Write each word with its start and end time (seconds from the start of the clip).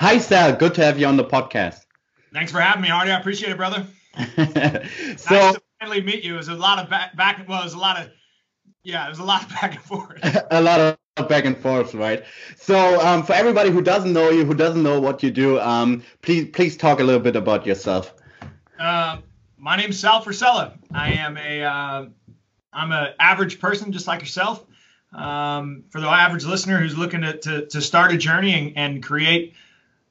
Hi, 0.00 0.16
Sal. 0.16 0.56
Good 0.56 0.72
to 0.76 0.82
have 0.82 0.98
you 0.98 1.06
on 1.06 1.18
the 1.18 1.24
podcast. 1.26 1.84
Thanks 2.32 2.50
for 2.50 2.58
having 2.58 2.80
me, 2.80 2.88
Hardy. 2.88 3.10
I 3.10 3.20
appreciate 3.20 3.52
it, 3.52 3.58
brother. 3.58 3.86
so 4.16 4.22
nice 4.24 5.26
to 5.26 5.62
finally 5.78 6.00
meet 6.00 6.24
you. 6.24 6.32
It 6.32 6.38
was 6.38 6.48
a 6.48 6.54
lot 6.54 6.78
of 6.78 6.88
back, 6.88 7.14
back. 7.18 7.46
Well, 7.46 7.60
it 7.60 7.64
was 7.64 7.74
a 7.74 7.78
lot 7.78 8.00
of, 8.00 8.10
yeah, 8.82 9.04
it 9.04 9.10
was 9.10 9.18
a 9.18 9.24
lot 9.24 9.42
of 9.42 9.50
back 9.60 9.74
and 9.74 9.82
forth. 9.82 10.18
a 10.50 10.62
lot 10.62 10.80
of 11.18 11.28
back 11.28 11.44
and 11.44 11.54
forth, 11.54 11.92
right? 11.92 12.24
So, 12.56 12.98
um, 13.06 13.24
for 13.24 13.34
everybody 13.34 13.68
who 13.68 13.82
doesn't 13.82 14.14
know 14.14 14.30
you, 14.30 14.46
who 14.46 14.54
doesn't 14.54 14.82
know 14.82 14.98
what 15.02 15.22
you 15.22 15.30
do, 15.30 15.60
um, 15.60 16.02
please 16.22 16.48
please 16.48 16.78
talk 16.78 17.00
a 17.00 17.04
little 17.04 17.20
bit 17.20 17.36
about 17.36 17.66
yourself. 17.66 18.14
Uh, 18.78 19.18
my 19.58 19.76
name's 19.76 20.00
Sal 20.00 20.24
Frisella. 20.24 20.78
I 20.94 21.12
am 21.12 21.36
a 21.36 21.62
uh, 21.62 22.06
I'm 22.72 22.92
an 22.92 23.08
average 23.20 23.60
person 23.60 23.92
just 23.92 24.06
like 24.06 24.20
yourself. 24.20 24.64
Um, 25.12 25.84
for 25.90 26.00
the 26.00 26.08
average 26.08 26.46
listener 26.46 26.78
who's 26.78 26.96
looking 26.96 27.20
to, 27.20 27.36
to, 27.36 27.66
to 27.66 27.80
start 27.82 28.12
a 28.12 28.16
journey 28.16 28.54
and, 28.54 28.78
and 28.78 29.02
create, 29.02 29.56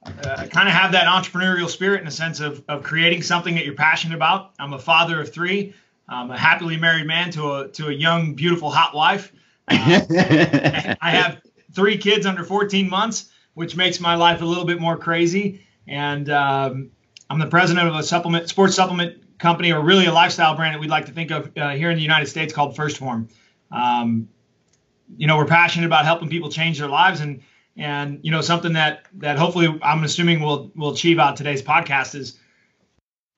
uh, 0.05 0.47
kind 0.47 0.67
of 0.67 0.73
have 0.73 0.93
that 0.93 1.05
entrepreneurial 1.05 1.69
spirit 1.69 1.99
in 1.99 2.05
the 2.05 2.11
sense 2.11 2.39
of, 2.39 2.63
of 2.67 2.83
creating 2.83 3.21
something 3.21 3.55
that 3.55 3.65
you're 3.65 3.75
passionate 3.75 4.15
about. 4.15 4.53
I'm 4.59 4.73
a 4.73 4.79
father 4.79 5.21
of 5.21 5.33
three. 5.33 5.73
I'm 6.07 6.31
a 6.31 6.37
happily 6.37 6.77
married 6.77 7.05
man 7.05 7.31
to 7.31 7.53
a 7.53 7.67
to 7.69 7.87
a 7.87 7.91
young, 7.91 8.33
beautiful, 8.33 8.69
hot 8.69 8.95
wife. 8.95 9.31
Uh, 9.71 10.95
I 10.99 11.11
have 11.11 11.41
three 11.73 11.97
kids 11.97 12.25
under 12.25 12.43
14 12.43 12.89
months, 12.89 13.29
which 13.53 13.75
makes 13.75 13.99
my 13.99 14.15
life 14.15 14.41
a 14.41 14.45
little 14.45 14.65
bit 14.65 14.81
more 14.81 14.97
crazy. 14.97 15.65
And 15.87 16.27
um, 16.29 16.89
I'm 17.29 17.39
the 17.39 17.47
president 17.47 17.87
of 17.87 17.95
a 17.95 18.01
supplement 18.01 18.49
sports 18.49 18.75
supplement 18.75 19.37
company, 19.37 19.71
or 19.71 19.81
really 19.81 20.05
a 20.05 20.11
lifestyle 20.11 20.55
brand 20.55 20.75
that 20.75 20.79
we'd 20.79 20.89
like 20.89 21.05
to 21.05 21.11
think 21.11 21.31
of 21.31 21.51
uh, 21.55 21.69
here 21.69 21.91
in 21.91 21.97
the 21.97 22.01
United 22.01 22.25
States 22.25 22.51
called 22.51 22.75
1st 22.75 22.97
Phorm. 22.97 23.29
Um, 23.71 24.29
you 25.17 25.27
know, 25.27 25.37
we're 25.37 25.45
passionate 25.45 25.85
about 25.85 26.05
helping 26.05 26.29
people 26.29 26.49
change 26.49 26.79
their 26.79 26.89
lives, 26.89 27.21
and 27.21 27.41
and 27.77 28.19
you 28.23 28.31
know 28.31 28.41
something 28.41 28.73
that 28.73 29.05
that 29.13 29.37
hopefully 29.37 29.79
I'm 29.81 30.03
assuming 30.03 30.41
we'll 30.41 30.71
will 30.75 30.91
achieve 30.91 31.19
out 31.19 31.37
today's 31.37 31.61
podcast 31.61 32.15
is 32.15 32.39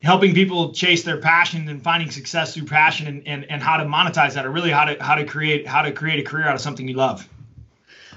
helping 0.01 0.33
people 0.33 0.73
chase 0.73 1.03
their 1.03 1.17
passion 1.17 1.67
and 1.69 1.81
finding 1.81 2.09
success 2.09 2.55
through 2.55 2.65
passion 2.65 3.07
and, 3.07 3.27
and, 3.27 3.51
and 3.51 3.61
how 3.61 3.77
to 3.77 3.85
monetize 3.85 4.33
that 4.33 4.45
or 4.45 4.51
really 4.51 4.71
how 4.71 4.85
to 4.85 5.01
how 5.03 5.15
to 5.15 5.25
create 5.25 5.67
how 5.67 5.81
to 5.81 5.91
create 5.91 6.19
a 6.19 6.23
career 6.23 6.47
out 6.47 6.55
of 6.55 6.61
something 6.61 6.87
you 6.87 6.95
love. 6.95 7.27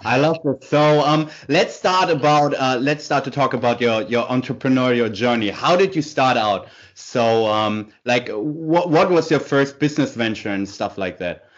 I 0.06 0.18
love 0.18 0.36
it. 0.44 0.62
So 0.64 1.00
um, 1.00 1.30
let's 1.48 1.74
start 1.74 2.10
about 2.10 2.54
uh, 2.54 2.78
let's 2.80 3.04
start 3.04 3.24
to 3.24 3.30
talk 3.30 3.54
about 3.54 3.80
your 3.80 4.02
your 4.02 4.26
entrepreneurial 4.26 5.12
journey. 5.12 5.48
How 5.50 5.76
did 5.76 5.96
you 5.96 6.02
start 6.02 6.36
out? 6.36 6.68
So 6.94 7.46
um, 7.46 7.92
like 8.04 8.28
what 8.28 8.90
what 8.90 9.10
was 9.10 9.30
your 9.30 9.40
first 9.40 9.78
business 9.78 10.14
venture 10.14 10.50
and 10.50 10.68
stuff 10.68 10.98
like 10.98 11.18
that? 11.18 11.48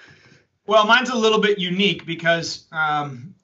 Well, 0.67 0.86
mine's 0.86 1.11
a 1.11 1.17
little 1.17 1.41
bit 1.41 1.58
unique 1.58 2.06
because 2.06 2.67
um, 2.73 3.34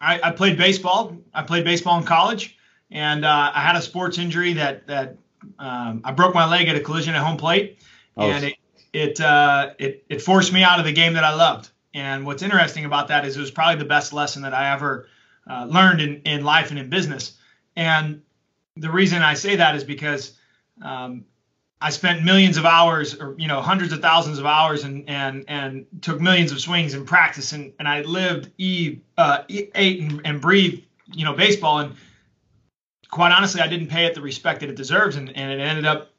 I, 0.00 0.20
I, 0.22 0.30
played 0.30 0.56
baseball. 0.56 1.16
I 1.34 1.42
played 1.42 1.64
baseball 1.64 1.98
in 1.98 2.04
college, 2.04 2.56
and 2.90 3.24
uh, 3.24 3.52
I 3.54 3.60
had 3.60 3.76
a 3.76 3.82
sports 3.82 4.18
injury 4.18 4.54
that 4.54 4.86
that 4.86 5.16
um, 5.58 6.00
I 6.04 6.12
broke 6.12 6.34
my 6.34 6.48
leg 6.48 6.68
at 6.68 6.76
a 6.76 6.80
collision 6.80 7.14
at 7.14 7.22
home 7.22 7.36
plate, 7.36 7.78
oh. 8.16 8.30
and 8.30 8.44
it 8.44 8.54
it, 8.92 9.20
uh, 9.20 9.74
it 9.78 10.04
it 10.08 10.22
forced 10.22 10.52
me 10.52 10.62
out 10.62 10.78
of 10.78 10.84
the 10.84 10.92
game 10.92 11.14
that 11.14 11.24
I 11.24 11.34
loved. 11.34 11.70
And 11.92 12.24
what's 12.24 12.42
interesting 12.42 12.84
about 12.84 13.08
that 13.08 13.24
is 13.24 13.36
it 13.36 13.40
was 13.40 13.50
probably 13.50 13.76
the 13.76 13.88
best 13.88 14.12
lesson 14.12 14.42
that 14.42 14.54
I 14.54 14.72
ever 14.72 15.08
uh, 15.48 15.66
learned 15.68 16.00
in, 16.00 16.22
in 16.22 16.44
life 16.44 16.70
and 16.70 16.78
in 16.78 16.88
business. 16.88 17.36
And 17.74 18.22
the 18.76 18.90
reason 18.90 19.22
I 19.22 19.34
say 19.34 19.56
that 19.56 19.74
is 19.74 19.82
because 19.82 20.32
um, 20.82 21.24
I 21.82 21.90
spent 21.90 22.24
millions 22.24 22.58
of 22.58 22.66
hours 22.66 23.18
or, 23.18 23.34
you 23.38 23.48
know, 23.48 23.62
hundreds 23.62 23.92
of 23.92 24.02
thousands 24.02 24.38
of 24.38 24.44
hours 24.44 24.84
and, 24.84 25.08
and, 25.08 25.44
and 25.48 25.86
took 26.02 26.20
millions 26.20 26.52
of 26.52 26.60
swings 26.60 26.92
in 26.92 27.06
practice. 27.06 27.52
And, 27.52 27.72
and 27.78 27.88
I 27.88 28.02
lived, 28.02 28.50
eat, 28.58 29.02
uh, 29.16 29.44
ate 29.48 30.02
and, 30.02 30.20
and 30.26 30.40
breathed, 30.42 30.84
you 31.06 31.24
know, 31.24 31.32
baseball. 31.32 31.78
And 31.78 31.94
quite 33.10 33.32
honestly, 33.32 33.62
I 33.62 33.66
didn't 33.66 33.86
pay 33.86 34.04
it 34.04 34.14
the 34.14 34.20
respect 34.20 34.60
that 34.60 34.68
it 34.68 34.76
deserves. 34.76 35.16
And, 35.16 35.34
and 35.34 35.52
it 35.52 35.62
ended 35.62 35.86
up 35.86 36.10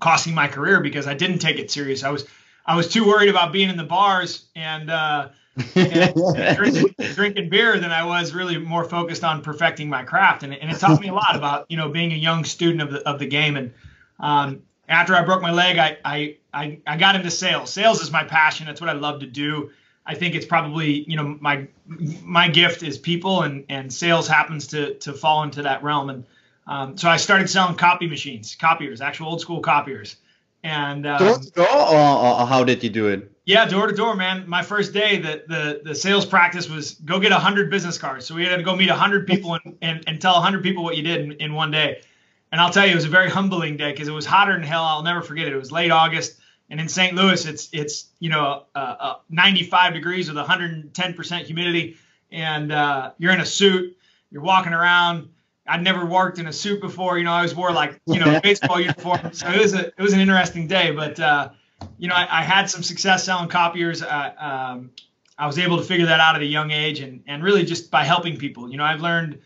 costing 0.00 0.34
my 0.34 0.48
career 0.48 0.80
because 0.80 1.06
I 1.06 1.14
didn't 1.14 1.38
take 1.38 1.58
it 1.60 1.70
serious. 1.70 2.02
I 2.02 2.10
was, 2.10 2.26
I 2.66 2.74
was 2.74 2.88
too 2.88 3.06
worried 3.06 3.28
about 3.28 3.52
being 3.52 3.68
in 3.68 3.76
the 3.76 3.84
bars 3.84 4.46
and, 4.56 4.90
uh, 4.90 5.28
and 5.76 6.14
drinking, 6.56 6.94
drinking, 7.14 7.48
beer 7.48 7.78
than 7.78 7.92
I 7.92 8.04
was 8.04 8.34
really 8.34 8.58
more 8.58 8.84
focused 8.84 9.22
on 9.22 9.42
perfecting 9.42 9.88
my 9.88 10.02
craft. 10.02 10.42
And, 10.42 10.52
and 10.52 10.68
it 10.68 10.80
taught 10.80 11.00
me 11.00 11.08
a 11.08 11.14
lot 11.14 11.36
about, 11.36 11.66
you 11.68 11.76
know, 11.76 11.90
being 11.90 12.12
a 12.12 12.16
young 12.16 12.44
student 12.44 12.82
of 12.82 12.90
the, 12.90 13.08
of 13.08 13.20
the 13.20 13.26
game. 13.26 13.56
And 13.56 13.72
um, 14.18 14.62
after 14.90 15.14
I 15.14 15.22
broke 15.22 15.40
my 15.40 15.52
leg, 15.52 15.78
I, 15.78 15.96
I, 16.04 16.36
I, 16.52 16.78
I 16.86 16.96
got 16.96 17.14
into 17.14 17.30
sales. 17.30 17.72
Sales 17.72 18.02
is 18.02 18.10
my 18.10 18.24
passion. 18.24 18.66
That's 18.66 18.80
what 18.80 18.90
I 18.90 18.94
love 18.94 19.20
to 19.20 19.26
do. 19.26 19.70
I 20.04 20.14
think 20.14 20.34
it's 20.34 20.46
probably, 20.46 21.04
you 21.08 21.16
know, 21.16 21.38
my, 21.40 21.68
my 21.86 22.48
gift 22.48 22.82
is 22.82 22.98
people 22.98 23.42
and, 23.42 23.64
and 23.68 23.92
sales 23.92 24.26
happens 24.26 24.66
to, 24.68 24.94
to 24.94 25.12
fall 25.12 25.44
into 25.44 25.62
that 25.62 25.82
realm. 25.84 26.10
And 26.10 26.24
um, 26.66 26.96
so 26.96 27.08
I 27.08 27.16
started 27.16 27.48
selling 27.48 27.76
copy 27.76 28.08
machines, 28.08 28.56
copiers, 28.56 29.00
actual 29.00 29.28
old 29.28 29.40
school 29.40 29.60
copiers. 29.60 30.16
And 30.62 31.06
um, 31.06 31.18
door 31.18 31.38
to 31.38 31.50
door, 31.52 31.66
or, 31.66 32.40
or, 32.40 32.46
how 32.46 32.64
did 32.64 32.82
you 32.82 32.90
do 32.90 33.08
it? 33.08 33.30
Yeah, 33.46 33.64
door 33.66 33.86
to 33.86 33.94
door, 33.94 34.14
man. 34.14 34.46
My 34.46 34.62
first 34.62 34.92
day, 34.92 35.18
the 35.18 35.42
the 35.48 35.80
the 35.82 35.94
sales 35.94 36.26
practice 36.26 36.68
was 36.68 36.96
go 36.96 37.18
get 37.18 37.32
a 37.32 37.38
hundred 37.38 37.70
business 37.70 37.96
cards. 37.96 38.26
So 38.26 38.34
we 38.34 38.44
had 38.44 38.58
to 38.58 38.62
go 38.62 38.76
meet 38.76 38.90
a 38.90 38.94
hundred 38.94 39.26
people 39.26 39.54
and, 39.54 39.78
and 39.80 40.04
and 40.06 40.20
tell 40.20 40.34
hundred 40.34 40.62
people 40.62 40.84
what 40.84 40.98
you 40.98 41.02
did 41.02 41.20
in, 41.20 41.32
in 41.32 41.54
one 41.54 41.70
day. 41.70 42.02
And 42.52 42.60
I'll 42.60 42.70
tell 42.70 42.84
you, 42.84 42.92
it 42.92 42.96
was 42.96 43.04
a 43.04 43.10
very 43.10 43.30
humbling 43.30 43.76
day 43.76 43.92
because 43.92 44.08
it 44.08 44.12
was 44.12 44.26
hotter 44.26 44.52
than 44.52 44.62
hell. 44.62 44.84
I'll 44.84 45.02
never 45.02 45.22
forget 45.22 45.46
it. 45.46 45.52
It 45.52 45.56
was 45.56 45.70
late 45.70 45.90
August, 45.90 46.38
and 46.68 46.80
in 46.80 46.88
St. 46.88 47.14
Louis, 47.14 47.46
it's 47.46 47.68
it's 47.72 48.08
you 48.18 48.30
know 48.30 48.64
uh, 48.74 48.96
uh, 48.98 49.14
95 49.28 49.94
degrees 49.94 50.28
with 50.28 50.36
110 50.36 51.14
percent 51.14 51.46
humidity, 51.46 51.96
and 52.32 52.72
uh, 52.72 53.12
you're 53.18 53.32
in 53.32 53.40
a 53.40 53.46
suit. 53.46 53.96
You're 54.30 54.42
walking 54.42 54.72
around 54.72 55.28
I'd 55.70 55.82
never 55.82 56.04
worked 56.04 56.38
in 56.38 56.46
a 56.46 56.52
suit 56.52 56.80
before. 56.80 57.18
You 57.18 57.24
know, 57.24 57.32
I 57.32 57.36
always 57.36 57.54
wore 57.54 57.72
like 57.72 58.00
you 58.06 58.18
know 58.18 58.40
baseball 58.42 58.80
uniform. 58.80 59.32
So 59.32 59.48
it 59.48 59.60
was 59.60 59.74
a 59.74 59.86
it 59.86 60.00
was 60.00 60.12
an 60.12 60.20
interesting 60.20 60.66
day. 60.66 60.90
But 60.90 61.18
uh, 61.20 61.50
you 61.98 62.08
know, 62.08 62.14
I, 62.14 62.40
I, 62.40 62.42
had 62.42 62.68
some 62.68 62.82
success 62.82 63.24
selling 63.24 63.48
copiers. 63.48 64.02
Uh, 64.02 64.32
um, 64.38 64.90
I 65.38 65.46
was 65.46 65.58
able 65.58 65.78
to 65.78 65.84
figure 65.84 66.06
that 66.06 66.20
out 66.20 66.34
at 66.34 66.42
a 66.42 66.46
young 66.46 66.70
age, 66.70 67.00
and 67.00 67.22
and 67.26 67.42
really 67.42 67.64
just 67.64 67.90
by 67.90 68.04
helping 68.04 68.36
people. 68.36 68.70
You 68.70 68.76
know, 68.78 68.84
I've 68.84 69.00
learned 69.00 69.40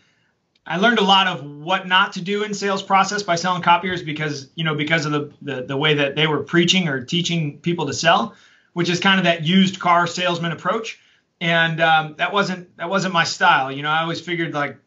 I 0.67 0.77
learned 0.77 0.99
a 0.99 1.03
lot 1.03 1.27
of 1.27 1.45
what 1.45 1.87
not 1.87 2.13
to 2.13 2.21
do 2.21 2.43
in 2.43 2.53
sales 2.53 2.81
process 2.81 3.21
by 3.21 3.35
selling 3.35 3.61
copiers 3.61 4.01
because 4.01 4.49
you 4.55 4.63
know 4.63 4.75
because 4.75 5.05
of 5.05 5.11
the 5.11 5.31
the, 5.41 5.61
the 5.63 5.77
way 5.77 5.95
that 5.95 6.15
they 6.15 6.27
were 6.27 6.43
preaching 6.43 6.87
or 6.87 7.03
teaching 7.03 7.59
people 7.59 7.85
to 7.87 7.93
sell, 7.93 8.35
which 8.73 8.89
is 8.89 8.99
kind 8.99 9.19
of 9.19 9.25
that 9.25 9.43
used 9.43 9.79
car 9.79 10.07
salesman 10.07 10.51
approach. 10.51 10.99
And 11.41 11.81
um, 11.81 12.15
that 12.17 12.33
wasn't 12.33 12.75
that 12.77 12.89
wasn't 12.89 13.13
my 13.13 13.25
style. 13.25 13.71
You 13.71 13.83
know, 13.83 13.89
I 13.89 14.01
always 14.01 14.21
figured 14.21 14.53
like 14.53 14.77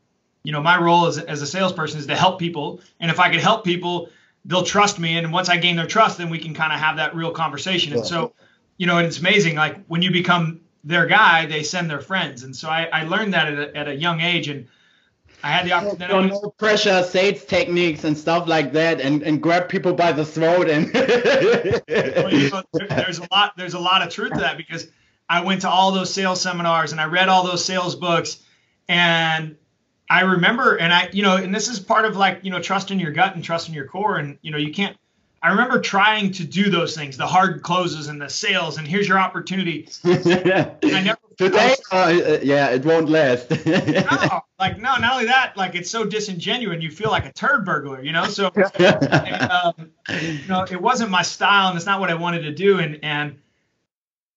you 0.49 0.53
know, 0.53 0.63
my 0.63 0.81
role 0.81 1.07
as, 1.07 1.19
as 1.19 1.43
a 1.43 1.47
salesperson 1.47 2.01
is 2.01 2.07
to 2.07 2.17
help 2.17 2.39
people. 2.39 2.81
And 3.01 3.11
if 3.11 3.21
I 3.21 3.29
can 3.29 3.39
help 3.39 3.65
people, 3.65 4.09
they'll 4.45 4.63
trust 4.63 4.99
me. 4.99 5.19
And 5.19 5.33
once 5.33 5.49
I 5.49 5.59
gain 5.59 5.77
their 5.77 5.87
trust, 5.87 6.17
then 6.17 6.31
we 6.31 6.39
can 6.39 6.55
kind 6.55 6.73
of 6.73 6.81
have 6.81 6.97
that 6.97 7.15
real 7.15 7.33
conversation. 7.33 7.93
And 7.93 8.07
so, 8.07 8.33
you 8.79 8.87
know, 8.87 8.99
and 8.99 9.07
it's 9.07 9.19
amazing. 9.19 9.57
Like 9.57 9.85
when 9.87 10.01
you 10.01 10.11
become 10.11 10.63
their 10.85 11.07
guy, 11.07 11.45
they 11.45 11.63
send 11.63 11.91
their 11.91 12.01
friends. 12.01 12.45
And 12.45 12.57
so 12.57 12.69
I, 12.69 12.85
I 12.85 13.05
learned 13.05 13.35
that 13.35 13.53
at 13.53 13.59
a, 13.59 13.77
at 13.77 13.89
a 13.89 13.95
young 13.95 14.21
age. 14.21 14.49
And 14.49 14.69
I 15.43 15.49
had 15.49 15.67
the 15.67 15.73
opportunity. 15.73 16.31
So 16.31 16.43
no 16.43 16.51
pressure, 16.51 17.03
sales 17.03 17.45
techniques 17.45 18.05
and 18.05 18.17
stuff 18.17 18.49
like 18.49 18.73
that, 18.73 19.01
and, 19.01 19.23
and 19.23 19.43
grab 19.43 19.69
people 19.69 19.95
by 19.95 20.13
the 20.13 20.25
throat. 20.25 20.69
And 20.69 20.93
well, 20.95 22.33
you 22.33 22.51
know, 22.51 22.63
there, 22.73 22.89
there's 22.89 23.19
a 23.19 23.29
lot. 23.31 23.57
There's 23.57 23.75
a 23.75 23.79
lot 23.79 24.03
of 24.03 24.13
truth 24.13 24.33
to 24.33 24.41
that 24.41 24.57
because 24.57 24.89
I 25.29 25.43
went 25.43 25.61
to 25.63 25.71
all 25.71 25.93
those 25.93 26.13
sales 26.13 26.41
seminars 26.41 26.93
and 26.93 27.01
I 27.01 27.05
read 27.05 27.29
all 27.29 27.45
those 27.45 27.65
sales 27.65 27.95
books, 27.95 28.43
and 28.89 29.57
I 30.11 30.23
remember, 30.23 30.77
and 30.77 30.93
I, 30.93 31.09
you 31.13 31.23
know, 31.23 31.37
and 31.37 31.55
this 31.55 31.69
is 31.69 31.79
part 31.79 32.05
of 32.05 32.17
like, 32.17 32.41
you 32.43 32.51
know, 32.51 32.61
trusting 32.61 32.99
your 32.99 33.13
gut 33.13 33.35
and 33.35 33.45
trusting 33.45 33.75
your 33.75 33.87
core. 33.87 34.17
And, 34.17 34.39
you 34.41 34.51
know, 34.51 34.57
you 34.57 34.73
can't, 34.73 34.97
I 35.43 35.51
remember 35.51 35.81
trying 35.81 36.33
to 36.33 36.45
do 36.45 36.71
those 36.71 36.97
things, 36.97 37.17
the 37.17 37.27
hard 37.27 37.63
closes 37.63 38.09
and 38.09 38.21
the 38.21 38.29
sales, 38.29 38.79
and 38.79 38.89
here's 38.89 39.07
your 39.07 39.19
opportunity. 39.19 39.89
I 40.05 40.77
never, 40.83 41.18
Today, 41.39 41.77
uh, 41.93 41.97
uh, 41.97 42.39
yeah, 42.43 42.71
it 42.71 42.85
won't 42.85 43.09
last. 43.09 43.49
no, 43.67 44.41
like, 44.59 44.77
no, 44.79 44.97
not 44.97 45.13
only 45.13 45.27
that, 45.27 45.57
like, 45.57 45.77
it's 45.77 45.89
so 45.89 46.05
disingenuous, 46.05 46.83
you 46.83 46.91
feel 46.91 47.11
like 47.11 47.27
a 47.27 47.33
turd 47.33 47.65
burglar, 47.65 48.03
you 48.03 48.11
know? 48.11 48.25
So, 48.25 48.51
and, 48.75 49.43
um, 49.51 49.93
you 50.21 50.49
know, 50.49 50.67
it 50.69 50.83
wasn't 50.83 51.11
my 51.11 51.23
style 51.23 51.69
and 51.69 51.77
it's 51.77 51.87
not 51.87 52.01
what 52.01 52.11
I 52.11 52.15
wanted 52.15 52.43
to 52.43 52.53
do. 52.53 52.81
And, 52.81 52.99
and, 53.05 53.39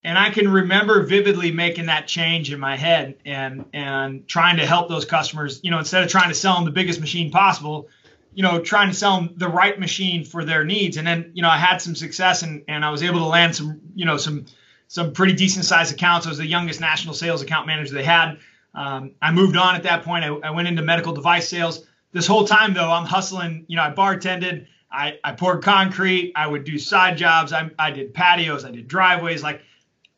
and 0.04 0.16
I 0.16 0.30
can 0.30 0.48
remember 0.48 1.02
vividly 1.02 1.50
making 1.50 1.86
that 1.86 2.06
change 2.06 2.52
in 2.52 2.58
my 2.58 2.76
head 2.76 3.16
and 3.24 3.66
and 3.72 4.26
trying 4.26 4.56
to 4.56 4.66
help 4.66 4.88
those 4.88 5.04
customers. 5.04 5.60
You 5.62 5.70
know, 5.70 5.78
instead 5.78 6.02
of 6.02 6.10
trying 6.10 6.28
to 6.28 6.34
sell 6.34 6.56
them 6.56 6.64
the 6.64 6.72
biggest 6.72 6.98
machine 7.00 7.30
possible, 7.30 7.88
you 8.34 8.42
know, 8.42 8.60
trying 8.60 8.88
to 8.88 8.94
sell 8.94 9.16
them 9.16 9.34
the 9.36 9.48
right 9.48 9.78
machine 9.78 10.24
for 10.24 10.44
their 10.44 10.64
needs. 10.64 10.96
And 10.96 11.06
then 11.06 11.30
you 11.34 11.42
know, 11.42 11.48
I 11.48 11.56
had 11.56 11.76
some 11.78 11.94
success 11.94 12.42
and 12.42 12.64
and 12.66 12.84
I 12.84 12.90
was 12.90 13.04
able 13.04 13.20
to 13.20 13.26
land 13.26 13.54
some 13.54 13.80
you 13.94 14.04
know 14.04 14.16
some 14.16 14.46
some 14.92 15.14
pretty 15.14 15.32
decent 15.32 15.64
sized 15.64 15.90
accounts. 15.90 16.26
I 16.26 16.28
was 16.28 16.36
the 16.36 16.46
youngest 16.46 16.78
national 16.78 17.14
sales 17.14 17.40
account 17.40 17.66
manager 17.66 17.94
they 17.94 18.04
had. 18.04 18.36
Um, 18.74 19.12
I 19.22 19.32
moved 19.32 19.56
on 19.56 19.74
at 19.74 19.84
that 19.84 20.02
point. 20.02 20.22
I, 20.22 20.28
I 20.28 20.50
went 20.50 20.68
into 20.68 20.82
medical 20.82 21.14
device 21.14 21.48
sales. 21.48 21.86
This 22.12 22.26
whole 22.26 22.46
time 22.46 22.74
though, 22.74 22.90
I'm 22.90 23.06
hustling. 23.06 23.64
You 23.68 23.76
know, 23.76 23.84
I 23.84 23.90
bartended. 23.90 24.66
I, 24.90 25.18
I 25.24 25.32
poured 25.32 25.64
concrete. 25.64 26.34
I 26.36 26.46
would 26.46 26.64
do 26.64 26.78
side 26.78 27.16
jobs. 27.16 27.54
I, 27.54 27.70
I 27.78 27.90
did 27.90 28.12
patios. 28.12 28.66
I 28.66 28.70
did 28.70 28.86
driveways. 28.86 29.42
Like 29.42 29.62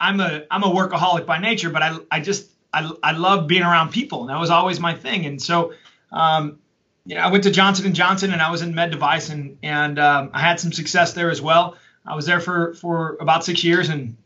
I'm 0.00 0.18
a 0.18 0.42
I'm 0.50 0.64
a 0.64 0.68
workaholic 0.68 1.24
by 1.24 1.38
nature, 1.38 1.70
but 1.70 1.82
I 1.82 1.96
I 2.10 2.18
just 2.18 2.50
I 2.72 2.90
I 3.00 3.12
love 3.12 3.46
being 3.46 3.62
around 3.62 3.92
people, 3.92 4.22
and 4.22 4.30
that 4.30 4.40
was 4.40 4.50
always 4.50 4.80
my 4.80 4.96
thing. 4.96 5.24
And 5.24 5.40
so 5.40 5.72
um, 6.10 6.58
you 7.06 7.14
know, 7.14 7.20
I 7.20 7.30
went 7.30 7.44
to 7.44 7.52
Johnson 7.52 7.86
and 7.86 7.94
Johnson, 7.94 8.32
and 8.32 8.42
I 8.42 8.50
was 8.50 8.60
in 8.60 8.74
med 8.74 8.90
device, 8.90 9.28
and 9.28 9.56
and 9.62 10.00
um, 10.00 10.30
I 10.34 10.40
had 10.40 10.58
some 10.58 10.72
success 10.72 11.12
there 11.12 11.30
as 11.30 11.40
well. 11.40 11.76
I 12.04 12.16
was 12.16 12.26
there 12.26 12.40
for 12.40 12.74
for 12.74 13.16
about 13.20 13.44
six 13.44 13.62
years, 13.62 13.88
and 13.88 14.16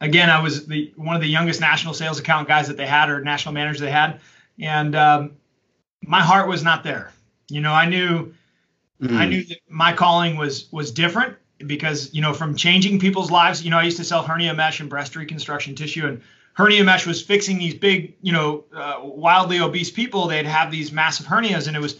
again, 0.00 0.30
I 0.30 0.40
was 0.40 0.66
the 0.66 0.92
one 0.96 1.16
of 1.16 1.22
the 1.22 1.28
youngest 1.28 1.60
national 1.60 1.94
sales 1.94 2.18
account 2.18 2.48
guys 2.48 2.68
that 2.68 2.76
they 2.76 2.86
had, 2.86 3.10
or 3.10 3.20
national 3.22 3.54
manager 3.54 3.84
they 3.84 3.90
had, 3.90 4.20
and 4.58 4.94
um, 4.94 5.32
my 6.02 6.20
heart 6.20 6.48
was 6.48 6.62
not 6.62 6.84
there. 6.84 7.12
You 7.48 7.60
know, 7.60 7.72
I 7.72 7.86
knew 7.86 8.34
mm. 9.00 9.16
I 9.16 9.26
knew 9.26 9.44
that 9.44 9.58
my 9.68 9.92
calling 9.92 10.36
was 10.36 10.70
was 10.72 10.90
different 10.90 11.36
because 11.66 12.12
you 12.14 12.22
know 12.22 12.34
from 12.34 12.56
changing 12.56 13.00
people's 13.00 13.30
lives. 13.30 13.62
You 13.62 13.70
know, 13.70 13.78
I 13.78 13.84
used 13.84 13.98
to 13.98 14.04
sell 14.04 14.22
hernia 14.22 14.54
mesh 14.54 14.80
and 14.80 14.90
breast 14.90 15.16
reconstruction 15.16 15.74
tissue, 15.74 16.06
and 16.06 16.22
hernia 16.54 16.84
mesh 16.84 17.06
was 17.06 17.22
fixing 17.22 17.58
these 17.58 17.74
big, 17.74 18.16
you 18.20 18.32
know, 18.32 18.64
uh, 18.74 19.00
wildly 19.02 19.60
obese 19.60 19.90
people. 19.90 20.28
They'd 20.28 20.46
have 20.46 20.70
these 20.70 20.92
massive 20.92 21.26
hernias, 21.26 21.66
and 21.66 21.76
it 21.76 21.80
was 21.80 21.96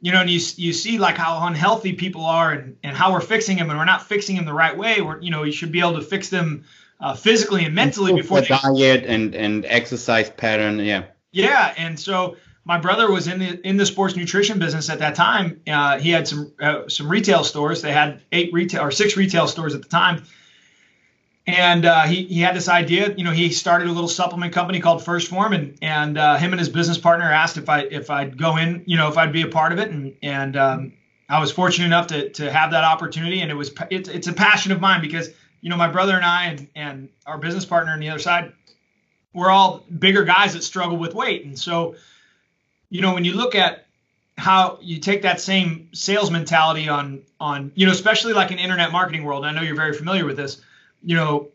you 0.00 0.12
know, 0.12 0.20
and 0.20 0.30
you 0.30 0.40
you 0.56 0.72
see 0.72 0.98
like 0.98 1.16
how 1.16 1.46
unhealthy 1.46 1.92
people 1.94 2.24
are 2.24 2.52
and, 2.52 2.76
and 2.82 2.96
how 2.96 3.12
we're 3.12 3.20
fixing 3.20 3.56
them, 3.56 3.70
and 3.70 3.78
we're 3.78 3.84
not 3.84 4.06
fixing 4.06 4.36
them 4.36 4.44
the 4.44 4.52
right 4.52 4.76
way. 4.76 5.00
We're 5.00 5.20
you 5.20 5.30
know 5.30 5.42
you 5.42 5.52
should 5.52 5.72
be 5.72 5.80
able 5.80 5.94
to 5.94 6.02
fix 6.02 6.28
them 6.28 6.64
uh, 7.00 7.14
physically 7.14 7.64
and 7.64 7.74
mentally 7.74 8.12
before 8.12 8.40
the 8.40 8.58
diet 8.62 9.04
and 9.04 9.34
and 9.34 9.64
exercise 9.66 10.30
pattern. 10.30 10.78
Yeah. 10.80 11.04
Yeah, 11.30 11.74
and 11.76 11.98
so 11.98 12.36
my 12.64 12.78
brother 12.78 13.10
was 13.10 13.28
in 13.28 13.38
the 13.38 13.66
in 13.66 13.76
the 13.76 13.86
sports 13.86 14.16
nutrition 14.16 14.58
business 14.58 14.90
at 14.90 14.98
that 14.98 15.14
time. 15.14 15.60
Uh, 15.66 15.98
he 15.98 16.10
had 16.10 16.26
some 16.26 16.52
uh, 16.60 16.88
some 16.88 17.08
retail 17.08 17.44
stores. 17.44 17.82
They 17.82 17.92
had 17.92 18.22
eight 18.32 18.52
retail 18.52 18.82
or 18.82 18.90
six 18.90 19.16
retail 19.16 19.46
stores 19.46 19.74
at 19.74 19.82
the 19.82 19.88
time, 19.88 20.24
and 21.46 21.84
uh, 21.84 22.02
he 22.02 22.24
he 22.24 22.40
had 22.40 22.56
this 22.56 22.68
idea. 22.68 23.14
You 23.14 23.24
know, 23.24 23.30
he 23.30 23.50
started 23.50 23.88
a 23.88 23.92
little 23.92 24.08
supplement 24.08 24.52
company 24.52 24.80
called 24.80 25.02
1st 25.02 25.28
Phorm, 25.28 25.52
and 25.52 25.78
and 25.80 26.18
uh, 26.18 26.36
him 26.36 26.52
and 26.52 26.58
his 26.58 26.68
business 26.68 26.98
partner 26.98 27.24
asked 27.24 27.56
if 27.56 27.68
I 27.68 27.80
if 27.80 28.10
I'd 28.10 28.36
go 28.36 28.56
in, 28.56 28.82
you 28.86 28.96
know, 28.96 29.08
if 29.08 29.16
I'd 29.16 29.32
be 29.32 29.42
a 29.42 29.48
part 29.48 29.72
of 29.72 29.78
it, 29.78 29.90
and 29.90 30.14
and 30.22 30.56
um, 30.56 30.92
I 31.28 31.40
was 31.40 31.50
fortunate 31.50 31.86
enough 31.86 32.08
to 32.08 32.30
to 32.30 32.52
have 32.52 32.72
that 32.72 32.84
opportunity, 32.84 33.40
and 33.40 33.50
it 33.50 33.54
was 33.54 33.72
it's 33.90 34.08
it's 34.08 34.26
a 34.26 34.32
passion 34.32 34.72
of 34.72 34.80
mine 34.80 35.00
because 35.00 35.30
you 35.60 35.70
know 35.70 35.76
my 35.76 35.88
brother 35.88 36.14
and 36.14 36.24
I 36.24 36.44
and 36.46 36.68
and 36.74 37.08
our 37.26 37.38
business 37.38 37.64
partner 37.64 37.92
on 37.92 38.00
the 38.00 38.10
other 38.10 38.18
side, 38.18 38.52
we're 39.32 39.50
all 39.50 39.84
bigger 39.98 40.24
guys 40.24 40.54
that 40.54 40.62
struggle 40.62 40.96
with 40.96 41.14
weight, 41.14 41.44
and 41.44 41.58
so, 41.58 41.96
you 42.90 43.02
know, 43.02 43.14
when 43.14 43.24
you 43.24 43.34
look 43.34 43.54
at 43.54 43.86
how 44.36 44.78
you 44.80 45.00
take 45.00 45.22
that 45.22 45.40
same 45.40 45.88
sales 45.92 46.30
mentality 46.30 46.88
on 46.88 47.22
on 47.40 47.72
you 47.74 47.86
know 47.86 47.92
especially 47.92 48.32
like 48.32 48.52
in 48.52 48.58
internet 48.60 48.92
marketing 48.92 49.24
world 49.24 49.44
i 49.44 49.50
know 49.50 49.62
you're 49.62 49.74
very 49.74 49.92
familiar 49.92 50.24
with 50.24 50.36
this 50.36 50.60
you 51.02 51.16
know, 51.16 51.48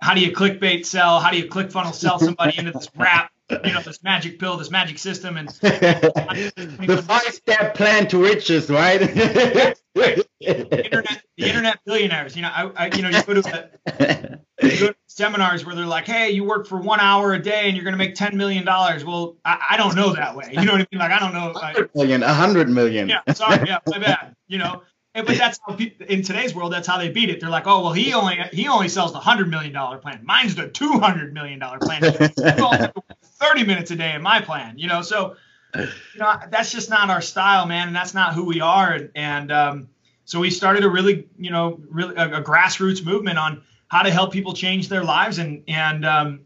how 0.00 0.14
do 0.14 0.20
you 0.20 0.32
clickbait 0.32 0.84
sell? 0.86 1.20
How 1.20 1.30
do 1.30 1.38
you 1.38 1.48
click 1.48 1.70
funnel 1.70 1.92
sell 1.92 2.18
somebody 2.18 2.58
into 2.58 2.72
this 2.72 2.88
wrap? 2.96 3.32
You 3.50 3.72
know, 3.72 3.80
this 3.80 4.02
magic 4.02 4.40
pill, 4.40 4.56
this 4.56 4.70
magic 4.70 4.98
system, 4.98 5.36
and 5.36 5.48
the 5.60 7.04
five-step 7.06 7.74
plan 7.74 8.08
to 8.08 8.22
riches, 8.22 8.68
right? 8.68 9.76
the 9.96 10.84
internet, 10.84 11.22
the 11.36 11.46
internet 11.46 11.78
billionaires. 11.84 12.36
You 12.36 12.42
know, 12.42 12.50
I, 12.52 12.70
I 12.76 12.96
you 12.96 13.02
know, 13.02 13.08
you 13.08 13.22
go 13.22 13.34
to, 13.34 13.68
a, 13.90 14.66
you 14.66 14.80
go 14.80 14.86
to 14.88 14.96
seminars 15.06 15.64
where 15.64 15.74
they're 15.74 15.86
like, 15.86 16.06
"Hey, 16.06 16.30
you 16.30 16.44
work 16.44 16.66
for 16.66 16.80
one 16.80 17.00
hour 17.00 17.32
a 17.32 17.42
day 17.42 17.66
and 17.66 17.76
you're 17.76 17.84
going 17.84 17.94
to 17.94 17.98
make 17.98 18.14
ten 18.14 18.36
million 18.36 18.64
dollars." 18.64 19.04
Well, 19.04 19.36
I, 19.44 19.68
I, 19.70 19.76
don't 19.76 19.96
know 19.96 20.14
that 20.14 20.36
way. 20.36 20.50
You 20.52 20.64
know 20.64 20.72
what 20.72 20.82
I 20.82 20.86
mean? 20.90 21.00
Like, 21.00 21.10
I 21.10 21.18
don't 21.18 21.34
know. 21.34 21.88
Million, 21.94 22.22
a 22.22 22.34
hundred 22.34 22.68
million. 22.68 23.08
Yeah, 23.08 23.20
sorry, 23.32 23.66
yeah, 23.66 23.78
my 23.86 23.98
bad. 23.98 24.36
You 24.48 24.58
know, 24.58 24.82
but 25.14 25.38
that's 25.38 25.58
how 25.66 25.76
in 25.76 26.22
today's 26.22 26.54
world, 26.54 26.72
that's 26.72 26.86
how 26.86 26.98
they 26.98 27.08
beat 27.08 27.30
it. 27.30 27.40
They're 27.40 27.50
like, 27.50 27.66
oh 27.66 27.82
well, 27.82 27.92
he 27.92 28.12
only 28.12 28.38
he 28.52 28.68
only 28.68 28.88
sells 28.88 29.12
the 29.12 29.20
hundred 29.20 29.48
million 29.48 29.72
dollar 29.72 29.98
plan. 29.98 30.20
Mine's 30.24 30.54
the 30.54 30.68
two 30.68 30.98
hundred 30.98 31.32
million 31.32 31.58
dollar 31.58 31.78
plan. 31.78 32.02
Thirty 32.02 33.64
minutes 33.64 33.90
a 33.90 33.96
day 33.96 34.14
in 34.14 34.22
my 34.22 34.40
plan, 34.40 34.78
you 34.78 34.88
know. 34.88 35.02
So, 35.02 35.36
you 35.74 36.20
know, 36.20 36.34
that's 36.50 36.72
just 36.72 36.90
not 36.90 37.10
our 37.10 37.20
style, 37.20 37.66
man, 37.66 37.88
and 37.88 37.96
that's 37.96 38.14
not 38.14 38.34
who 38.34 38.44
we 38.44 38.60
are. 38.60 38.98
And, 39.14 39.52
um, 39.52 39.88
so 40.26 40.40
we 40.40 40.50
started 40.50 40.84
a 40.84 40.88
really, 40.88 41.28
you 41.38 41.50
know, 41.50 41.80
really 41.88 42.16
a, 42.16 42.38
a, 42.38 42.42
grassroots 42.42 43.04
movement 43.04 43.38
on 43.38 43.62
how 43.86 44.02
to 44.02 44.10
help 44.10 44.32
people 44.32 44.52
change 44.52 44.88
their 44.88 45.04
lives. 45.04 45.38
And 45.38 45.62
and 45.68 46.04
um, 46.04 46.40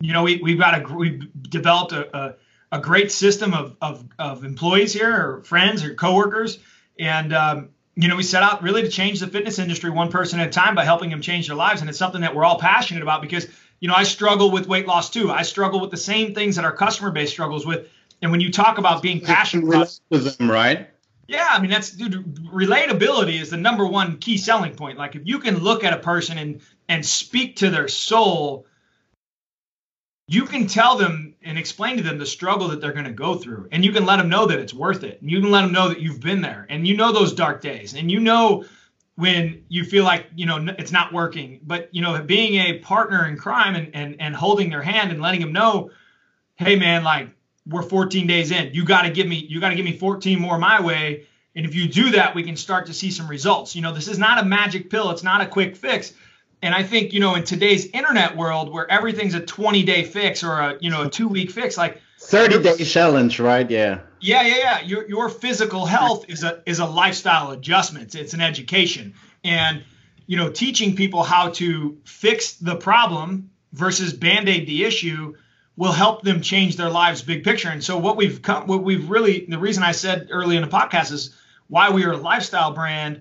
you 0.00 0.12
know, 0.12 0.22
we 0.22 0.36
we've 0.42 0.58
got 0.58 0.82
a 0.82 0.94
we've 0.94 1.26
developed 1.42 1.92
a, 1.92 2.14
a, 2.16 2.34
a 2.72 2.78
great 2.78 3.10
system 3.10 3.54
of, 3.54 3.74
of 3.80 4.04
of 4.18 4.44
employees 4.44 4.92
here, 4.92 5.16
or 5.16 5.42
friends, 5.44 5.82
or 5.82 5.94
coworkers, 5.94 6.58
and 6.98 7.32
um, 7.32 7.70
you 7.94 8.08
know, 8.08 8.16
we 8.16 8.22
set 8.22 8.42
out 8.42 8.62
really 8.62 8.82
to 8.82 8.88
change 8.88 9.20
the 9.20 9.26
fitness 9.26 9.58
industry 9.58 9.90
one 9.90 10.10
person 10.10 10.38
at 10.38 10.48
a 10.48 10.50
time 10.50 10.74
by 10.74 10.84
helping 10.84 11.10
them 11.10 11.22
change 11.22 11.46
their 11.46 11.56
lives. 11.56 11.80
And 11.80 11.90
it's 11.90 11.98
something 11.98 12.20
that 12.20 12.34
we're 12.34 12.44
all 12.44 12.58
passionate 12.58 13.02
about 13.02 13.20
because, 13.20 13.46
you 13.80 13.88
know, 13.88 13.94
I 13.94 14.04
struggle 14.04 14.50
with 14.50 14.66
weight 14.66 14.86
loss 14.86 15.10
too. 15.10 15.30
I 15.30 15.42
struggle 15.42 15.78
with 15.80 15.90
the 15.90 15.98
same 15.98 16.34
things 16.34 16.56
that 16.56 16.64
our 16.64 16.74
customer 16.74 17.10
base 17.10 17.30
struggles 17.30 17.66
with. 17.66 17.88
And 18.22 18.30
when 18.30 18.40
you 18.40 18.50
talk 18.50 18.78
about 18.78 19.02
being 19.02 19.20
passionate 19.20 19.66
about 19.66 19.98
them, 20.10 20.50
right? 20.50 20.88
Yeah, 21.26 21.48
I 21.50 21.60
mean 21.60 21.70
that's 21.70 21.90
dude, 21.90 22.36
relatability 22.52 23.40
is 23.40 23.50
the 23.50 23.56
number 23.56 23.86
one 23.86 24.18
key 24.18 24.38
selling 24.38 24.74
point. 24.74 24.98
Like 24.98 25.16
if 25.16 25.22
you 25.24 25.38
can 25.38 25.58
look 25.58 25.84
at 25.84 25.92
a 25.92 25.98
person 25.98 26.38
and 26.38 26.60
and 26.88 27.04
speak 27.04 27.56
to 27.56 27.70
their 27.70 27.88
soul 27.88 28.66
you 30.28 30.44
can 30.44 30.66
tell 30.66 30.96
them 30.96 31.34
and 31.42 31.58
explain 31.58 31.98
to 31.98 32.02
them 32.02 32.16
the 32.16 32.24
struggle 32.24 32.68
that 32.68 32.80
they're 32.80 32.92
going 32.92 33.04
to 33.04 33.12
go 33.12 33.34
through. 33.34 33.68
And 33.70 33.84
you 33.84 33.92
can 33.92 34.06
let 34.06 34.16
them 34.16 34.30
know 34.30 34.46
that 34.46 34.58
it's 34.58 34.72
worth 34.72 35.04
it. 35.04 35.20
And 35.20 35.30
you 35.30 35.40
can 35.40 35.50
let 35.50 35.60
them 35.60 35.72
know 35.72 35.88
that 35.88 36.00
you've 36.00 36.20
been 36.20 36.40
there. 36.40 36.66
And 36.70 36.86
you 36.86 36.96
know 36.96 37.12
those 37.12 37.34
dark 37.34 37.60
days. 37.60 37.94
And 37.94 38.10
you 38.10 38.18
know 38.20 38.64
when 39.16 39.62
you 39.68 39.84
feel 39.84 40.04
like 40.04 40.26
you 40.34 40.46
know 40.46 40.74
it's 40.78 40.92
not 40.92 41.12
working. 41.12 41.60
But 41.62 41.88
you 41.92 42.00
know 42.00 42.22
being 42.22 42.54
a 42.54 42.78
partner 42.78 43.26
in 43.26 43.36
crime 43.36 43.74
and 43.74 43.94
and, 43.94 44.16
and 44.20 44.34
holding 44.34 44.70
their 44.70 44.82
hand 44.82 45.10
and 45.10 45.20
letting 45.20 45.40
them 45.40 45.52
know 45.52 45.90
hey 46.54 46.76
man 46.76 47.04
like 47.04 47.28
we're 47.66 47.82
14 47.82 48.26
days 48.26 48.50
in 48.50 48.74
you 48.74 48.84
got 48.84 49.02
to 49.02 49.10
give 49.10 49.26
me 49.26 49.36
you 49.36 49.60
got 49.60 49.70
to 49.70 49.76
give 49.76 49.84
me 49.84 49.96
14 49.96 50.38
more 50.38 50.58
my 50.58 50.80
way 50.80 51.26
and 51.54 51.66
if 51.66 51.74
you 51.74 51.88
do 51.88 52.10
that 52.12 52.34
we 52.34 52.42
can 52.42 52.56
start 52.56 52.86
to 52.86 52.94
see 52.94 53.10
some 53.10 53.28
results 53.28 53.76
you 53.76 53.82
know 53.82 53.92
this 53.92 54.08
is 54.08 54.18
not 54.18 54.38
a 54.38 54.44
magic 54.44 54.90
pill 54.90 55.10
it's 55.10 55.22
not 55.22 55.40
a 55.40 55.46
quick 55.46 55.76
fix 55.76 56.12
and 56.62 56.76
I 56.76 56.84
think, 56.84 57.12
you 57.12 57.18
know, 57.18 57.34
in 57.34 57.42
today's 57.42 57.86
internet 57.86 58.36
world 58.36 58.72
where 58.72 58.88
everything's 58.88 59.34
a 59.34 59.40
20 59.40 59.82
day 59.82 60.04
fix 60.04 60.44
or 60.44 60.52
a, 60.52 60.78
you 60.80 60.90
know, 60.90 61.02
a 61.02 61.10
two 61.10 61.26
week 61.26 61.50
fix, 61.50 61.76
like 61.76 62.00
30 62.20 62.62
day 62.62 62.76
challenge, 62.84 63.40
right? 63.40 63.68
Yeah. 63.68 64.00
Yeah, 64.20 64.42
yeah, 64.42 64.56
yeah. 64.58 64.80
Your 64.82 65.08
your 65.08 65.28
physical 65.28 65.84
health 65.84 66.26
is 66.28 66.44
a 66.44 66.62
is 66.64 66.78
a 66.78 66.86
lifestyle 66.86 67.50
adjustment. 67.50 68.14
It's 68.14 68.32
an 68.32 68.40
education. 68.40 69.14
And, 69.42 69.82
you 70.28 70.36
know, 70.36 70.50
teaching 70.50 70.94
people 70.94 71.24
how 71.24 71.50
to 71.50 71.98
fix 72.04 72.52
the 72.52 72.76
problem 72.76 73.50
versus 73.72 74.12
band-aid 74.12 74.68
the 74.68 74.84
issue 74.84 75.34
will 75.82 75.90
help 75.90 76.22
them 76.22 76.40
change 76.40 76.76
their 76.76 76.88
lives 76.88 77.22
big 77.22 77.42
picture. 77.42 77.68
And 77.68 77.82
so 77.82 77.98
what 77.98 78.16
we've 78.16 78.40
come 78.40 78.68
what 78.68 78.84
we've 78.84 79.10
really 79.10 79.46
the 79.48 79.58
reason 79.58 79.82
I 79.82 79.90
said 79.90 80.28
early 80.30 80.54
in 80.54 80.62
the 80.62 80.68
podcast 80.68 81.10
is 81.10 81.36
why 81.66 81.90
we 81.90 82.04
are 82.04 82.12
a 82.12 82.16
lifestyle 82.16 82.72
brand. 82.72 83.20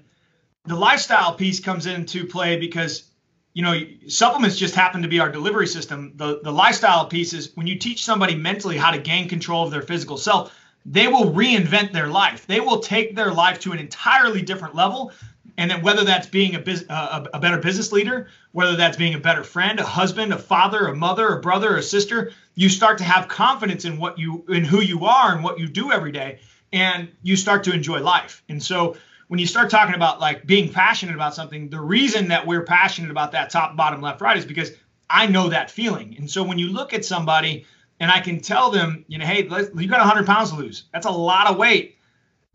The 0.66 0.76
lifestyle 0.76 1.34
piece 1.34 1.60
comes 1.60 1.88
into 1.88 2.28
play 2.28 2.60
because 2.60 3.10
you 3.56 3.64
know, 3.64 3.82
supplements 4.08 4.58
just 4.58 4.76
happen 4.76 5.02
to 5.02 5.08
be 5.08 5.20
our 5.20 5.32
delivery 5.32 5.66
system. 5.66 6.14
The 6.18 6.40
the 6.44 6.52
lifestyle 6.52 7.08
piece 7.08 7.34
is 7.34 7.50
when 7.56 7.66
you 7.66 7.80
teach 7.80 8.06
somebody 8.06 8.36
mentally 8.36 8.78
how 8.78 8.92
to 8.92 9.00
gain 9.00 9.28
control 9.28 9.66
of 9.66 9.72
their 9.72 9.82
physical 9.82 10.18
self, 10.18 10.56
they 10.86 11.08
will 11.08 11.34
reinvent 11.34 11.94
their 11.94 12.10
life. 12.10 12.46
They 12.46 12.60
will 12.60 12.80
take 12.80 13.16
their 13.16 13.34
life 13.34 13.60
to 13.62 13.72
an 13.72 13.80
entirely 13.80 14.44
different 14.44 14.76
level. 14.76 15.12
And 15.58 15.70
then 15.70 15.82
whether 15.82 16.04
that's 16.04 16.28
being 16.28 16.56
a, 16.56 16.60
biz, 16.60 16.86
uh, 16.90 17.26
a 17.34 17.40
better 17.40 17.58
business 17.58 17.92
leader, 17.92 18.30
whether 18.52 18.76
that's 18.76 18.98
being 18.98 19.16
a 19.16 19.20
better 19.20 19.44
friend, 19.44 19.80
a 19.80 19.84
husband, 19.84 20.32
a 20.32 20.38
father, 20.38 20.86
a 20.88 20.96
mother, 20.96 21.28
a 21.28 21.42
brother, 21.42 21.76
a 21.78 21.84
sister, 21.84 22.32
you 22.56 22.70
start 22.70 22.98
to 23.00 23.04
have 23.04 23.28
confidence 23.28 23.86
in 23.86 23.98
what 23.98 24.18
you 24.18 24.46
in 24.50 24.64
who 24.64 24.82
you 24.82 25.06
are 25.06 25.34
and 25.34 25.44
what 25.44 25.60
you 25.60 25.68
do 25.68 25.92
every 25.92 26.12
day, 26.12 26.40
and 26.74 27.10
you 27.24 27.36
start 27.36 27.64
to 27.66 27.74
enjoy 27.74 28.00
life. 28.02 28.44
And 28.50 28.62
so 28.62 28.98
when 29.28 29.40
you 29.40 29.48
start 29.48 29.70
talking 29.70 29.96
about 29.96 30.20
like 30.20 30.46
being 30.46 30.72
passionate 30.72 31.16
about 31.16 31.34
something, 31.34 31.70
the 31.70 31.80
reason 31.80 32.28
that 32.28 32.46
we're 32.46 32.64
passionate 32.64 33.12
about 33.12 33.32
that 33.32 33.50
top, 33.50 33.78
bottom, 33.78 34.02
left, 34.02 34.20
right 34.20 34.36
is 34.36 34.46
because 34.46 34.72
I 35.10 35.28
know 35.28 35.50
that 35.50 35.72
feeling. 35.72 36.16
And 36.18 36.30
so 36.30 36.44
when 36.44 36.60
you 36.60 36.68
look 36.68 36.94
at 36.94 37.06
somebody 37.06 37.66
and 38.02 38.12
I 38.12 38.20
can 38.20 38.42
tell 38.42 38.72
them, 38.72 39.06
you 39.08 39.18
know, 39.18 39.26
hey, 39.26 39.44
you 39.44 39.88
got 39.88 40.00
100 40.00 40.26
pounds 40.26 40.50
to 40.50 40.58
lose. 40.58 40.84
That's 40.92 41.06
a 41.06 41.12
lot 41.12 41.48
of 41.48 41.58
weight. 41.58 41.98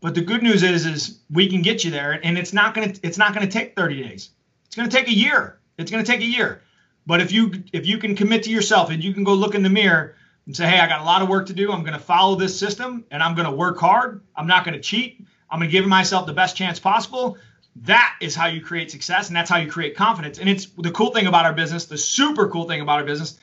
But 0.01 0.13
the 0.13 0.21
good 0.21 0.43
news 0.43 0.61
is, 0.61 0.85
is 0.85 1.19
we 1.31 1.49
can 1.49 1.63
get 1.63 1.83
you 1.83 1.89
there, 1.89 2.19
and 2.23 2.37
it's 2.37 2.53
not 2.53 2.75
gonna, 2.75 2.93
it's 3.01 3.17
not 3.17 3.33
gonna 3.33 3.47
take 3.47 3.75
30 3.75 4.03
days. 4.03 4.29
It's 4.67 4.75
gonna 4.75 4.89
take 4.89 5.07
a 5.07 5.13
year. 5.13 5.57
It's 5.79 5.89
gonna 5.89 6.03
take 6.03 6.21
a 6.21 6.25
year. 6.25 6.61
But 7.07 7.21
if 7.21 7.31
you, 7.31 7.51
if 7.73 7.87
you 7.87 7.97
can 7.97 8.15
commit 8.15 8.43
to 8.43 8.51
yourself 8.51 8.91
and 8.91 9.03
you 9.03 9.15
can 9.15 9.23
go 9.23 9.33
look 9.33 9.55
in 9.55 9.63
the 9.63 9.69
mirror 9.69 10.15
and 10.45 10.55
say, 10.55 10.67
hey, 10.67 10.79
I 10.79 10.87
got 10.87 11.01
a 11.01 11.05
lot 11.05 11.23
of 11.23 11.29
work 11.29 11.47
to 11.47 11.53
do. 11.53 11.71
I'm 11.71 11.83
gonna 11.83 11.97
follow 11.97 12.35
this 12.35 12.57
system, 12.57 13.05
and 13.09 13.23
I'm 13.23 13.33
gonna 13.33 13.51
work 13.51 13.79
hard. 13.79 14.21
I'm 14.35 14.45
not 14.45 14.63
gonna 14.63 14.79
cheat. 14.79 15.25
I'm 15.49 15.59
going 15.59 15.69
to 15.69 15.71
give 15.71 15.87
myself 15.87 16.25
the 16.25 16.33
best 16.33 16.55
chance 16.55 16.79
possible. 16.79 17.37
That 17.83 18.15
is 18.21 18.35
how 18.35 18.47
you 18.47 18.61
create 18.61 18.91
success, 18.91 19.27
and 19.27 19.35
that's 19.35 19.49
how 19.49 19.57
you 19.57 19.69
create 19.69 19.95
confidence. 19.95 20.39
And 20.39 20.49
it's 20.49 20.65
the 20.77 20.91
cool 20.91 21.11
thing 21.11 21.27
about 21.27 21.45
our 21.45 21.53
business, 21.53 21.85
the 21.85 21.97
super 21.97 22.49
cool 22.49 22.65
thing 22.65 22.81
about 22.81 22.99
our 22.99 23.05
business 23.05 23.39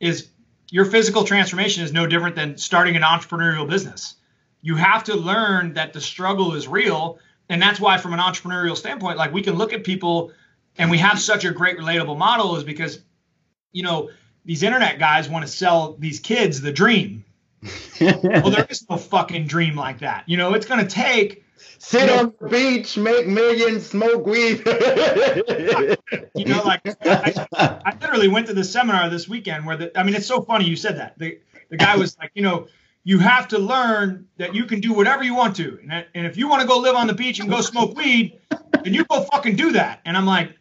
is 0.00 0.28
your 0.70 0.84
physical 0.84 1.24
transformation 1.24 1.82
is 1.82 1.92
no 1.92 2.06
different 2.06 2.36
than 2.36 2.56
starting 2.56 2.96
an 2.96 3.02
entrepreneurial 3.02 3.68
business. 3.68 4.16
You 4.62 4.76
have 4.76 5.04
to 5.04 5.16
learn 5.16 5.74
that 5.74 5.92
the 5.92 6.00
struggle 6.00 6.54
is 6.54 6.68
real. 6.68 7.18
And 7.48 7.60
that's 7.60 7.80
why, 7.80 7.98
from 7.98 8.12
an 8.12 8.20
entrepreneurial 8.20 8.76
standpoint, 8.76 9.18
like 9.18 9.32
we 9.32 9.42
can 9.42 9.54
look 9.56 9.72
at 9.72 9.82
people 9.82 10.32
and 10.80 10.90
we 10.90 10.98
have 10.98 11.20
such 11.20 11.44
a 11.44 11.52
great 11.52 11.78
relatable 11.78 12.18
model 12.18 12.56
is 12.56 12.64
because, 12.64 13.00
you 13.72 13.82
know, 13.82 14.10
these 14.44 14.62
internet 14.62 14.98
guys 14.98 15.28
want 15.28 15.46
to 15.46 15.52
sell 15.52 15.96
these 15.98 16.18
kids 16.18 16.60
the 16.60 16.72
dream 16.72 17.24
well, 18.00 18.50
there 18.50 18.66
is 18.70 18.88
no 18.88 18.96
fucking 18.96 19.46
dream 19.46 19.76
like 19.76 19.98
that. 19.98 20.24
You 20.26 20.36
know, 20.38 20.54
it's 20.54 20.66
going 20.66 20.80
to 20.80 20.90
take. 20.90 21.44
Sit 21.78 22.02
you 22.02 22.06
know, 22.06 22.18
on 22.18 22.34
the 22.40 22.48
beach, 22.48 22.96
make 22.96 23.26
millions, 23.26 23.86
smoke 23.86 24.24
weed. 24.26 24.62
you 26.34 26.44
know, 26.46 26.62
like 26.62 26.80
I, 27.02 27.46
I, 27.84 27.96
literally 28.00 28.28
went 28.28 28.46
to 28.46 28.54
the 28.54 28.64
seminar 28.64 29.10
this 29.10 29.28
weekend 29.28 29.66
where 29.66 29.76
the, 29.76 29.98
I 29.98 30.02
mean, 30.02 30.14
it's 30.14 30.26
so 30.26 30.42
funny 30.42 30.64
you 30.64 30.76
said 30.76 30.98
that. 30.98 31.18
The, 31.18 31.38
the 31.68 31.76
guy 31.76 31.96
was 31.96 32.16
like, 32.18 32.30
you 32.34 32.42
know, 32.42 32.66
you 33.04 33.18
have 33.18 33.48
to 33.48 33.58
learn 33.58 34.26
that 34.38 34.54
you 34.54 34.64
can 34.64 34.80
do 34.80 34.92
whatever 34.92 35.22
you 35.22 35.34
want 35.34 35.56
to. 35.56 35.78
And, 35.82 36.06
and 36.14 36.26
if 36.26 36.36
you 36.36 36.48
want 36.48 36.62
to 36.62 36.68
go 36.68 36.78
live 36.78 36.94
on 36.94 37.06
the 37.06 37.14
beach 37.14 37.40
and 37.40 37.48
go 37.48 37.60
smoke 37.60 37.94
weed, 37.96 38.38
then 38.82 38.94
you 38.94 39.04
go 39.04 39.22
fucking 39.24 39.56
do 39.56 39.72
that. 39.72 40.00
And 40.04 40.16
I'm 40.16 40.26
like, 40.26 40.54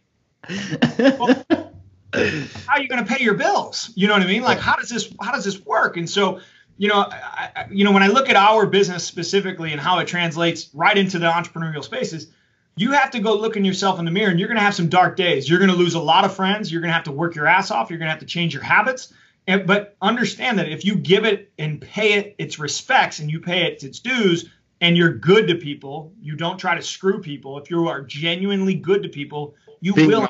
well, 0.48 1.46
how 2.13 2.74
are 2.74 2.81
you 2.81 2.88
going 2.88 3.03
to 3.03 3.05
pay 3.05 3.24
your 3.24 3.36
bills? 3.36 3.91
You 3.96 4.08
know 4.08 4.13
what 4.13 4.24
I 4.24 4.27
mean? 4.27 4.41
Like, 4.41 4.60
how 4.60 4.75
does 4.75 4.89
this, 4.89 5.13
how 5.22 5.31
does 5.31 5.46
this 5.46 5.63
work? 5.65 5.98
And 5.98 6.10
so, 6.10 6.39
you 6.77 6.88
know, 6.88 7.05
I, 7.12 7.67
you 7.69 7.84
know, 7.84 7.91
when 7.91 8.03
I 8.03 8.08
look 8.08 8.29
at 8.29 8.36
our 8.36 8.65
business 8.65 9.03
specifically 9.03 9.72
and 9.72 9.81
how 9.81 10.00
it 10.00 10.08
translates 10.08 10.69
right 10.74 10.98
into 10.98 11.19
the 11.19 11.29
entrepreneurial 11.29 11.84
spaces, 11.84 12.31
you 12.77 12.93
have 12.93 13.12
to 13.12 13.19
go 13.19 13.36
look 13.36 13.58
in 13.58 13.65
yourself 13.65 14.00
in 14.00 14.05
the 14.05 14.12
mirror 14.12 14.31
and 14.31 14.39
you're 14.39 14.48
going 14.48 14.58
to 14.58 14.63
have 14.63 14.74
some 14.74 14.88
dark 14.88 15.17
days. 15.17 15.50
You're 15.50 15.60
going 15.60 15.72
to 15.72 15.75
lose 15.75 15.96
a 15.96 16.00
lot 16.00 16.24
of 16.24 16.34
friends. 16.34 16.72
You're 16.72 16.81
going 16.81 16.89
to 16.89 16.96
have 16.96 17.03
to 17.03 17.12
work 17.12 17.36
your 17.36 17.46
ass 17.46 17.72
off. 17.72 17.89
You're 17.89 18.00
going 18.00 18.08
to 18.08 18.12
have 18.12 18.22
to 18.22 18.25
change 18.25 18.53
your 18.53 18.63
habits. 18.63 19.13
And, 19.48 19.67
but 19.67 19.98
understand 20.01 20.60
that 20.60 20.69
if 20.69 20.86
you 20.86 20.96
give 20.96 21.25
it 21.25 21.51
and 21.60 21.81
pay 21.81 22.13
it 22.13 22.36
its 22.38 22.58
respects 22.60 23.19
and 23.19 23.29
you 23.29 23.41
pay 23.41 23.65
it 23.65 23.84
its 23.84 24.00
dues 24.00 24.50
and 24.79 24.96
you're 24.96 25.13
good 25.13 25.48
to 25.50 25.55
people, 25.55 26.13
you 26.22 26.38
don't 26.38 26.58
try 26.58 26.75
to 26.75 26.81
screw 26.81 27.19
people. 27.19 27.58
If 27.58 27.69
you 27.69 27.89
are 27.89 28.01
genuinely 28.01 28.75
good 28.75 29.03
to 29.03 29.10
people, 29.10 29.55
you 29.81 29.93
will. 29.93 30.28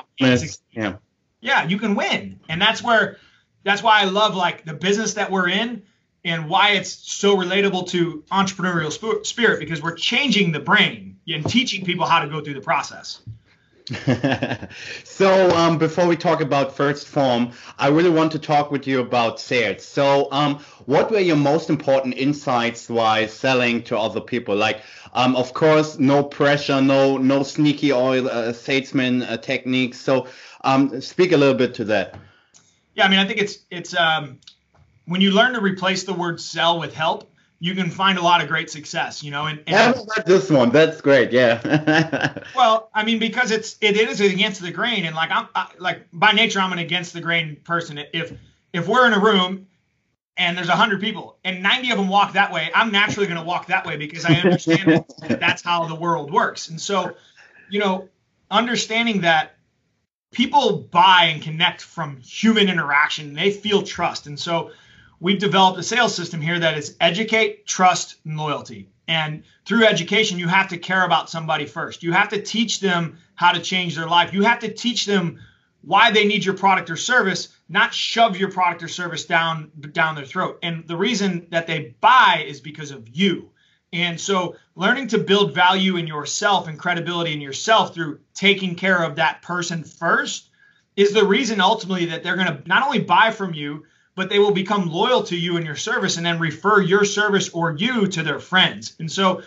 Yeah. 0.72 0.96
Yeah, 1.40 1.66
you 1.66 1.78
can 1.78 1.94
win. 1.94 2.40
And 2.48 2.60
that's 2.60 2.82
where 2.82 3.16
that's 3.64 3.82
why 3.82 4.00
I 4.00 4.04
love 4.04 4.34
like 4.34 4.64
the 4.64 4.74
business 4.74 5.14
that 5.14 5.30
we're 5.30 5.48
in 5.48 5.82
and 6.24 6.48
why 6.48 6.70
it's 6.70 6.90
so 6.90 7.36
relatable 7.36 7.88
to 7.90 8.22
entrepreneurial 8.30 8.92
sp- 8.92 9.24
spirit 9.24 9.58
because 9.58 9.82
we're 9.82 9.94
changing 9.94 10.52
the 10.52 10.60
brain 10.60 11.18
and 11.28 11.46
teaching 11.48 11.84
people 11.84 12.06
how 12.06 12.20
to 12.20 12.28
go 12.28 12.40
through 12.40 12.54
the 12.54 12.60
process. 12.60 13.20
so 15.04 15.50
um, 15.56 15.78
before 15.78 16.06
we 16.06 16.16
talk 16.16 16.40
about 16.40 16.76
1st 16.76 17.06
Phorm, 17.06 17.52
I 17.78 17.88
really 17.88 18.10
want 18.10 18.32
to 18.32 18.38
talk 18.38 18.70
with 18.70 18.86
you 18.86 19.00
about 19.00 19.40
sales. 19.40 19.84
So 19.84 20.28
um, 20.30 20.60
what 20.86 21.10
were 21.10 21.18
your 21.18 21.36
most 21.36 21.70
important 21.70 22.14
insights 22.14 22.88
while 22.88 23.26
selling 23.26 23.82
to 23.84 23.98
other 23.98 24.20
people? 24.20 24.54
Like, 24.54 24.82
um, 25.12 25.34
of 25.34 25.54
course, 25.54 25.98
no 25.98 26.22
pressure, 26.22 26.80
no 26.80 27.16
no 27.18 27.42
sneaky 27.42 27.92
oil 27.92 28.28
uh, 28.28 28.52
salesman 28.52 29.22
uh, 29.22 29.38
techniques. 29.38 30.00
So 30.00 30.28
um, 30.62 31.00
speak 31.00 31.32
a 31.32 31.36
little 31.36 31.56
bit 31.56 31.74
to 31.74 31.84
that. 31.86 32.14
Yeah, 32.94 33.06
I 33.06 33.08
mean, 33.08 33.18
I 33.18 33.26
think 33.26 33.40
it's 33.40 33.58
it's 33.70 33.96
um, 33.96 34.38
when 35.06 35.20
you 35.20 35.32
learn 35.32 35.54
to 35.54 35.60
replace 35.60 36.04
the 36.04 36.14
word 36.14 36.40
sell 36.40 36.78
with 36.78 36.94
help, 36.94 37.29
you 37.62 37.74
can 37.74 37.90
find 37.90 38.18
a 38.18 38.22
lot 38.22 38.40
of 38.40 38.48
great 38.48 38.70
success, 38.70 39.22
you 39.22 39.30
know. 39.30 39.46
And, 39.46 39.62
and 39.66 39.76
I 39.76 39.82
haven't 39.82 40.26
this 40.26 40.50
one. 40.50 40.70
That's 40.70 41.00
great. 41.02 41.30
Yeah. 41.30 42.42
well, 42.56 42.90
I 42.94 43.04
mean, 43.04 43.18
because 43.18 43.50
it's 43.50 43.76
it 43.82 43.96
is 43.96 44.20
against 44.20 44.62
the 44.62 44.70
grain, 44.70 45.04
and 45.04 45.14
like 45.14 45.30
I'm 45.30 45.46
I, 45.54 45.68
like 45.78 46.06
by 46.12 46.32
nature, 46.32 46.58
I'm 46.58 46.72
an 46.72 46.78
against 46.78 47.12
the 47.12 47.20
grain 47.20 47.56
person. 47.62 48.00
If 48.14 48.32
if 48.72 48.88
we're 48.88 49.06
in 49.06 49.12
a 49.12 49.20
room 49.20 49.66
and 50.38 50.56
there's 50.56 50.70
a 50.70 50.76
hundred 50.76 51.00
people 51.02 51.36
and 51.44 51.62
90 51.62 51.90
of 51.90 51.98
them 51.98 52.08
walk 52.08 52.32
that 52.32 52.50
way, 52.50 52.70
I'm 52.74 52.90
naturally 52.90 53.26
going 53.26 53.38
to 53.38 53.44
walk 53.44 53.66
that 53.66 53.86
way 53.86 53.96
because 53.96 54.24
I 54.24 54.34
understand 54.34 55.04
that 55.20 55.38
that's 55.40 55.60
how 55.60 55.86
the 55.86 55.94
world 55.94 56.32
works. 56.32 56.70
And 56.70 56.80
so, 56.80 57.14
you 57.68 57.80
know, 57.80 58.08
understanding 58.50 59.20
that 59.22 59.56
people 60.30 60.78
buy 60.78 61.24
and 61.24 61.42
connect 61.42 61.82
from 61.82 62.16
human 62.18 62.68
interaction, 62.68 63.34
they 63.34 63.50
feel 63.50 63.82
trust, 63.82 64.26
and 64.26 64.38
so 64.38 64.70
we've 65.20 65.38
developed 65.38 65.78
a 65.78 65.82
sales 65.82 66.14
system 66.14 66.40
here 66.40 66.58
that 66.58 66.76
is 66.76 66.96
educate, 67.00 67.66
trust, 67.66 68.16
and 68.24 68.36
loyalty. 68.36 68.88
And 69.06 69.42
through 69.66 69.84
education, 69.84 70.38
you 70.38 70.48
have 70.48 70.68
to 70.68 70.78
care 70.78 71.04
about 71.04 71.30
somebody 71.30 71.66
first. 71.66 72.02
You 72.02 72.12
have 72.12 72.28
to 72.30 72.40
teach 72.40 72.80
them 72.80 73.18
how 73.34 73.52
to 73.52 73.60
change 73.60 73.96
their 73.96 74.06
life. 74.06 74.32
You 74.32 74.42
have 74.42 74.60
to 74.60 74.72
teach 74.72 75.04
them 75.04 75.40
why 75.82 76.10
they 76.10 76.24
need 76.24 76.44
your 76.44 76.56
product 76.56 76.90
or 76.90 76.96
service, 76.96 77.48
not 77.68 77.94
shove 77.94 78.36
your 78.36 78.50
product 78.50 78.82
or 78.82 78.88
service 78.88 79.24
down 79.24 79.70
down 79.92 80.14
their 80.14 80.24
throat. 80.24 80.58
And 80.62 80.86
the 80.86 80.96
reason 80.96 81.46
that 81.50 81.66
they 81.66 81.94
buy 82.00 82.44
is 82.46 82.60
because 82.60 82.90
of 82.90 83.08
you. 83.08 83.50
And 83.92 84.20
so 84.20 84.56
learning 84.76 85.08
to 85.08 85.18
build 85.18 85.54
value 85.54 85.96
in 85.96 86.06
yourself 86.06 86.68
and 86.68 86.78
credibility 86.78 87.32
in 87.32 87.40
yourself 87.40 87.94
through 87.94 88.20
taking 88.34 88.76
care 88.76 89.02
of 89.02 89.16
that 89.16 89.42
person 89.42 89.82
first 89.82 90.50
is 90.96 91.12
the 91.12 91.24
reason 91.24 91.60
ultimately 91.60 92.06
that 92.06 92.22
they're 92.22 92.36
going 92.36 92.46
to 92.46 92.62
not 92.68 92.84
only 92.84 93.00
buy 93.00 93.30
from 93.30 93.54
you, 93.54 93.84
but 94.20 94.28
they 94.28 94.38
will 94.38 94.52
become 94.52 94.86
loyal 94.86 95.22
to 95.22 95.34
you 95.34 95.56
and 95.56 95.64
your 95.64 95.74
service 95.74 96.18
and 96.18 96.26
then 96.26 96.38
refer 96.38 96.82
your 96.82 97.06
service 97.06 97.48
or 97.54 97.74
you 97.74 98.06
to 98.06 98.22
their 98.22 98.38
friends. 98.38 98.94
And 98.98 99.10
so, 99.10 99.40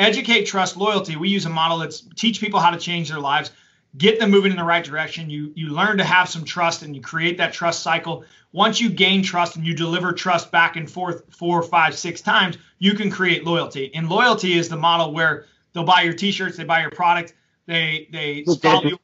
educate, 0.00 0.46
trust, 0.46 0.76
loyalty. 0.76 1.14
We 1.14 1.28
use 1.28 1.46
a 1.46 1.48
model 1.48 1.78
that's 1.78 2.00
teach 2.16 2.40
people 2.40 2.58
how 2.58 2.70
to 2.70 2.76
change 2.76 3.08
their 3.08 3.20
lives, 3.20 3.52
get 3.96 4.18
them 4.18 4.32
moving 4.32 4.50
in 4.50 4.56
the 4.56 4.64
right 4.64 4.82
direction. 4.82 5.30
You 5.30 5.52
you 5.54 5.68
learn 5.68 5.98
to 5.98 6.04
have 6.04 6.28
some 6.28 6.44
trust 6.44 6.82
and 6.82 6.96
you 6.96 7.00
create 7.00 7.38
that 7.38 7.52
trust 7.52 7.84
cycle. 7.84 8.24
Once 8.50 8.80
you 8.80 8.90
gain 8.90 9.22
trust 9.22 9.54
and 9.54 9.64
you 9.64 9.74
deliver 9.74 10.12
trust 10.12 10.50
back 10.50 10.74
and 10.74 10.90
forth 10.90 11.22
four, 11.32 11.62
five, 11.62 11.96
six 11.96 12.20
times, 12.20 12.58
you 12.80 12.94
can 12.94 13.12
create 13.12 13.44
loyalty. 13.44 13.94
And 13.94 14.08
loyalty 14.08 14.58
is 14.58 14.68
the 14.68 14.76
model 14.76 15.12
where 15.12 15.46
they'll 15.72 15.84
buy 15.84 16.02
your 16.02 16.14
t-shirts, 16.14 16.56
they 16.56 16.64
buy 16.64 16.80
your 16.80 16.90
product, 16.90 17.34
they 17.66 18.08
they 18.10 18.42
follow 18.60 18.82
you. 18.82 18.98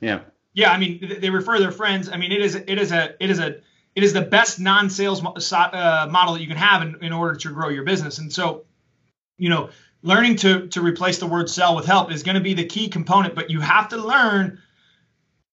Yeah. 0.00 0.20
Yeah, 0.54 0.72
I 0.72 0.78
mean 0.78 1.18
they 1.20 1.28
refer 1.28 1.58
their 1.58 1.72
friends. 1.72 2.08
I 2.08 2.16
mean 2.16 2.32
it 2.32 2.40
is 2.40 2.54
it 2.54 2.78
is 2.78 2.90
a 2.90 3.22
it 3.22 3.28
is 3.28 3.38
a 3.38 3.56
it 3.96 4.04
is 4.04 4.12
the 4.12 4.20
best 4.20 4.60
non-sales 4.60 5.24
uh, 5.24 6.08
model 6.10 6.34
that 6.34 6.40
you 6.40 6.46
can 6.46 6.58
have 6.58 6.82
in, 6.82 7.02
in 7.02 7.12
order 7.12 7.34
to 7.36 7.48
grow 7.48 7.70
your 7.70 7.82
business. 7.82 8.18
And 8.18 8.30
so, 8.30 8.64
you 9.38 9.48
know, 9.48 9.70
learning 10.02 10.36
to 10.36 10.68
to 10.68 10.82
replace 10.82 11.18
the 11.18 11.26
word 11.26 11.48
sell 11.48 11.74
with 11.74 11.86
help 11.86 12.12
is 12.12 12.22
going 12.22 12.34
to 12.34 12.42
be 12.42 12.52
the 12.52 12.66
key 12.66 12.88
component. 12.88 13.34
But 13.34 13.50
you 13.50 13.60
have 13.60 13.88
to 13.88 13.96
learn 13.96 14.60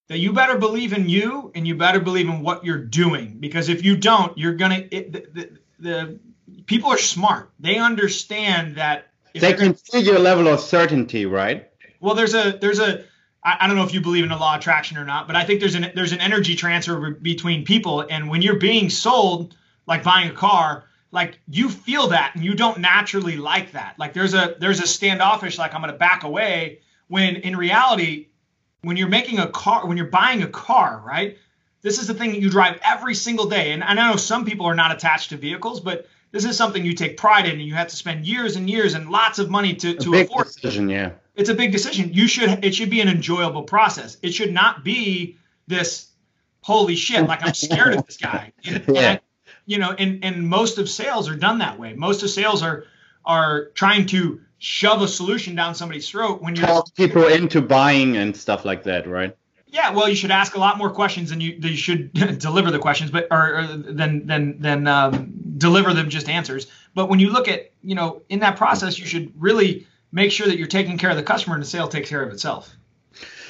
that 0.10 0.18
you 0.20 0.34
better 0.34 0.58
believe 0.58 0.92
in 0.92 1.08
you 1.08 1.52
and 1.56 1.66
you 1.66 1.76
better 1.76 2.02
believe 2.02 2.28
in 2.28 2.42
what 2.42 2.66
you're 2.66 2.84
doing 2.84 3.38
because 3.40 3.70
if 3.70 3.84
you 3.86 3.96
don't, 3.96 4.38
you're 4.38 4.56
gonna 4.56 4.86
it, 4.92 5.14
the, 5.14 5.26
the, 5.34 5.60
the 5.80 6.20
people 6.66 6.90
are 6.90 6.98
smart. 6.98 7.50
They 7.62 7.78
understand 7.78 8.76
that 8.76 9.08
they 9.34 9.54
can 9.54 9.76
see 9.78 10.00
your 10.00 10.20
level 10.20 10.50
of 10.50 10.60
certainty, 10.60 11.26
right? 11.26 11.70
Well, 12.02 12.14
there's 12.14 12.34
a 12.34 12.58
there's 12.60 12.80
a 12.80 13.06
I, 13.44 13.58
I, 13.62 13.68
don't 13.68 13.76
know 13.76 13.84
if 13.84 13.94
you 13.94 14.02
believe 14.02 14.24
in 14.24 14.30
the 14.30 14.38
law 14.38 14.56
of 14.56 14.62
attraction 14.62 14.98
or 14.98 15.06
not, 15.06 15.28
but 15.28 15.36
I 15.36 15.44
think 15.44 15.60
there's 15.60 15.76
an 15.76 15.92
there's 15.96 16.12
an 16.12 16.22
energy 16.22 16.56
transfer 16.56 17.12
between 17.12 17.66
people, 17.66 18.02
and 18.10 18.30
when 18.30 18.42
you're 18.42 18.60
being 18.60 18.90
sold, 18.90 19.56
like 19.86 20.04
buying 20.04 20.30
a 20.30 20.34
car, 20.34 20.86
like 21.12 21.40
you 21.48 21.70
feel 21.70 22.08
that, 22.08 22.32
and 22.36 22.44
you 22.44 22.56
don't 22.56 22.80
naturally 22.80 23.38
like 23.38 23.72
that. 23.74 23.98
Like 24.00 24.14
there's 24.14 24.34
a 24.34 24.56
there's 24.60 24.82
a 24.82 24.88
standoffish, 24.88 25.58
like 25.58 25.74
I'm 25.74 25.82
going 25.82 25.92
to 25.92 25.98
back 25.98 26.24
away. 26.24 26.80
When 27.08 27.38
in 27.38 27.56
reality, 27.56 28.28
when 28.82 28.98
you're 28.98 29.10
making 29.10 29.40
a 29.40 29.48
car, 29.48 29.86
when 29.86 29.98
you're 29.98 30.08
buying 30.08 30.44
a 30.44 30.48
car, 30.48 31.02
right? 31.06 31.38
This 31.82 32.00
is 32.00 32.08
the 32.08 32.14
thing 32.14 32.32
that 32.32 32.40
you 32.40 32.50
drive 32.50 32.80
every 32.82 33.14
single 33.14 33.46
day. 33.46 33.74
And 33.74 33.84
I 33.84 33.94
know 33.94 34.16
some 34.16 34.46
people 34.46 34.66
are 34.66 34.74
not 34.74 34.94
attached 34.94 35.32
to 35.32 35.38
vehicles, 35.38 35.82
but 35.82 36.08
this 36.32 36.46
is 36.46 36.56
something 36.56 36.86
you 36.86 36.94
take 36.94 37.18
pride 37.18 37.46
in, 37.46 37.52
and 37.52 37.62
you 37.62 37.74
have 37.74 37.90
to 37.90 37.96
spend 37.98 38.26
years 38.26 38.56
and 38.56 38.70
years 38.70 38.94
and 38.94 39.10
lots 39.10 39.38
of 39.38 39.50
money 39.50 39.76
to, 39.76 39.94
to 39.96 40.14
afford. 40.14 40.48
Decision, 40.48 40.88
yeah 40.88 41.12
it's 41.36 41.50
a 41.50 41.54
big 41.54 41.72
decision. 41.72 42.13
You 42.13 42.28
should 42.28 42.63
it 42.63 42.75
should 42.75 42.90
be 42.90 43.02
an 43.02 43.08
enjoyable 43.08 43.63
process. 43.63 44.18
It 44.22 44.34
should 44.34 44.54
not 44.54 44.84
be 44.84 45.38
this 45.68 46.10
holy 46.62 46.96
shit 46.96 47.28
like 47.28 47.46
I'm 47.46 47.54
scared 47.54 47.96
of 47.96 48.06
this 48.06 48.18
guy. 48.18 48.52
And, 48.66 48.84
yeah. 48.88 49.02
And, 49.12 49.20
you 49.66 49.78
know, 49.78 49.92
and 49.92 50.24
and 50.24 50.48
most 50.48 50.78
of 50.78 50.90
sales 50.90 51.30
are 51.30 51.36
done 51.36 51.60
that 51.60 51.80
way. 51.80 51.94
Most 51.94 52.24
of 52.24 52.30
sales 52.30 52.62
are 52.62 52.86
are 53.25 53.66
trying 53.75 54.06
to 54.08 54.42
shove 54.58 55.02
a 55.02 55.08
solution 55.08 55.56
down 55.56 55.75
somebody's 55.75 56.10
throat 56.10 56.42
when 56.42 56.56
you're. 56.56 56.66
talk 56.66 56.94
people 56.96 57.28
into 57.28 57.62
buying 57.62 58.18
and 58.18 58.36
stuff 58.36 58.66
like 58.66 58.84
that, 58.84 59.08
right? 59.08 59.36
Yeah, 59.68 59.92
well, 59.92 60.08
you 60.08 60.16
should 60.16 60.32
ask 60.32 60.56
a 60.56 60.60
lot 60.60 60.78
more 60.78 60.92
questions 60.92 61.32
than 61.32 61.42
you, 61.42 61.58
you 61.60 61.75
should 61.75 62.13
deliver 62.40 62.70
the 62.70 62.80
questions, 62.80 63.10
but 63.10 63.28
or, 63.32 63.60
or 63.60 63.68
than 63.68 64.28
than 64.28 64.60
than 64.60 64.88
um, 64.88 65.34
deliver 65.58 65.94
them 65.94 66.10
just 66.10 66.30
answers. 66.30 66.68
But 66.94 67.10
when 67.10 67.20
you 67.20 67.32
look 67.32 67.48
at 67.48 67.72
you 67.82 67.96
know 67.96 68.22
in 68.30 68.40
that 68.40 68.56
process, 68.56 69.00
you 69.00 69.06
should 69.06 69.32
really 69.42 69.88
make 70.13 70.32
sure 70.32 70.48
that 70.48 70.58
you're 70.58 70.67
taking 70.67 70.98
care 70.98 71.10
of 71.10 71.17
the 71.17 71.24
customer 71.24 71.55
and 71.55 71.63
the 71.63 71.67
sale 71.67 71.89
takes 71.89 72.08
care 72.08 72.24
of 72.24 72.32
itself. 72.32 72.74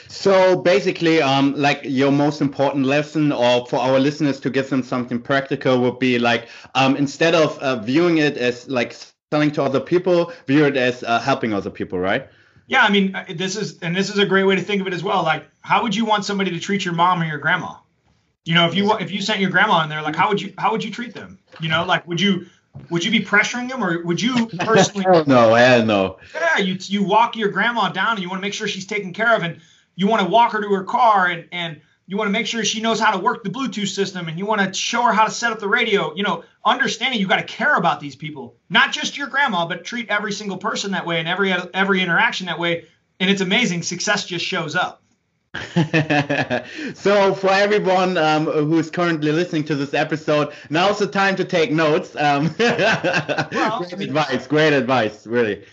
So 0.08 0.56
basically, 0.56 1.22
um, 1.22 1.54
like 1.56 1.82
your 1.84 2.12
most 2.12 2.42
important 2.42 2.86
lesson, 2.86 3.32
or 3.32 3.66
for 3.66 3.78
our 3.78 4.00
listeners 4.00 4.40
to 4.42 4.50
give 4.50 4.70
them 4.70 4.84
something 4.84 5.20
practical, 5.20 5.80
would 5.82 6.00
be 6.00 6.20
like 6.20 6.48
um, 6.76 6.96
instead 6.96 7.36
of 7.36 7.58
uh, 7.60 7.78
viewing 7.78 8.18
it 8.18 8.38
as 8.38 8.68
like 8.70 8.96
selling 9.32 9.52
to 9.52 9.64
other 9.64 9.80
people, 9.80 10.32
view 10.48 10.66
it 10.66 10.78
as 10.78 11.04
uh, 11.04 11.20
helping 11.20 11.54
other 11.54 11.72
people, 11.72 12.00
right? 12.00 12.30
Yeah, 12.68 12.84
I 12.84 12.90
mean, 12.92 13.16
uh, 13.16 13.26
this 13.36 13.56
is 13.58 13.80
and 13.80 13.96
this 13.96 14.10
is 14.10 14.20
a 14.20 14.26
great 14.26 14.44
way 14.44 14.56
to 14.56 14.62
think 14.62 14.82
of 14.82 14.88
it 14.88 14.94
as 14.94 15.04
well. 15.04 15.24
Like, 15.24 15.48
how 15.62 15.82
would 15.84 15.96
you 15.96 16.06
want 16.06 16.26
somebody 16.26 16.52
to 16.52 16.60
treat 16.60 16.86
your 16.86 16.94
mom 16.94 17.22
or 17.22 17.26
your 17.26 17.40
grandma? 17.40 17.76
You 18.46 18.54
know, 18.54 18.68
if 18.68 18.76
you 18.76 18.94
if 18.98 19.12
you 19.12 19.22
sent 19.22 19.40
your 19.40 19.50
grandma 19.50 19.84
in 19.84 19.90
there, 19.90 20.02
like, 20.02 20.16
how 20.16 20.30
would 20.30 20.42
you 20.42 20.54
how 20.58 20.72
would 20.72 20.84
you 20.84 20.92
treat 20.92 21.14
them? 21.14 21.40
You 21.60 21.70
know, 21.70 21.84
like, 21.86 22.08
would 22.08 22.22
you 22.22 22.46
would 22.90 23.04
you 23.04 23.12
be 23.12 23.20
pressuring 23.20 23.70
them, 23.70 23.84
or 23.84 24.04
would 24.04 24.22
you 24.22 24.48
personally? 24.60 25.06
no, 25.28 25.54
hell 25.54 25.86
no. 25.86 26.18
Yeah, 26.34 26.58
you 26.58 26.78
you 26.80 27.04
walk 27.04 27.36
your 27.36 27.50
grandma 27.50 27.90
down, 27.90 28.12
and 28.12 28.20
you 28.20 28.30
want 28.30 28.42
to 28.42 28.46
make 28.46 28.54
sure 28.54 28.68
she's 28.68 28.88
taken 28.88 29.14
care 29.14 29.36
of, 29.36 29.44
and 29.44 29.60
you 29.96 30.08
want 30.08 30.22
to 30.22 30.28
walk 30.28 30.54
her 30.54 30.62
to 30.62 30.70
her 30.70 30.84
car, 30.84 31.28
and 31.28 31.48
and 31.52 31.82
you 32.06 32.18
want 32.18 32.28
to 32.28 32.32
make 32.32 32.48
sure 32.48 32.64
she 32.64 32.82
knows 32.82 33.00
how 33.00 33.12
to 33.12 33.20
work 33.20 33.44
the 33.44 33.50
Bluetooth 33.50 33.88
system 33.88 34.28
and 34.28 34.38
you 34.38 34.46
want 34.46 34.62
to 34.62 34.74
show 34.74 35.04
her 35.04 35.14
how 35.14 35.26
to 35.26 35.32
set 35.32 35.52
up 35.52 35.60
the 35.60 35.68
radio. 35.68 36.14
You 36.16 36.24
know, 36.24 36.44
understanding 36.66 37.20
you 37.20 37.28
got 37.28 37.38
to 37.38 37.44
care 37.44 37.76
about 37.76 38.00
these 38.00 38.16
people, 38.16 38.58
not 38.70 38.92
just 38.92 39.18
your 39.18 39.28
grandma, 39.28 39.66
but 39.68 39.86
treat 39.86 40.10
every 40.10 40.34
single 40.34 40.58
person 40.58 40.92
that 40.92 41.06
way 41.06 41.20
and 41.20 41.28
every 41.28 41.52
every 41.52 42.02
interaction 42.02 42.48
that 42.48 42.60
way. 42.60 42.86
And 43.20 43.30
it's 43.30 43.42
amazing. 43.42 43.84
Success 43.84 44.26
just 44.26 44.44
shows 44.44 44.76
up. 44.76 45.03
so 46.96 47.36
for 47.36 47.50
everyone 47.50 48.18
um, 48.18 48.46
who's 48.46 48.90
currently 48.90 49.32
listening 49.32 49.64
to 49.64 49.76
this 49.76 49.94
episode, 49.94 50.52
now's 50.72 50.98
the 50.98 51.06
time 51.06 51.36
to 51.36 51.46
take 51.46 51.72
notes. 51.72 52.16
Um, 52.16 52.54
well, 52.60 53.80
great 53.80 53.94
I 53.94 53.96
mean, 53.96 54.10
advice, 54.10 54.48
great 54.48 54.74
advice, 54.74 55.28
really. 55.28 55.64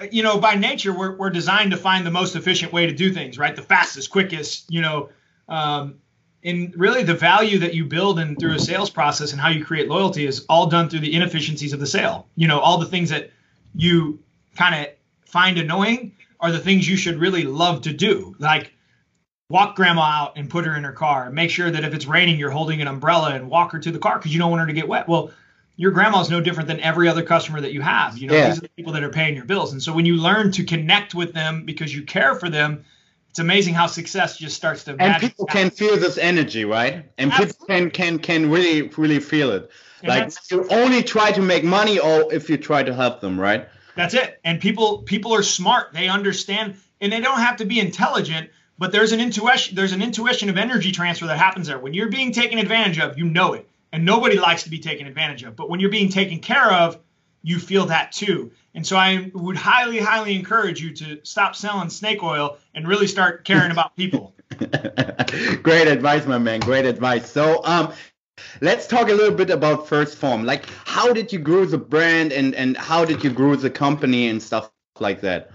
Uh, 0.00 0.06
you 0.10 0.22
know, 0.22 0.38
by 0.38 0.54
nature, 0.54 0.96
we're, 0.96 1.16
we're 1.16 1.28
designed 1.28 1.70
to 1.72 1.76
find 1.76 2.06
the 2.06 2.10
most 2.10 2.34
efficient 2.34 2.72
way 2.72 2.86
to 2.86 2.92
do 2.92 3.12
things, 3.12 3.36
right? 3.36 3.54
The 3.54 3.62
fastest, 3.62 4.10
quickest, 4.10 4.70
you 4.70 4.80
know, 4.80 5.10
um, 5.50 5.96
and 6.42 6.74
really 6.74 7.02
the 7.02 7.14
value 7.14 7.58
that 7.58 7.74
you 7.74 7.84
build 7.84 8.18
and 8.18 8.38
through 8.38 8.54
a 8.54 8.58
sales 8.58 8.88
process 8.88 9.32
and 9.32 9.40
how 9.40 9.50
you 9.50 9.66
create 9.66 9.88
loyalty 9.88 10.24
is 10.24 10.46
all 10.48 10.66
done 10.66 10.88
through 10.88 11.00
the 11.00 11.12
inefficiencies 11.12 11.74
of 11.74 11.80
the 11.80 11.86
sale. 11.86 12.26
You 12.36 12.48
know, 12.48 12.58
all 12.58 12.78
the 12.78 12.86
things 12.86 13.10
that 13.10 13.32
you 13.74 14.18
kind 14.56 14.74
of 14.74 14.92
find 15.26 15.58
annoying 15.58 16.16
are 16.40 16.50
the 16.52 16.58
things 16.58 16.88
you 16.88 16.96
should 16.96 17.18
really 17.18 17.42
love 17.42 17.82
to 17.82 17.92
do. 17.92 18.34
Like 18.38 18.72
walk 19.50 19.76
grandma 19.76 20.02
out 20.02 20.32
and 20.36 20.50
put 20.50 20.66
her 20.66 20.76
in 20.76 20.84
her 20.84 20.92
car. 20.92 21.30
Make 21.30 21.50
sure 21.50 21.70
that 21.70 21.84
if 21.84 21.94
it's 21.94 22.06
raining, 22.06 22.38
you're 22.38 22.50
holding 22.50 22.82
an 22.82 22.88
umbrella 22.88 23.34
and 23.34 23.48
walk 23.48 23.72
her 23.72 23.78
to 23.78 23.90
the 23.90 23.98
car 23.98 24.18
because 24.18 24.32
you 24.32 24.38
don't 24.38 24.50
want 24.50 24.60
her 24.60 24.66
to 24.66 24.72
get 24.72 24.86
wet. 24.86 25.08
Well, 25.08 25.30
your 25.76 25.92
grandma's 25.92 26.28
no 26.28 26.40
different 26.40 26.68
than 26.68 26.80
every 26.80 27.08
other 27.08 27.22
customer 27.22 27.60
that 27.60 27.72
you 27.72 27.80
have. 27.80 28.18
You 28.18 28.28
know, 28.28 28.34
yeah. 28.34 28.48
these 28.48 28.58
are 28.58 28.62
the 28.62 28.68
people 28.70 28.92
that 28.92 29.04
are 29.04 29.10
paying 29.10 29.36
your 29.36 29.44
bills. 29.44 29.72
And 29.72 29.82
so 29.82 29.92
when 29.92 30.04
you 30.04 30.16
learn 30.16 30.52
to 30.52 30.64
connect 30.64 31.14
with 31.14 31.32
them 31.32 31.64
because 31.64 31.94
you 31.94 32.02
care 32.02 32.34
for 32.34 32.50
them, 32.50 32.84
it's 33.30 33.38
amazing 33.38 33.74
how 33.74 33.86
success 33.86 34.36
just 34.36 34.56
starts 34.56 34.84
to 34.84 34.96
and 34.98 35.20
people 35.20 35.46
can 35.46 35.70
feel 35.70 35.96
this 35.96 36.18
energy 36.18 36.64
right 36.64 37.04
and 37.18 37.30
Absolutely. 37.30 37.52
people 37.52 37.66
can 37.66 37.90
can 37.90 38.18
can 38.18 38.50
really 38.50 38.88
really 38.96 39.20
feel 39.20 39.52
it 39.52 39.70
and 40.02 40.08
like 40.08 40.32
you 40.50 40.66
only 40.70 41.02
try 41.02 41.30
to 41.30 41.40
make 41.40 41.62
money 41.62 41.98
or 41.98 42.32
if 42.32 42.50
you 42.50 42.56
try 42.56 42.82
to 42.82 42.92
help 42.92 43.20
them 43.20 43.38
right 43.38 43.68
that's 43.94 44.14
it 44.14 44.40
and 44.44 44.60
people 44.60 45.02
people 45.02 45.32
are 45.32 45.42
smart 45.42 45.92
they 45.92 46.08
understand 46.08 46.74
and 47.00 47.12
they 47.12 47.20
don't 47.20 47.38
have 47.38 47.56
to 47.56 47.64
be 47.64 47.78
intelligent 47.78 48.50
but 48.78 48.92
there's 48.92 49.12
an 49.12 49.20
intuition 49.20 49.74
there's 49.74 49.92
an 49.92 50.02
intuition 50.02 50.48
of 50.48 50.56
energy 50.56 50.92
transfer 50.92 51.26
that 51.26 51.38
happens 51.38 51.66
there. 51.66 51.78
When 51.78 51.94
you're 51.94 52.08
being 52.08 52.32
taken 52.32 52.58
advantage 52.58 52.98
of 52.98 53.18
you 53.18 53.24
know 53.24 53.54
it. 53.54 53.68
And 53.90 54.04
nobody 54.04 54.38
likes 54.38 54.64
to 54.64 54.70
be 54.70 54.80
taken 54.80 55.06
advantage 55.06 55.44
of. 55.44 55.56
But 55.56 55.70
when 55.70 55.80
you're 55.80 55.88
being 55.88 56.10
taken 56.10 56.40
care 56.40 56.70
of 56.70 56.98
you 57.42 57.58
feel 57.58 57.86
that 57.86 58.12
too. 58.12 58.50
And 58.74 58.86
so 58.86 58.96
i 58.96 59.30
would 59.34 59.56
highly 59.56 59.98
highly 59.98 60.36
encourage 60.36 60.80
you 60.80 60.92
to 60.94 61.20
stop 61.24 61.56
selling 61.56 61.90
snake 61.90 62.22
oil 62.22 62.58
and 62.74 62.86
really 62.86 63.06
start 63.06 63.44
caring 63.44 63.70
about 63.70 63.96
people. 63.96 64.34
Great 65.62 65.88
advice 65.88 66.26
my 66.26 66.38
man. 66.38 66.60
Great 66.60 66.84
advice. 66.84 67.30
So 67.30 67.64
um 67.64 67.92
let's 68.60 68.86
talk 68.86 69.08
a 69.08 69.14
little 69.14 69.34
bit 69.34 69.50
about 69.50 69.86
1st 69.86 70.14
Phorm. 70.14 70.44
like 70.44 70.66
how 70.84 71.12
did 71.12 71.32
you 71.32 71.38
grow 71.38 71.64
the 71.64 71.78
brand 71.78 72.32
and 72.32 72.54
and 72.54 72.76
how 72.76 73.04
did 73.04 73.24
you 73.24 73.30
grow 73.30 73.56
the 73.56 73.70
company 73.70 74.28
and 74.28 74.42
stuff 74.42 74.70
like 75.00 75.20
that? 75.22 75.50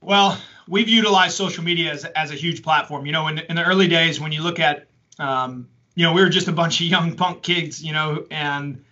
Well 0.00 0.38
we've 0.68 0.88
utilized 0.88 1.36
social 1.36 1.64
media 1.64 1.92
as, 1.92 2.04
as 2.04 2.30
a 2.30 2.34
huge 2.34 2.62
platform. 2.62 3.06
You 3.06 3.12
know, 3.12 3.28
in, 3.28 3.38
in 3.38 3.56
the 3.56 3.64
early 3.64 3.88
days, 3.88 4.20
when 4.20 4.32
you 4.32 4.42
look 4.42 4.58
at, 4.58 4.86
um, 5.18 5.68
you 5.94 6.04
know, 6.04 6.12
we 6.12 6.20
were 6.20 6.28
just 6.28 6.48
a 6.48 6.52
bunch 6.52 6.80
of 6.80 6.86
young 6.86 7.16
punk 7.16 7.42
kids, 7.42 7.82
you 7.82 7.92
know, 7.92 8.26
and 8.30 8.84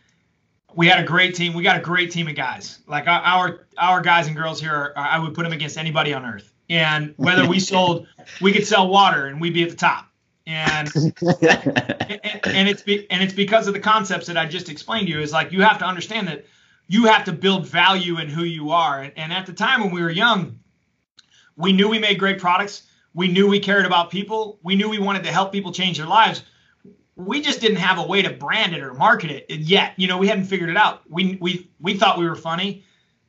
we 0.74 0.88
had 0.88 1.00
a 1.00 1.06
great 1.06 1.34
team. 1.34 1.54
We 1.54 1.62
got 1.62 1.76
a 1.76 1.82
great 1.82 2.10
team 2.10 2.28
of 2.28 2.34
guys. 2.34 2.78
Like 2.86 3.06
our 3.06 3.20
our, 3.20 3.66
our 3.78 4.00
guys 4.00 4.26
and 4.26 4.36
girls 4.36 4.60
here, 4.60 4.72
are, 4.72 4.92
I 4.96 5.18
would 5.18 5.34
put 5.34 5.44
them 5.44 5.52
against 5.52 5.78
anybody 5.78 6.12
on 6.14 6.24
earth. 6.24 6.52
And 6.70 7.12
whether 7.18 7.46
we 7.46 7.60
sold, 7.60 8.06
we 8.40 8.52
could 8.52 8.66
sell 8.66 8.88
water 8.88 9.26
and 9.26 9.40
we'd 9.40 9.54
be 9.54 9.62
at 9.62 9.70
the 9.70 9.76
top. 9.76 10.06
And 10.46 10.90
and, 10.96 12.40
and 12.44 12.68
it's 12.68 12.82
be, 12.82 13.10
and 13.10 13.22
it's 13.22 13.32
because 13.32 13.66
of 13.66 13.74
the 13.74 13.80
concepts 13.80 14.26
that 14.26 14.36
I 14.36 14.46
just 14.46 14.68
explained 14.68 15.06
to 15.06 15.12
you. 15.12 15.20
Is 15.20 15.32
like 15.32 15.52
you 15.52 15.62
have 15.62 15.78
to 15.78 15.84
understand 15.84 16.28
that 16.28 16.46
you 16.86 17.04
have 17.04 17.24
to 17.24 17.32
build 17.32 17.66
value 17.66 18.18
in 18.18 18.28
who 18.28 18.44
you 18.44 18.70
are. 18.70 19.02
And, 19.02 19.12
and 19.16 19.32
at 19.32 19.46
the 19.46 19.52
time 19.52 19.80
when 19.80 19.90
we 19.90 20.02
were 20.02 20.10
young, 20.10 20.58
we 21.56 21.72
knew 21.72 21.88
we 21.88 21.98
made 21.98 22.18
great 22.18 22.38
products. 22.38 22.82
We 23.14 23.28
knew 23.28 23.48
we 23.48 23.60
cared 23.60 23.86
about 23.86 24.10
people. 24.10 24.58
We 24.62 24.74
knew 24.74 24.88
we 24.88 24.98
wanted 24.98 25.24
to 25.24 25.32
help 25.32 25.52
people 25.52 25.72
change 25.72 25.98
their 25.98 26.06
lives. 26.06 26.42
We 27.16 27.40
just 27.40 27.60
didn't 27.60 27.78
have 27.78 27.98
a 27.98 28.06
way 28.06 28.22
to 28.22 28.30
brand 28.30 28.74
it 28.74 28.82
or 28.82 28.92
market 28.92 29.30
it 29.48 29.60
yet. 29.60 29.94
You 29.96 30.08
know, 30.08 30.18
we 30.18 30.26
hadn't 30.26 30.44
figured 30.46 30.70
it 30.70 30.76
out. 30.76 31.02
We 31.08 31.38
we 31.40 31.70
we 31.80 31.96
thought 31.96 32.18
we 32.18 32.28
were 32.28 32.34
funny. 32.34 32.84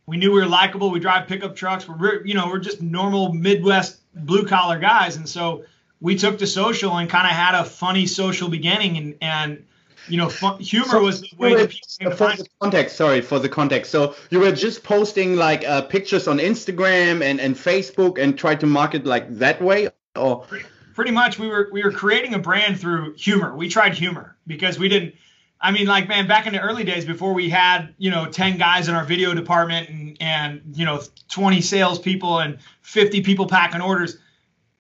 We 0.08 0.18
knew 0.18 0.32
we 0.32 0.40
were 0.40 0.48
likable. 0.48 0.90
We 0.90 1.00
drive 1.00 1.28
pickup 1.28 1.56
trucks. 1.56 1.88
We're 1.88 2.26
you 2.26 2.34
know 2.34 2.48
we're 2.48 2.60
just 2.60 2.82
normal 2.82 3.32
Midwest 3.34 4.00
blue 4.16 4.46
collar 4.46 4.80
guys, 4.80 5.18
and 5.18 5.30
so 5.30 5.66
we 6.02 6.16
took 6.16 6.40
to 6.40 6.48
social 6.48 6.98
and 6.98 7.10
kind 7.10 7.28
of 7.28 7.34
had 7.34 7.54
a 7.54 7.64
funny 7.64 8.08
social 8.08 8.50
beginning 8.50 8.98
and 8.98 9.16
and 9.22 9.66
you 10.08 10.18
know, 10.18 10.30
fun, 10.30 10.60
humor 10.60 10.88
so 10.88 11.04
was 11.04 11.22
the 11.22 11.36
way 11.38 11.56
that 11.56 11.70
people 11.70 12.12
for 12.12 12.36
the 12.36 12.48
context. 12.62 12.96
Sorry 12.96 13.22
for 13.22 13.40
the 13.40 13.50
context. 13.50 13.92
So 13.92 14.16
you 14.30 14.40
were 14.40 14.52
just 14.52 14.84
posting 14.84 15.36
like 15.36 15.68
uh, 15.68 15.82
pictures 15.84 16.28
on 16.28 16.38
Instagram 16.38 17.24
and 17.24 17.40
and 17.40 17.56
Facebook 17.56 18.18
and 18.18 18.38
try 18.38 18.56
to 18.56 18.66
market 18.66 19.06
like 19.06 19.30
that 19.38 19.62
way, 19.62 19.90
or 20.16 20.46
pretty 20.94 21.12
much 21.12 21.40
we 21.40 21.48
were 21.48 21.70
we 21.72 21.84
were 21.84 21.92
creating 21.92 22.34
a 22.34 22.40
brand 22.40 22.80
through 22.80 23.14
humor. 23.16 23.56
We 23.56 23.70
tried 23.70 23.94
humor 23.94 24.36
because 24.48 24.78
we 24.78 24.90
didn't. 24.90 25.16
I 25.60 25.72
mean, 25.72 25.88
like 25.88 26.08
man, 26.08 26.28
back 26.28 26.46
in 26.46 26.54
the 26.54 26.60
early 26.60 26.84
days 26.84 27.06
before 27.06 27.34
we 27.34 27.50
had 27.50 27.96
you 27.98 28.12
know 28.12 28.28
ten 28.28 28.58
guys 28.58 28.88
in 28.88 28.96
our 28.96 29.06
video 29.06 29.34
department 29.34 29.90
and 29.90 30.18
and 30.20 30.62
you 30.74 30.86
know 30.86 31.02
twenty 31.30 31.62
salespeople 31.62 32.40
and 32.40 32.60
fifty 32.82 33.22
people 33.22 33.48
packing 33.48 33.82
orders 33.82 34.18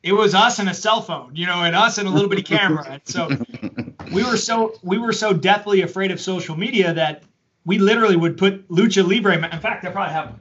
it 0.06 0.14
was 0.14 0.36
us 0.36 0.60
and 0.60 0.70
a 0.70 0.74
cell 0.76 1.02
phone, 1.02 1.36
you 1.36 1.48
know, 1.48 1.64
and 1.64 1.76
us 1.76 1.98
and 1.98 2.08
a 2.08 2.12
little 2.12 2.30
bitty 2.30 2.44
camera. 2.44 2.86
And 2.88 3.02
so 3.06 3.28
we 4.12 4.24
were 4.24 4.38
so 4.38 4.76
we 4.84 4.98
were 4.98 5.14
so 5.14 5.34
deathly 5.34 5.82
afraid 5.82 6.12
of 6.12 6.20
social 6.20 6.56
media 6.56 6.94
that 6.94 7.24
we 7.66 7.80
literally 7.80 8.16
would 8.16 8.38
put 8.38 8.68
lucha 8.70 9.08
libre. 9.08 9.34
In 9.34 9.60
fact, 9.60 9.86
I 9.86 9.92
probably 9.92 10.14
have 10.14 10.40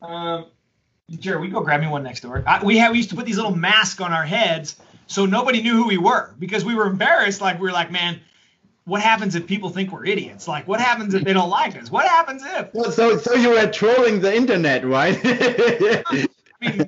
one. 0.00 0.12
Um, 0.12 0.46
Jerry, 1.10 1.40
we 1.40 1.48
go 1.48 1.60
grab 1.60 1.80
me 1.80 1.86
one 1.86 2.02
next 2.02 2.20
door. 2.20 2.42
I, 2.46 2.64
we 2.64 2.78
had 2.78 2.90
we 2.92 2.98
used 2.98 3.10
to 3.10 3.16
put 3.16 3.26
these 3.26 3.36
little 3.36 3.54
masks 3.54 4.00
on 4.00 4.12
our 4.12 4.24
heads 4.24 4.76
so 5.06 5.26
nobody 5.26 5.62
knew 5.62 5.76
who 5.76 5.86
we 5.86 5.98
were 5.98 6.34
because 6.38 6.64
we 6.64 6.74
were 6.74 6.86
embarrassed. 6.86 7.40
Like 7.40 7.60
we 7.60 7.66
were 7.66 7.72
like, 7.72 7.90
man, 7.90 8.20
what 8.84 9.02
happens 9.02 9.34
if 9.34 9.46
people 9.46 9.70
think 9.70 9.92
we're 9.92 10.06
idiots? 10.06 10.48
Like, 10.48 10.66
what 10.66 10.80
happens 10.80 11.14
if 11.14 11.22
they 11.22 11.32
don't 11.32 11.50
like 11.50 11.76
us? 11.76 11.90
What 11.90 12.08
happens 12.08 12.42
if? 12.44 12.72
Well, 12.72 12.90
so, 12.90 13.18
so 13.18 13.34
you 13.34 13.50
were 13.50 13.66
trolling 13.66 14.20
the 14.20 14.34
internet, 14.34 14.86
right? 14.86 15.18
mean, 16.62 16.86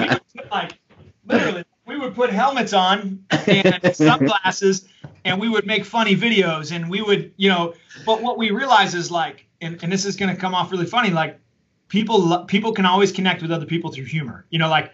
we 0.00 0.08
would 0.08 0.20
put 0.36 0.50
like 0.50 0.78
literally, 1.26 1.64
we 1.88 1.98
would 1.98 2.14
put 2.14 2.30
helmets 2.30 2.72
on 2.72 3.24
and 3.30 3.80
sunglasses, 3.96 4.86
and 5.24 5.40
we 5.40 5.48
would 5.48 5.66
make 5.66 5.84
funny 5.84 6.14
videos, 6.14 6.70
and 6.70 6.88
we 6.88 7.02
would, 7.02 7.32
you 7.36 7.48
know. 7.48 7.74
But 8.04 8.22
what 8.22 8.38
we 8.38 8.50
realize 8.50 8.94
is 8.94 9.10
like, 9.10 9.46
and, 9.60 9.82
and 9.82 9.90
this 9.90 10.04
is 10.04 10.14
going 10.14 10.32
to 10.32 10.40
come 10.40 10.54
off 10.54 10.70
really 10.70 10.86
funny, 10.86 11.10
like 11.10 11.40
people 11.88 12.44
people 12.44 12.72
can 12.72 12.84
always 12.84 13.10
connect 13.10 13.42
with 13.42 13.50
other 13.50 13.66
people 13.66 13.90
through 13.90 14.04
humor. 14.04 14.44
You 14.50 14.58
know, 14.58 14.68
like 14.68 14.92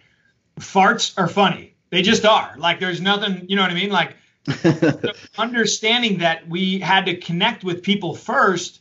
farts 0.61 1.13
are 1.19 1.29
funny. 1.29 1.75
They 1.91 2.01
just 2.01 2.25
are. 2.25 2.55
Like 2.57 2.81
there's 2.81 3.01
nothing, 3.01 3.45
you 3.49 3.57
know 3.57 3.63
what 3.63 3.71
I 3.71 3.75
mean? 3.75 3.91
Like 3.91 4.17
understanding 5.39 6.19
that 6.19 6.49
we 6.49 6.79
had 6.79 7.07
to 7.07 7.17
connect 7.17 7.65
with 7.65 7.83
people 7.83 8.15
first 8.15 8.81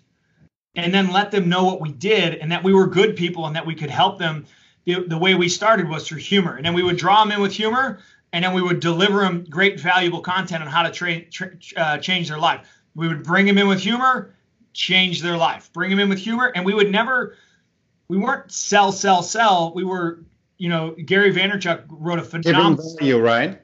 and 0.76 0.94
then 0.94 1.12
let 1.12 1.32
them 1.32 1.50
know 1.50 1.64
what 1.64 1.82
we 1.82 1.92
did 1.92 2.36
and 2.36 2.52
that 2.52 2.64
we 2.64 2.74
were 2.74 2.88
good 2.88 3.16
people 3.16 3.46
and 3.46 3.56
that 3.56 3.66
we 3.66 3.76
could 3.76 3.90
help 3.90 4.18
them 4.18 4.46
the, 4.86 5.06
the 5.08 5.18
way 5.18 5.36
we 5.36 5.50
started 5.50 5.88
was 5.90 6.08
through 6.08 6.20
humor. 6.20 6.56
And 6.56 6.66
then 6.66 6.74
we 6.74 6.84
would 6.84 6.98
draw 6.98 7.24
them 7.24 7.32
in 7.32 7.42
with 7.42 7.54
humor, 7.54 8.00
and 8.32 8.44
then 8.44 8.54
we 8.54 8.62
would 8.62 8.80
deliver 8.80 9.22
them 9.22 9.46
great, 9.50 9.80
valuable 9.80 10.22
content 10.22 10.64
on 10.64 10.70
how 10.70 10.84
to 10.84 10.92
tra- 10.92 11.26
tra- 11.26 11.52
uh, 11.78 11.98
change 12.00 12.28
their 12.30 12.40
life. 12.40 12.68
We 12.96 13.08
would 13.08 13.24
bring 13.24 13.46
them 13.46 13.58
in 13.58 13.68
with 13.68 13.80
humor, 13.80 14.36
change 14.74 15.22
their 15.22 15.38
life. 15.38 15.72
Bring 15.74 15.90
them 15.90 16.00
in 16.00 16.10
with 16.10 16.20
humor, 16.20 16.52
and 16.56 16.66
we 16.66 16.74
would 16.74 16.92
never, 16.92 17.36
we 18.08 18.18
weren't 18.18 18.52
sell, 18.52 18.92
sell, 18.92 19.24
sell. 19.24 19.72
We 19.74 19.84
were, 19.84 20.24
you 20.58 20.70
know, 20.70 20.96
Gary 21.06 21.34
Vaynerchuk 21.34 21.86
wrote 21.90 22.20
a 22.20 22.24
phenomenal. 22.24 22.76
Giving 22.76 22.98
value, 23.00 23.20
right? 23.20 23.62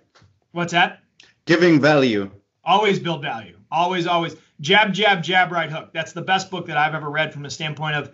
What's 0.51 0.73
that? 0.73 1.03
Giving 1.45 1.79
value. 1.79 2.31
Always 2.63 2.99
build 2.99 3.21
value. 3.21 3.57
Always, 3.71 4.07
always. 4.07 4.35
Jab, 4.61 4.93
jab, 4.93 5.23
jab, 5.23 5.51
right 5.51 5.71
hook. 5.71 5.91
That's 5.93 6.11
the 6.11 6.21
best 6.21 6.51
book 6.51 6.67
that 6.67 6.77
I've 6.77 6.93
ever 6.93 7.09
read 7.09 7.33
from 7.33 7.43
the 7.43 7.49
standpoint 7.49 7.95
of 7.95 8.11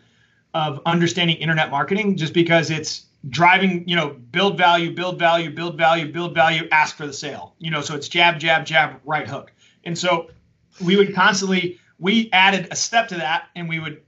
of 0.55 0.79
understanding 0.85 1.35
internet 1.35 1.69
marketing 1.69 2.15
just 2.15 2.33
because 2.33 2.71
it's 2.71 3.07
driving, 3.29 3.87
you 3.89 3.95
know, 3.95 4.15
build 4.31 4.57
value, 4.57 4.95
build 4.95 5.19
value, 5.19 5.51
build 5.53 5.77
value, 5.77 6.09
build 6.11 6.33
value, 6.33 6.65
ask 6.71 6.95
for 6.95 7.05
the 7.05 7.13
sale. 7.13 7.53
You 7.59 7.71
know, 7.71 7.81
so 7.81 7.93
it's 7.93 8.07
jab, 8.07 8.39
jab, 8.39 8.65
jab, 8.65 9.01
right 9.03 9.27
hook. 9.27 9.51
And 9.83 9.97
so 9.97 10.31
we 10.81 10.95
would 10.95 11.13
constantly, 11.13 11.77
we 11.99 12.29
added 12.31 12.69
a 12.71 12.75
step 12.75 13.09
to 13.09 13.15
that 13.15 13.49
and 13.57 13.67
we 13.67 13.81
would 13.81 14.01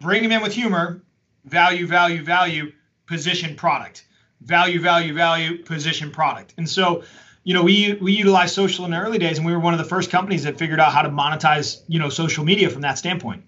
bring 0.00 0.24
them 0.24 0.32
in 0.32 0.42
with 0.42 0.52
humor, 0.52 1.00
value, 1.44 1.86
value, 1.86 2.24
value, 2.24 2.72
position 3.06 3.54
product, 3.54 4.04
value, 4.40 4.80
value, 4.80 5.14
value, 5.14 5.62
position 5.62 6.10
product. 6.10 6.54
And 6.56 6.68
so, 6.68 7.04
you 7.44 7.54
know, 7.54 7.62
we 7.62 7.92
we 8.00 8.12
utilized 8.12 8.54
social 8.54 8.84
in 8.84 8.90
the 8.90 8.98
early 8.98 9.18
days, 9.18 9.36
and 9.36 9.46
we 9.46 9.52
were 9.52 9.60
one 9.60 9.74
of 9.74 9.78
the 9.78 9.84
first 9.84 10.10
companies 10.10 10.42
that 10.42 10.58
figured 10.58 10.80
out 10.80 10.92
how 10.92 11.02
to 11.02 11.10
monetize, 11.10 11.82
you 11.88 11.98
know, 11.98 12.08
social 12.08 12.42
media 12.44 12.70
from 12.70 12.80
that 12.80 12.98
standpoint. 12.98 13.44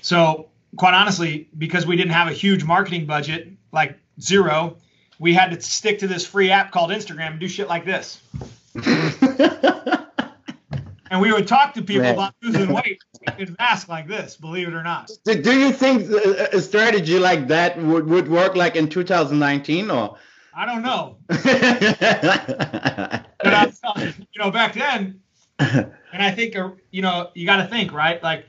So 0.00 0.49
quite 0.76 0.94
honestly, 0.94 1.48
because 1.56 1.86
we 1.86 1.96
didn't 1.96 2.12
have 2.12 2.28
a 2.28 2.32
huge 2.32 2.64
marketing 2.64 3.06
budget, 3.06 3.48
like 3.72 3.98
zero, 4.20 4.76
we 5.18 5.34
had 5.34 5.50
to 5.50 5.60
stick 5.60 5.98
to 6.00 6.06
this 6.06 6.26
free 6.26 6.50
app 6.50 6.72
called 6.72 6.90
Instagram 6.90 7.32
and 7.32 7.40
do 7.40 7.48
shit 7.48 7.68
like 7.68 7.84
this. 7.84 8.22
and 11.10 11.20
we 11.20 11.32
would 11.32 11.46
talk 11.46 11.74
to 11.74 11.82
people 11.82 12.02
right. 12.02 12.14
about 12.14 12.34
losing 12.42 12.72
weight 12.72 13.02
in 13.38 13.54
mask 13.58 13.88
like 13.88 14.06
this, 14.08 14.36
believe 14.36 14.68
it 14.68 14.74
or 14.74 14.82
not. 14.82 15.10
Do, 15.24 15.34
do 15.40 15.58
you 15.58 15.72
think 15.72 16.10
a 16.10 16.60
strategy 16.60 17.18
like 17.18 17.48
that 17.48 17.76
would, 17.78 18.06
would 18.08 18.28
work 18.28 18.54
like 18.56 18.76
in 18.76 18.88
2019 18.88 19.90
or? 19.90 20.16
I 20.54 20.66
don't 20.66 20.82
know. 20.82 21.16
but 21.28 21.44
I, 23.44 23.72
you 24.32 24.42
know, 24.42 24.50
back 24.50 24.74
then, 24.74 25.20
and 25.58 25.92
I 26.12 26.30
think, 26.32 26.56
uh, 26.56 26.70
you 26.90 27.02
know, 27.02 27.30
you 27.34 27.46
got 27.46 27.58
to 27.58 27.66
think, 27.66 27.92
right? 27.92 28.22
Like 28.22 28.46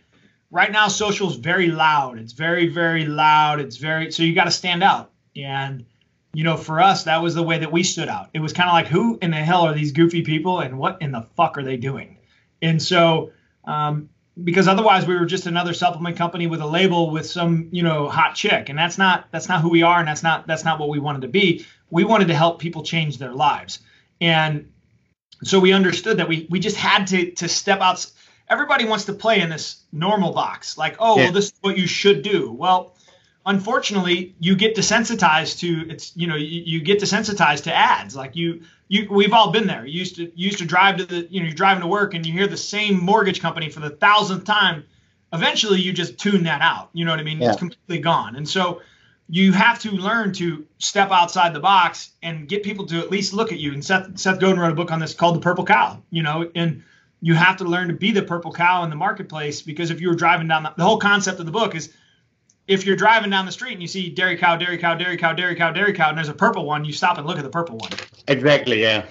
right 0.51 0.71
now, 0.71 0.89
social 0.89 1.29
is 1.29 1.37
very 1.37 1.67
loud. 1.67 2.19
It's 2.19 2.33
very, 2.33 2.67
very 2.67 3.05
loud. 3.05 3.59
It's 3.61 3.77
very, 3.77 4.11
so 4.11 4.21
you 4.23 4.35
got 4.35 4.43
to 4.43 4.51
stand 4.51 4.83
out. 4.83 5.11
And, 5.35 5.85
you 6.33 6.43
know, 6.43 6.57
for 6.57 6.81
us, 6.81 7.05
that 7.05 7.21
was 7.21 7.33
the 7.33 7.43
way 7.43 7.57
that 7.57 7.71
we 7.71 7.83
stood 7.83 8.09
out. 8.09 8.29
It 8.33 8.39
was 8.39 8.53
kind 8.53 8.69
of 8.69 8.73
like, 8.73 8.87
who 8.87 9.17
in 9.21 9.31
the 9.31 9.37
hell 9.37 9.61
are 9.61 9.73
these 9.73 9.93
goofy 9.93 10.21
people 10.21 10.59
and 10.59 10.77
what 10.77 11.01
in 11.01 11.11
the 11.11 11.25
fuck 11.35 11.57
are 11.57 11.63
they 11.63 11.77
doing? 11.77 12.17
And 12.61 12.81
so, 12.81 13.31
um, 13.65 14.09
because 14.43 14.67
otherwise 14.67 15.05
we 15.05 15.15
were 15.15 15.25
just 15.25 15.45
another 15.45 15.73
supplement 15.73 16.17
company 16.17 16.47
with 16.47 16.61
a 16.61 16.65
label 16.65 17.11
with 17.11 17.25
some, 17.25 17.69
you 17.71 17.83
know, 17.83 18.09
hot 18.09 18.35
chick. 18.35 18.69
And 18.69 18.77
that's 18.77 18.97
not, 18.97 19.27
that's 19.31 19.47
not 19.47 19.61
who 19.61 19.69
we 19.69 19.83
are. 19.83 19.99
And 19.99 20.07
that's 20.07 20.23
not, 20.23 20.47
that's 20.47 20.65
not 20.65 20.79
what 20.79 20.89
we 20.89 20.99
wanted 20.99 21.21
to 21.21 21.27
be. 21.27 21.65
We 21.89 22.03
wanted 22.03 22.27
to 22.27 22.35
help 22.35 22.59
people 22.59 22.83
change 22.83 23.17
their 23.17 23.33
lives. 23.33 23.79
And 24.19 24.71
so 25.43 25.59
we 25.59 25.73
understood 25.73 26.17
that 26.17 26.27
we, 26.27 26.47
we 26.49 26.59
just 26.59 26.77
had 26.77 27.07
to, 27.07 27.31
to 27.31 27.47
step 27.47 27.81
out. 27.81 28.05
Everybody 28.49 28.85
wants 28.85 29.05
to 29.05 29.13
play 29.13 29.41
in 29.41 29.49
this 29.49 29.83
normal 29.91 30.33
box. 30.33 30.77
Like, 30.77 30.97
oh, 30.99 31.17
yeah. 31.17 31.25
well, 31.25 31.33
this 31.33 31.45
is 31.45 31.53
what 31.61 31.77
you 31.77 31.87
should 31.87 32.21
do. 32.21 32.51
Well, 32.51 32.95
unfortunately 33.45 34.35
you 34.39 34.55
get 34.55 34.75
desensitized 34.75 35.59
to 35.59 35.89
it's 35.89 36.15
you 36.15 36.27
know 36.27 36.35
you, 36.35 36.61
you, 36.65 36.81
get 36.81 36.99
desensitized 36.99 37.63
to 37.63 37.73
ads 37.73 38.15
like 38.15 38.35
you 38.35 38.61
you 38.87 39.07
we've 39.09 39.33
all 39.33 39.51
been 39.51 39.67
there 39.67 39.85
you 39.85 39.99
used 39.99 40.15
to 40.15 40.23
you 40.23 40.45
used 40.45 40.59
to 40.59 40.65
drive 40.65 40.97
to 40.97 41.05
the 41.05 41.27
you 41.31 41.39
know 41.39 41.47
you're 41.47 41.55
driving 41.55 41.81
to 41.81 41.87
work 41.87 42.13
and 42.13 42.25
you 42.25 42.33
hear 42.33 42.47
the 42.47 42.57
same 42.57 43.03
mortgage 43.03 43.41
company 43.41 43.69
for 43.69 43.79
the 43.79 43.89
thousandth 43.89 44.45
time 44.45 44.83
eventually 45.33 45.79
you 45.79 45.91
just 45.91 46.17
tune 46.19 46.43
that 46.43 46.61
out 46.61 46.89
you 46.93 47.03
know 47.03 47.11
what 47.11 47.19
i 47.19 47.23
mean 47.23 47.39
yeah. 47.39 47.49
it's 47.49 47.57
completely 47.57 47.99
gone 47.99 48.35
and 48.35 48.47
so 48.47 48.81
you 49.27 49.53
have 49.53 49.79
to 49.79 49.91
learn 49.91 50.33
to 50.33 50.65
step 50.77 51.09
outside 51.09 51.53
the 51.53 51.59
box 51.59 52.11
and 52.21 52.47
get 52.47 52.63
people 52.63 52.85
to 52.85 52.99
at 52.99 53.09
least 53.09 53.33
look 53.33 53.51
at 53.51 53.57
you 53.57 53.73
and 53.73 53.83
seth 53.83 54.19
seth 54.19 54.39
godin 54.39 54.59
wrote 54.59 54.71
a 54.71 54.75
book 54.75 54.91
on 54.91 54.99
this 54.99 55.15
called 55.15 55.35
the 55.35 55.39
purple 55.39 55.65
cow 55.65 55.99
you 56.11 56.21
know 56.21 56.49
and 56.53 56.83
you 57.21 57.35
have 57.35 57.57
to 57.57 57.63
learn 57.63 57.87
to 57.87 57.93
be 57.93 58.11
the 58.11 58.23
purple 58.23 58.51
cow 58.51 58.83
in 58.83 58.89
the 58.89 58.95
marketplace 58.95 59.61
because 59.61 59.91
if 59.91 60.01
you 60.01 60.09
were 60.09 60.15
driving 60.15 60.47
down 60.47 60.63
the, 60.63 60.73
the 60.75 60.83
whole 60.83 60.97
concept 60.97 61.39
of 61.39 61.45
the 61.45 61.51
book 61.51 61.75
is 61.75 61.93
if 62.67 62.85
you're 62.85 62.95
driving 62.95 63.29
down 63.29 63.45
the 63.45 63.51
street 63.51 63.73
and 63.73 63.81
you 63.81 63.87
see 63.87 64.09
dairy 64.09 64.37
cow, 64.37 64.55
dairy 64.55 64.77
cow, 64.77 64.95
dairy 64.95 65.17
cow, 65.17 65.33
dairy 65.33 65.55
cow, 65.55 65.71
dairy 65.71 65.93
cow, 65.93 66.09
and 66.09 66.17
there's 66.17 66.29
a 66.29 66.33
purple 66.33 66.65
one, 66.65 66.85
you 66.85 66.93
stop 66.93 67.17
and 67.17 67.27
look 67.27 67.37
at 67.37 67.43
the 67.43 67.49
purple 67.49 67.77
one. 67.77 67.91
Exactly. 68.27 68.81
Yeah. 68.81 69.05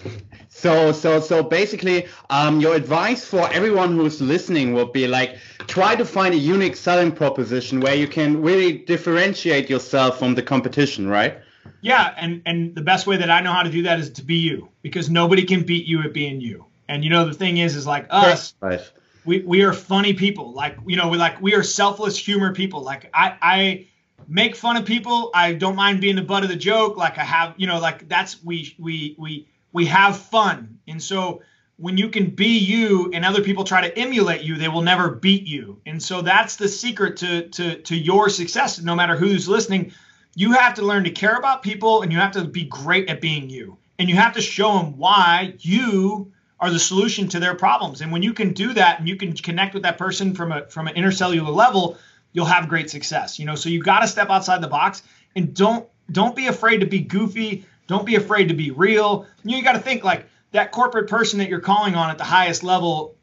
So 0.49 0.93
so 0.93 1.21
so 1.21 1.43
basically, 1.43 2.07
um, 2.31 2.61
your 2.61 2.75
advice 2.75 3.25
for 3.25 3.51
everyone 3.53 3.97
who's 3.97 4.21
listening 4.21 4.73
would 4.75 4.93
be 4.93 5.07
like 5.07 5.37
try 5.67 5.95
to 5.95 6.05
find 6.05 6.35
a 6.35 6.39
unique 6.39 6.77
selling 6.77 7.13
proposition 7.13 7.81
where 7.81 7.95
you 7.95 8.09
can 8.09 8.41
really 8.43 8.79
differentiate 8.79 9.69
yourself 9.69 10.19
from 10.19 10.35
the 10.35 10.43
competition, 10.43 11.09
right? 11.09 11.39
Yeah, 11.83 12.15
and 12.17 12.43
and 12.47 12.75
the 12.75 12.83
best 12.83 13.07
way 13.07 13.17
that 13.19 13.31
I 13.31 13.41
know 13.41 13.53
how 13.53 13.63
to 13.63 13.71
do 13.71 13.83
that 13.83 14.01
is 14.01 14.11
to 14.11 14.25
be 14.25 14.37
you 14.37 14.69
because 14.83 15.11
nobody 15.11 15.45
can 15.45 15.65
beat 15.65 15.87
you 15.87 16.03
at 16.03 16.13
being 16.13 16.41
you. 16.41 16.67
And 16.91 17.05
you 17.05 17.11
know 17.11 17.25
the 17.25 17.33
thing 17.33 17.57
is, 17.57 17.77
is 17.77 17.87
like 17.87 18.07
us. 18.11 18.55
Right 18.61 18.81
we 19.25 19.41
we 19.41 19.63
are 19.63 19.73
funny 19.73 20.15
people. 20.15 20.53
Like 20.53 20.77
you 20.87 20.97
know, 20.97 21.09
we 21.09 21.19
like 21.19 21.41
we 21.41 21.55
are 21.55 21.63
selfless 21.63 22.17
humor 22.17 22.55
people. 22.55 22.83
Like 22.83 23.11
I 23.15 23.37
I 23.41 23.87
make 24.29 24.57
fun 24.57 24.77
of 24.77 24.85
people. 24.85 25.31
I 25.35 25.55
don't 25.55 25.77
mind 25.77 26.01
being 26.01 26.17
the 26.17 26.23
butt 26.23 26.43
of 26.43 26.49
the 26.49 26.57
joke. 26.57 26.97
Like 26.97 27.19
I 27.19 27.25
have, 27.25 27.55
you 27.57 27.67
know, 27.67 27.79
like 27.79 28.09
that's 28.09 28.43
we 28.43 28.75
we 28.79 29.15
we 29.19 29.49
we 29.73 29.87
have 29.87 30.17
fun. 30.17 30.79
And 30.89 31.03
so 31.03 31.43
when 31.77 31.97
you 31.97 32.09
can 32.09 32.31
be 32.31 32.59
you 32.59 33.11
and 33.13 33.25
other 33.25 33.43
people 33.43 33.65
try 33.65 33.81
to 33.87 33.99
emulate 33.99 34.43
you, 34.43 34.57
they 34.57 34.69
will 34.69 34.83
never 34.83 35.11
beat 35.11 35.47
you. 35.47 35.81
And 35.87 36.03
so 36.03 36.23
that's 36.23 36.57
the 36.57 36.69
secret 36.69 37.19
to 37.19 37.49
to 37.49 37.77
to 37.83 37.97
your 37.97 38.29
success. 38.29 38.81
No 38.81 38.95
matter 38.95 39.17
who's 39.17 39.49
listening, 39.49 39.93
you 40.35 40.53
have 40.53 40.75
to 40.75 40.83
learn 40.83 41.05
to 41.05 41.11
care 41.11 41.37
about 41.37 41.63
people 41.63 42.03
and 42.03 42.13
you 42.13 42.19
have 42.19 42.33
to 42.33 42.45
be 42.45 42.65
great 42.65 43.09
at 43.09 43.21
being 43.21 43.51
you. 43.51 43.77
And 43.99 44.09
you 44.09 44.17
have 44.17 44.33
to 44.35 44.41
show 44.41 44.79
them 44.79 44.97
why 44.97 45.55
you 45.59 46.33
are 46.61 46.71
the 46.71 46.79
solution 46.79 47.29
to 47.29 47.41
their 47.41 47.55
problems. 47.55 48.03
And 48.03 48.13
when 48.13 48.23
you 48.23 48.33
can 48.35 48.53
do 48.53 48.75
that 48.75 48.99
and 48.99 49.09
you 49.09 49.17
can 49.17 49.33
connect 49.33 49.75
with 49.75 49.83
that 49.85 49.97
person 49.99 50.35
from 50.35 50.53
a 50.53 50.67
from 50.67 50.89
an 50.89 50.95
intercellular 50.95 51.55
level, 51.55 51.97
you'll 52.33 52.47
have 52.47 52.69
great 52.69 52.91
success. 52.91 53.39
You 53.39 53.47
know, 53.47 53.55
so 53.55 53.69
you 53.69 53.83
got 53.83 54.01
to 54.01 54.09
step 54.09 54.29
outside 54.31 54.61
the 54.61 54.69
box 54.69 55.03
and 55.35 55.55
don't 55.55 55.89
don't 56.11 56.37
be 56.37 56.49
afraid 56.49 56.79
to 56.79 56.87
be 56.87 57.01
goofy. 57.01 57.65
Don't 57.87 58.07
be 58.07 58.15
afraid 58.15 58.49
to 58.49 58.55
be 58.55 58.71
real. 58.71 59.27
You, 59.43 59.53
know, 59.53 59.57
you 59.57 59.65
got 59.65 59.73
to 59.73 59.81
think 59.81 60.05
like 60.05 60.27
that 60.53 60.71
corporate 60.71 61.09
person 61.09 61.39
that 61.39 61.49
you're 61.49 61.61
calling 61.61 61.95
on 61.95 62.11
at 62.11 62.19
the 62.19 62.25
highest 62.25 62.63
level. 62.63 63.17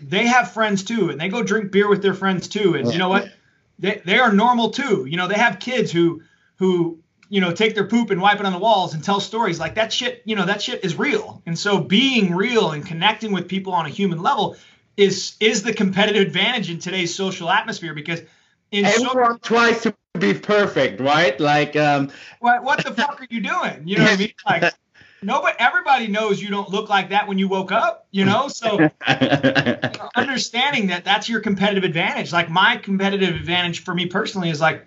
They 0.00 0.26
have 0.26 0.52
friends 0.52 0.82
too, 0.82 1.10
and 1.10 1.20
they 1.20 1.28
go 1.28 1.42
drink 1.42 1.70
beer 1.70 1.88
with 1.88 2.02
their 2.02 2.14
friends 2.14 2.48
too. 2.48 2.74
And 2.74 2.92
you 2.92 2.98
know 2.98 3.08
what? 3.08 3.30
They 3.78 4.02
they 4.04 4.18
are 4.18 4.32
normal 4.32 4.70
too. 4.70 5.06
You 5.08 5.16
know, 5.16 5.28
they 5.28 5.36
have 5.36 5.60
kids 5.60 5.92
who 5.92 6.22
who 6.56 6.98
you 7.32 7.40
know, 7.40 7.50
take 7.50 7.74
their 7.74 7.86
poop 7.86 8.10
and 8.10 8.20
wipe 8.20 8.40
it 8.40 8.44
on 8.44 8.52
the 8.52 8.58
walls 8.58 8.92
and 8.92 9.02
tell 9.02 9.18
stories 9.18 9.58
like 9.58 9.76
that 9.76 9.90
shit, 9.90 10.20
you 10.26 10.36
know, 10.36 10.44
that 10.44 10.60
shit 10.60 10.84
is 10.84 10.98
real. 10.98 11.42
And 11.46 11.58
so 11.58 11.80
being 11.80 12.34
real 12.34 12.72
and 12.72 12.84
connecting 12.84 13.32
with 13.32 13.48
people 13.48 13.72
on 13.72 13.86
a 13.86 13.88
human 13.88 14.20
level 14.20 14.54
is 14.98 15.34
is 15.40 15.62
the 15.62 15.72
competitive 15.72 16.20
advantage 16.20 16.68
in 16.68 16.78
today's 16.78 17.14
social 17.14 17.48
atmosphere 17.48 17.94
because 17.94 18.20
in 18.70 18.84
everyone 18.84 19.32
so- 19.32 19.38
tries 19.40 19.80
to 19.80 19.94
be 20.18 20.34
perfect, 20.34 21.00
right? 21.00 21.40
Like 21.40 21.74
um 21.74 22.10
what 22.40 22.64
what 22.64 22.84
the 22.84 22.92
fuck 22.92 23.18
are 23.18 23.26
you 23.30 23.40
doing? 23.40 23.88
You 23.88 23.96
know 23.96 24.04
what 24.04 24.12
I 24.12 24.16
mean? 24.16 24.32
Like 24.46 24.74
nobody 25.22 25.56
everybody 25.58 26.08
knows 26.08 26.42
you 26.42 26.50
don't 26.50 26.68
look 26.68 26.90
like 26.90 27.08
that 27.08 27.28
when 27.28 27.38
you 27.38 27.46
woke 27.46 27.70
up 27.70 28.08
you 28.10 28.24
know 28.24 28.48
so 28.48 28.90
understanding 30.16 30.88
that 30.88 31.04
that's 31.04 31.28
your 31.28 31.38
competitive 31.40 31.84
advantage 31.84 32.32
like 32.32 32.50
my 32.50 32.76
competitive 32.76 33.36
advantage 33.36 33.84
for 33.84 33.94
me 33.94 34.06
personally 34.06 34.50
is 34.50 34.60
like 34.60 34.84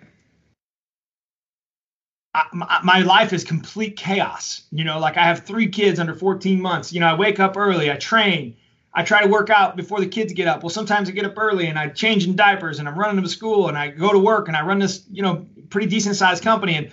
I, 2.36 2.80
my 2.84 3.00
life 3.00 3.32
is 3.32 3.44
complete 3.44 3.96
chaos. 3.96 4.62
You 4.70 4.84
know, 4.84 4.98
like 4.98 5.16
I 5.16 5.24
have 5.24 5.46
three 5.46 5.68
kids 5.68 5.98
under 5.98 6.14
14 6.14 6.60
months. 6.60 6.92
You 6.92 7.00
know, 7.00 7.06
I 7.06 7.14
wake 7.14 7.40
up 7.40 7.56
early, 7.56 7.90
I 7.90 7.96
train, 7.96 8.56
I 8.92 9.02
try 9.02 9.22
to 9.22 9.28
work 9.28 9.48
out 9.48 9.76
before 9.76 10.00
the 10.00 10.06
kids 10.06 10.34
get 10.34 10.46
up. 10.46 10.62
Well, 10.62 10.70
sometimes 10.70 11.08
I 11.08 11.12
get 11.12 11.24
up 11.24 11.38
early 11.38 11.66
and 11.66 11.78
I 11.78 11.88
change 11.88 12.26
in 12.26 12.36
diapers 12.36 12.78
and 12.78 12.86
I'm 12.86 12.98
running 12.98 13.22
to 13.22 13.28
school 13.28 13.68
and 13.68 13.78
I 13.78 13.88
go 13.88 14.12
to 14.12 14.18
work 14.18 14.48
and 14.48 14.56
I 14.56 14.62
run 14.62 14.78
this, 14.78 15.04
you 15.10 15.22
know, 15.22 15.46
pretty 15.70 15.86
decent 15.86 16.16
sized 16.16 16.42
company. 16.42 16.74
And 16.76 16.90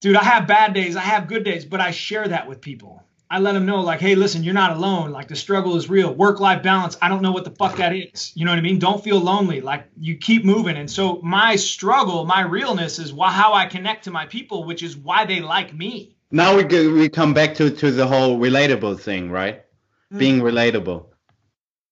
dude, 0.00 0.16
I 0.16 0.22
have 0.22 0.46
bad 0.46 0.74
days, 0.74 0.94
I 0.94 1.02
have 1.02 1.26
good 1.26 1.44
days, 1.44 1.64
but 1.64 1.80
I 1.80 1.90
share 1.90 2.28
that 2.28 2.48
with 2.48 2.60
people. 2.60 2.99
I 3.32 3.38
let 3.38 3.52
them 3.52 3.64
know, 3.64 3.80
like, 3.80 4.00
hey, 4.00 4.16
listen, 4.16 4.42
you're 4.42 4.54
not 4.54 4.76
alone. 4.76 5.12
Like, 5.12 5.28
the 5.28 5.36
struggle 5.36 5.76
is 5.76 5.88
real. 5.88 6.12
Work 6.12 6.40
life 6.40 6.64
balance, 6.64 6.96
I 7.00 7.08
don't 7.08 7.22
know 7.22 7.30
what 7.30 7.44
the 7.44 7.52
fuck 7.52 7.76
that 7.76 7.94
is. 7.94 8.32
You 8.34 8.44
know 8.44 8.50
what 8.50 8.58
I 8.58 8.62
mean? 8.62 8.80
Don't 8.80 9.02
feel 9.02 9.20
lonely. 9.20 9.60
Like, 9.60 9.86
you 9.96 10.16
keep 10.16 10.44
moving. 10.44 10.76
And 10.76 10.90
so, 10.90 11.20
my 11.22 11.54
struggle, 11.54 12.24
my 12.24 12.40
realness 12.40 12.98
is 12.98 13.12
wh- 13.12 13.32
how 13.32 13.54
I 13.54 13.66
connect 13.66 14.04
to 14.04 14.10
my 14.10 14.26
people, 14.26 14.64
which 14.64 14.82
is 14.82 14.96
why 14.96 15.26
they 15.26 15.40
like 15.40 15.72
me. 15.72 16.16
Now 16.32 16.56
we, 16.56 16.64
we 16.90 17.08
come 17.08 17.32
back 17.32 17.54
to, 17.56 17.70
to 17.70 17.90
the 17.92 18.06
whole 18.06 18.38
relatable 18.38 18.98
thing, 18.98 19.30
right? 19.30 19.60
Mm-hmm. 19.60 20.18
Being 20.18 20.40
relatable. 20.40 21.06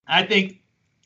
I 0.08 0.24
think 0.24 0.62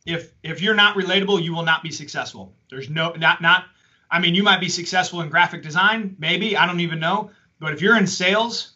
if 0.07 0.33
if 0.43 0.63
you're 0.63 0.75
not 0.75 0.97
relatable, 0.97 1.43
you 1.43 1.55
will 1.55 1.65
not 1.65 1.83
be 1.83 1.91
successful. 1.91 2.57
There's 2.71 2.89
no 2.89 3.13
not 3.13 3.41
not 3.43 3.65
I 4.11 4.19
mean, 4.19 4.35
you 4.35 4.43
might 4.43 4.61
be 4.61 4.69
successful 4.69 5.23
in 5.23 5.31
graphic 5.31 5.63
design, 5.63 6.17
maybe, 6.19 6.57
I 6.57 6.67
don't 6.67 6.81
even 6.81 7.01
know. 7.01 7.31
But 7.59 7.73
if 7.73 7.81
you're 7.81 7.97
in 7.97 8.07
sales, 8.07 8.75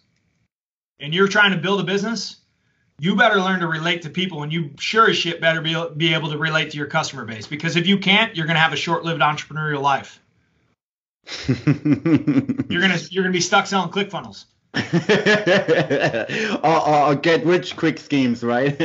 and 1.00 1.14
you're 1.14 1.28
trying 1.28 1.52
to 1.52 1.58
build 1.58 1.80
a 1.80 1.84
business, 1.84 2.36
you 2.98 3.16
better 3.16 3.40
learn 3.40 3.60
to 3.60 3.66
relate 3.66 4.02
to 4.02 4.10
people 4.10 4.42
and 4.42 4.52
you 4.52 4.70
sure 4.78 5.10
as 5.10 5.16
shit 5.16 5.40
better 5.40 5.60
be, 5.60 5.76
be 5.96 6.14
able 6.14 6.30
to 6.30 6.38
relate 6.38 6.70
to 6.70 6.76
your 6.76 6.86
customer 6.86 7.24
base 7.24 7.46
because 7.46 7.76
if 7.76 7.86
you 7.86 7.98
can't 7.98 8.34
you're 8.34 8.46
going 8.46 8.54
to 8.54 8.60
have 8.60 8.72
a 8.72 8.76
short-lived 8.76 9.20
entrepreneurial 9.20 9.82
life. 9.82 10.20
You're 11.48 12.80
going 12.80 12.96
to 12.96 13.08
you're 13.10 13.24
going 13.24 13.32
to 13.32 13.36
be 13.36 13.40
stuck 13.40 13.66
selling 13.66 13.90
Or, 16.62 16.88
or, 16.88 17.14
get 17.14 17.44
rich 17.46 17.76
quick 17.76 17.98
schemes, 17.98 18.42
right? 18.42 18.76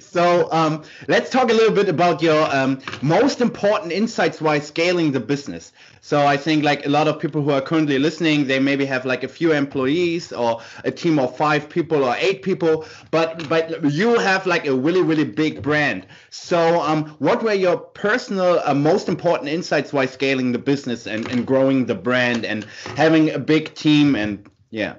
so 0.02 0.50
um, 0.52 0.82
let's 1.08 1.30
talk 1.30 1.50
a 1.50 1.52
little 1.52 1.74
bit 1.74 1.88
about 1.88 2.20
your 2.20 2.54
um, 2.54 2.80
most 3.00 3.40
important 3.40 3.92
insights 3.92 4.40
while 4.40 4.60
scaling 4.60 5.12
the 5.12 5.20
business. 5.20 5.72
So 6.00 6.26
I 6.26 6.36
think 6.36 6.64
like 6.64 6.84
a 6.84 6.90
lot 6.90 7.08
of 7.08 7.18
people 7.18 7.42
who 7.42 7.50
are 7.50 7.62
currently 7.62 7.98
listening, 7.98 8.46
they 8.46 8.58
maybe 8.60 8.84
have 8.84 9.06
like 9.06 9.24
a 9.24 9.28
few 9.28 9.52
employees 9.52 10.32
or 10.32 10.60
a 10.84 10.90
team 10.90 11.18
of 11.18 11.34
five 11.34 11.70
people 11.70 12.04
or 12.04 12.14
eight 12.18 12.42
people, 12.42 12.84
but 13.10 13.48
but 13.48 13.90
you 13.90 14.18
have 14.18 14.46
like 14.46 14.66
a 14.66 14.74
really 14.74 15.00
really 15.00 15.24
big 15.24 15.62
brand. 15.62 16.06
So 16.28 16.82
um, 16.82 17.06
what 17.20 17.42
were 17.42 17.54
your 17.54 17.78
personal 17.78 18.60
uh, 18.66 18.74
most 18.74 19.08
important 19.08 19.48
insights 19.48 19.94
while 19.94 20.06
scaling 20.06 20.52
the 20.52 20.58
business 20.58 21.06
and, 21.06 21.26
and 21.30 21.46
growing 21.46 21.86
the 21.86 21.94
brand 21.94 22.44
and 22.44 22.64
having 22.96 23.30
a 23.30 23.38
big 23.38 23.74
team 23.74 24.14
and 24.14 24.46
yeah. 24.74 24.96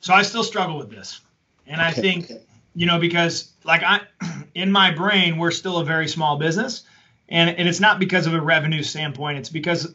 So 0.00 0.12
I 0.12 0.20
still 0.22 0.44
struggle 0.44 0.76
with 0.76 0.90
this. 0.90 1.20
And 1.66 1.80
I 1.80 1.90
think, 1.90 2.30
you 2.74 2.84
know, 2.84 2.98
because 2.98 3.50
like 3.64 3.82
I 3.82 4.00
in 4.54 4.70
my 4.70 4.90
brain, 4.90 5.38
we're 5.38 5.50
still 5.50 5.78
a 5.78 5.84
very 5.84 6.06
small 6.06 6.36
business. 6.36 6.82
And 7.30 7.48
and 7.50 7.66
it's 7.66 7.80
not 7.80 7.98
because 7.98 8.26
of 8.26 8.34
a 8.34 8.40
revenue 8.40 8.82
standpoint. 8.82 9.38
It's 9.38 9.48
because, 9.48 9.94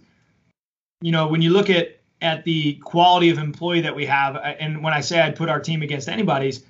you 1.02 1.12
know, 1.12 1.28
when 1.28 1.42
you 1.44 1.52
look 1.52 1.70
at 1.70 2.00
at 2.22 2.46
the 2.46 2.76
quality 2.76 3.30
of 3.30 3.38
employee 3.38 3.82
that 3.82 3.96
we 3.96 4.08
have, 4.08 4.36
uh, 4.36 4.40
and 4.40 4.84
when 4.84 4.94
I 4.94 5.02
say 5.02 5.22
I'd 5.22 5.36
put 5.36 5.50
our 5.50 5.60
team 5.60 5.84
against 5.84 6.10
anybody's, 6.10 6.64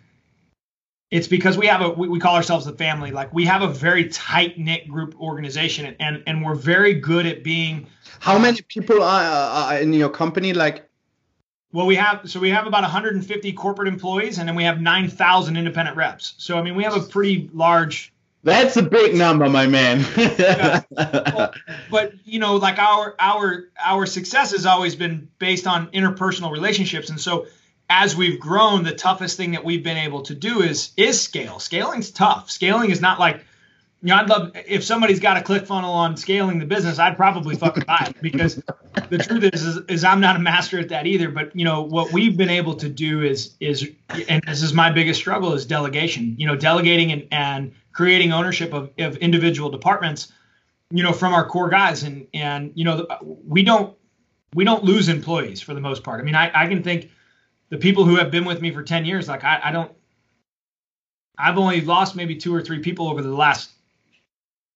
it's 1.09 1.27
because 1.27 1.57
we 1.57 1.67
have 1.67 1.81
a 1.81 1.89
we, 1.89 2.19
call 2.19 2.35
ourselves 2.35 2.65
the 2.65 2.73
family. 2.73 3.11
Like 3.11 3.33
we 3.33 3.45
have 3.45 3.61
a 3.61 3.67
very 3.67 4.09
tight 4.09 4.57
knit 4.57 4.89
group 4.89 5.15
organization, 5.21 5.95
and 6.01 6.23
and 6.27 6.43
we're 6.43 6.55
very 6.55 6.95
good 6.95 7.25
at 7.25 7.43
being. 7.43 7.87
How 8.19 8.37
many 8.37 8.59
um, 8.59 8.65
people 8.67 9.01
are, 9.01 9.23
are 9.23 9.77
in 9.79 9.93
your 9.93 10.09
company? 10.09 10.53
Like 10.53 10.89
well, 11.73 11.85
we 11.85 11.95
have 11.95 12.29
so 12.29 12.39
we 12.39 12.51
have 12.51 12.67
about 12.67 12.83
150 12.83 13.51
corporate 13.53 13.89
employees, 13.89 14.37
and 14.37 14.47
then 14.47 14.55
we 14.55 14.63
have 14.63 14.79
9,000 14.79 15.57
independent 15.57 15.97
reps. 15.97 16.35
So 16.37 16.57
I 16.57 16.61
mean, 16.61 16.75
we 16.75 16.83
have 16.83 16.95
a 16.95 17.01
pretty 17.01 17.49
large 17.53 18.13
that's 18.43 18.75
a 18.75 18.83
big 18.83 19.15
number, 19.15 19.49
my 19.49 19.67
man. 19.67 20.05
yeah. 20.17 20.81
well, 20.91 21.53
but 21.89 22.13
you 22.25 22.39
know, 22.39 22.57
like 22.57 22.77
our 22.77 23.15
our 23.17 23.69
our 23.83 24.05
success 24.05 24.51
has 24.51 24.65
always 24.65 24.95
been 24.95 25.29
based 25.39 25.65
on 25.65 25.87
interpersonal 25.87 26.51
relationships, 26.51 27.09
and 27.09 27.19
so 27.19 27.47
as 27.89 28.15
we've 28.15 28.39
grown, 28.39 28.83
the 28.83 28.93
toughest 28.93 29.37
thing 29.37 29.51
that 29.51 29.63
we've 29.63 29.83
been 29.83 29.97
able 29.97 30.23
to 30.23 30.35
do 30.35 30.61
is 30.61 30.91
is 30.97 31.21
scale. 31.21 31.59
Scaling's 31.59 32.11
tough. 32.11 32.51
Scaling 32.51 32.91
is 32.91 32.99
not 32.99 33.17
like 33.17 33.45
you 34.03 34.09
know, 34.09 34.17
I'd 34.17 34.27
love 34.27 34.51
if 34.53 34.83
somebody's 34.83 35.21
got 35.21 35.37
a 35.37 35.41
click 35.41 35.65
funnel 35.65 35.93
on 35.93 36.17
scaling 36.17 36.59
the 36.59 36.65
business, 36.65 36.99
I'd 36.99 37.15
probably 37.15 37.55
fucking 37.55 37.85
buy 37.87 38.09
it 38.09 38.21
because 38.21 38.61
the 39.09 39.17
truth 39.17 39.45
is, 39.53 39.63
is, 39.63 39.77
is 39.87 40.03
I'm 40.03 40.19
not 40.19 40.35
a 40.35 40.39
master 40.39 40.77
at 40.77 40.89
that 40.89 41.07
either. 41.07 41.29
But 41.29 41.55
you 41.55 41.63
know 41.63 41.83
what 41.83 42.11
we've 42.11 42.35
been 42.35 42.49
able 42.49 42.75
to 42.75 42.89
do 42.89 43.21
is 43.21 43.55
is 43.61 43.89
and 44.27 44.43
this 44.45 44.61
is 44.61 44.73
my 44.73 44.91
biggest 44.91 45.21
struggle 45.21 45.53
is 45.53 45.65
delegation. 45.65 46.35
You 46.37 46.47
know, 46.47 46.55
delegating 46.57 47.13
and 47.13 47.27
and 47.31 47.73
creating 47.93 48.33
ownership 48.33 48.73
of, 48.73 48.91
of 48.99 49.15
individual 49.17 49.69
departments. 49.69 50.33
You 50.91 51.01
know, 51.01 51.13
from 51.13 51.33
our 51.33 51.47
core 51.47 51.69
guys 51.69 52.03
and 52.03 52.27
and 52.33 52.73
you 52.75 52.83
know 52.83 53.07
we 53.21 53.63
don't 53.63 53.97
we 54.53 54.65
don't 54.65 54.83
lose 54.83 55.07
employees 55.07 55.61
for 55.61 55.73
the 55.73 55.81
most 55.81 56.03
part. 56.03 56.19
I 56.19 56.23
mean, 56.23 56.35
I, 56.35 56.51
I 56.53 56.67
can 56.67 56.83
think 56.83 57.09
the 57.69 57.77
people 57.77 58.03
who 58.03 58.17
have 58.17 58.31
been 58.31 58.43
with 58.43 58.61
me 58.61 58.71
for 58.71 58.83
10 58.83 59.05
years, 59.05 59.29
like 59.29 59.45
I, 59.45 59.61
I 59.63 59.71
don't 59.71 59.91
I've 61.37 61.57
only 61.57 61.79
lost 61.81 62.17
maybe 62.17 62.35
two 62.35 62.53
or 62.53 62.61
three 62.61 62.79
people 62.79 63.07
over 63.07 63.21
the 63.21 63.33
last 63.33 63.71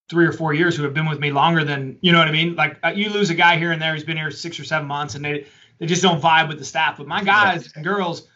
three 0.08 0.26
or 0.26 0.32
four 0.32 0.54
years 0.54 0.76
who 0.76 0.84
have 0.84 0.94
been 0.94 1.06
with 1.06 1.20
me 1.20 1.30
longer 1.30 1.64
than 1.64 1.98
you 2.00 2.12
know 2.12 2.18
what 2.18 2.28
I 2.28 2.32
mean. 2.32 2.54
Like 2.54 2.78
uh, 2.82 2.88
you 2.88 3.10
lose 3.10 3.30
a 3.30 3.34
guy 3.34 3.58
here 3.58 3.72
and 3.72 3.80
there, 3.80 3.92
who's 3.92 4.04
been 4.04 4.16
here 4.16 4.30
six 4.30 4.58
or 4.58 4.64
seven 4.64 4.88
months, 4.88 5.14
and 5.14 5.24
they 5.24 5.46
they 5.78 5.86
just 5.86 6.02
don't 6.02 6.20
vibe 6.20 6.48
with 6.48 6.58
the 6.58 6.64
staff. 6.64 6.96
But 6.96 7.06
my 7.06 7.22
guys 7.22 7.72
and 7.74 7.84
girls, 7.84 8.26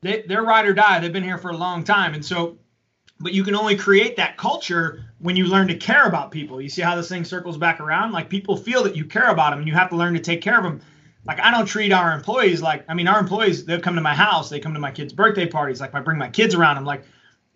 they 0.00 0.24
they're 0.26 0.42
ride 0.42 0.66
or 0.66 0.74
die. 0.74 0.98
They've 1.00 1.12
been 1.12 1.24
here 1.24 1.38
for 1.38 1.50
a 1.50 1.56
long 1.56 1.84
time, 1.84 2.14
and 2.14 2.24
so. 2.24 2.58
But 3.18 3.32
you 3.32 3.44
can 3.44 3.54
only 3.54 3.76
create 3.76 4.16
that 4.16 4.36
culture 4.36 5.06
when 5.20 5.36
you 5.36 5.46
learn 5.46 5.68
to 5.68 5.74
care 5.74 6.04
about 6.04 6.30
people. 6.30 6.60
You 6.60 6.68
see 6.68 6.82
how 6.82 6.96
this 6.96 7.08
thing 7.08 7.24
circles 7.24 7.56
back 7.56 7.80
around? 7.80 8.12
Like 8.12 8.28
people 8.28 8.58
feel 8.58 8.82
that 8.82 8.94
you 8.94 9.06
care 9.06 9.30
about 9.30 9.52
them, 9.52 9.60
and 9.60 9.68
you 9.68 9.72
have 9.72 9.88
to 9.88 9.96
learn 9.96 10.12
to 10.12 10.20
take 10.20 10.42
care 10.42 10.58
of 10.58 10.64
them. 10.64 10.82
Like 11.24 11.40
I 11.40 11.50
don't 11.50 11.64
treat 11.64 11.92
our 11.92 12.12
employees 12.12 12.60
like 12.60 12.84
I 12.88 12.94
mean 12.94 13.08
our 13.08 13.18
employees. 13.18 13.64
They'll 13.64 13.80
come 13.80 13.94
to 13.94 14.02
my 14.02 14.14
house. 14.14 14.50
They 14.50 14.60
come 14.60 14.74
to 14.74 14.80
my 14.80 14.90
kids' 14.90 15.14
birthday 15.14 15.46
parties. 15.46 15.80
Like 15.80 15.94
I 15.94 16.00
bring 16.00 16.18
my 16.18 16.28
kids 16.28 16.54
around. 16.54 16.76
I'm 16.76 16.84
like, 16.84 17.04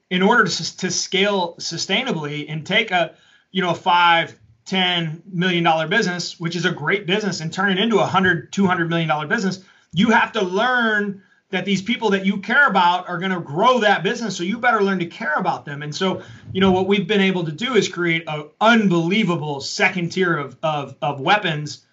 in 0.08 0.22
order 0.22 0.46
to, 0.46 0.76
to 0.78 0.90
scale 0.90 1.56
sustainably 1.58 2.46
and 2.48 2.66
take 2.66 2.90
a 2.90 3.14
you 3.50 3.62
know, 3.62 3.74
five, 3.74 4.38
ten 4.64 5.22
million 5.30 5.64
dollar 5.64 5.88
business, 5.88 6.38
which 6.38 6.56
is 6.56 6.64
a 6.64 6.72
great 6.72 7.06
business, 7.06 7.40
and 7.40 7.52
turn 7.52 7.72
it 7.72 7.78
into 7.78 7.98
a 7.98 8.06
hundred, 8.06 8.52
two 8.52 8.66
hundred 8.66 8.88
million 8.88 9.08
dollar 9.08 9.26
business, 9.26 9.64
you 9.92 10.10
have 10.10 10.32
to 10.32 10.42
learn 10.42 11.22
that 11.50 11.64
these 11.64 11.82
people 11.82 12.10
that 12.10 12.24
you 12.24 12.38
care 12.38 12.68
about 12.68 13.08
are 13.08 13.18
going 13.18 13.32
to 13.32 13.40
grow 13.40 13.80
that 13.80 14.04
business. 14.04 14.36
So 14.36 14.44
you 14.44 14.58
better 14.58 14.82
learn 14.82 15.00
to 15.00 15.06
care 15.06 15.34
about 15.34 15.64
them. 15.64 15.82
And 15.82 15.94
so, 15.94 16.22
you 16.52 16.60
know, 16.60 16.70
what 16.70 16.86
we've 16.86 17.08
been 17.08 17.20
able 17.20 17.44
to 17.44 17.52
do 17.52 17.74
is 17.74 17.88
create 17.88 18.22
an 18.28 18.50
unbelievable 18.60 19.60
second 19.60 20.12
tier 20.12 20.36
of, 20.36 20.56
of, 20.62 20.94
of 21.02 21.20
weapons 21.20 21.84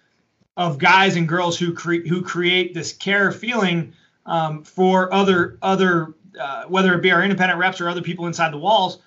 of 0.56 0.78
guys 0.78 1.16
and 1.16 1.28
girls 1.28 1.58
who 1.58 1.72
create 1.72 2.06
who 2.06 2.22
create 2.22 2.74
this 2.74 2.92
care 2.92 3.30
feeling 3.32 3.94
um, 4.26 4.64
for 4.64 5.12
other 5.14 5.58
other 5.62 6.14
uh, 6.38 6.64
whether 6.64 6.94
it 6.94 7.02
be 7.02 7.12
our 7.12 7.22
independent 7.22 7.58
reps 7.58 7.80
or 7.80 7.88
other 7.88 8.02
people 8.02 8.26
inside 8.26 8.52
the 8.52 8.58
walls 8.58 8.98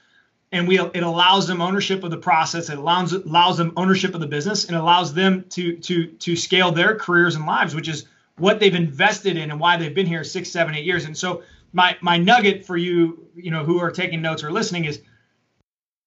and 0.52 0.68
we 0.68 0.80
it 0.80 1.04
allows 1.04 1.48
them 1.48 1.62
ownership 1.62 2.04
of 2.04 2.12
the 2.12 2.18
process. 2.18 2.70
It 2.70 2.78
allows 2.78 3.14
allows 3.14 3.58
them 3.58 3.74
ownership 3.78 4.14
of 4.14 4.22
the 4.22 4.28
business 4.28 4.66
and 4.66 4.76
allows 4.76 5.14
them 5.14 5.46
to 5.50 5.78
to 5.78 6.08
to 6.08 6.36
scale 6.36 6.72
their 6.72 6.96
careers 6.96 7.36
and 7.36 7.46
lives 7.46 7.74
which 7.74 7.88
is 7.88 8.06
what 8.38 8.60
they've 8.60 8.76
invested 8.76 9.38
in 9.38 9.52
and 9.52 9.60
why 9.60 9.78
they've 9.78 9.94
been 9.94 10.06
here 10.06 10.24
six 10.24 10.50
seven 10.50 10.76
eight 10.76 10.86
years. 10.86 11.06
And 11.06 11.18
so 11.18 11.44
my 11.74 11.98
my 12.02 12.18
nugget 12.18 12.66
for 12.66 12.78
you 12.78 13.26
you 13.36 13.52
know 13.52 13.64
who 13.64 13.80
are 13.80 13.92
taking 13.92 14.22
notes 14.22 14.44
or 14.44 14.52
listening 14.52 14.86
is 14.86 15.02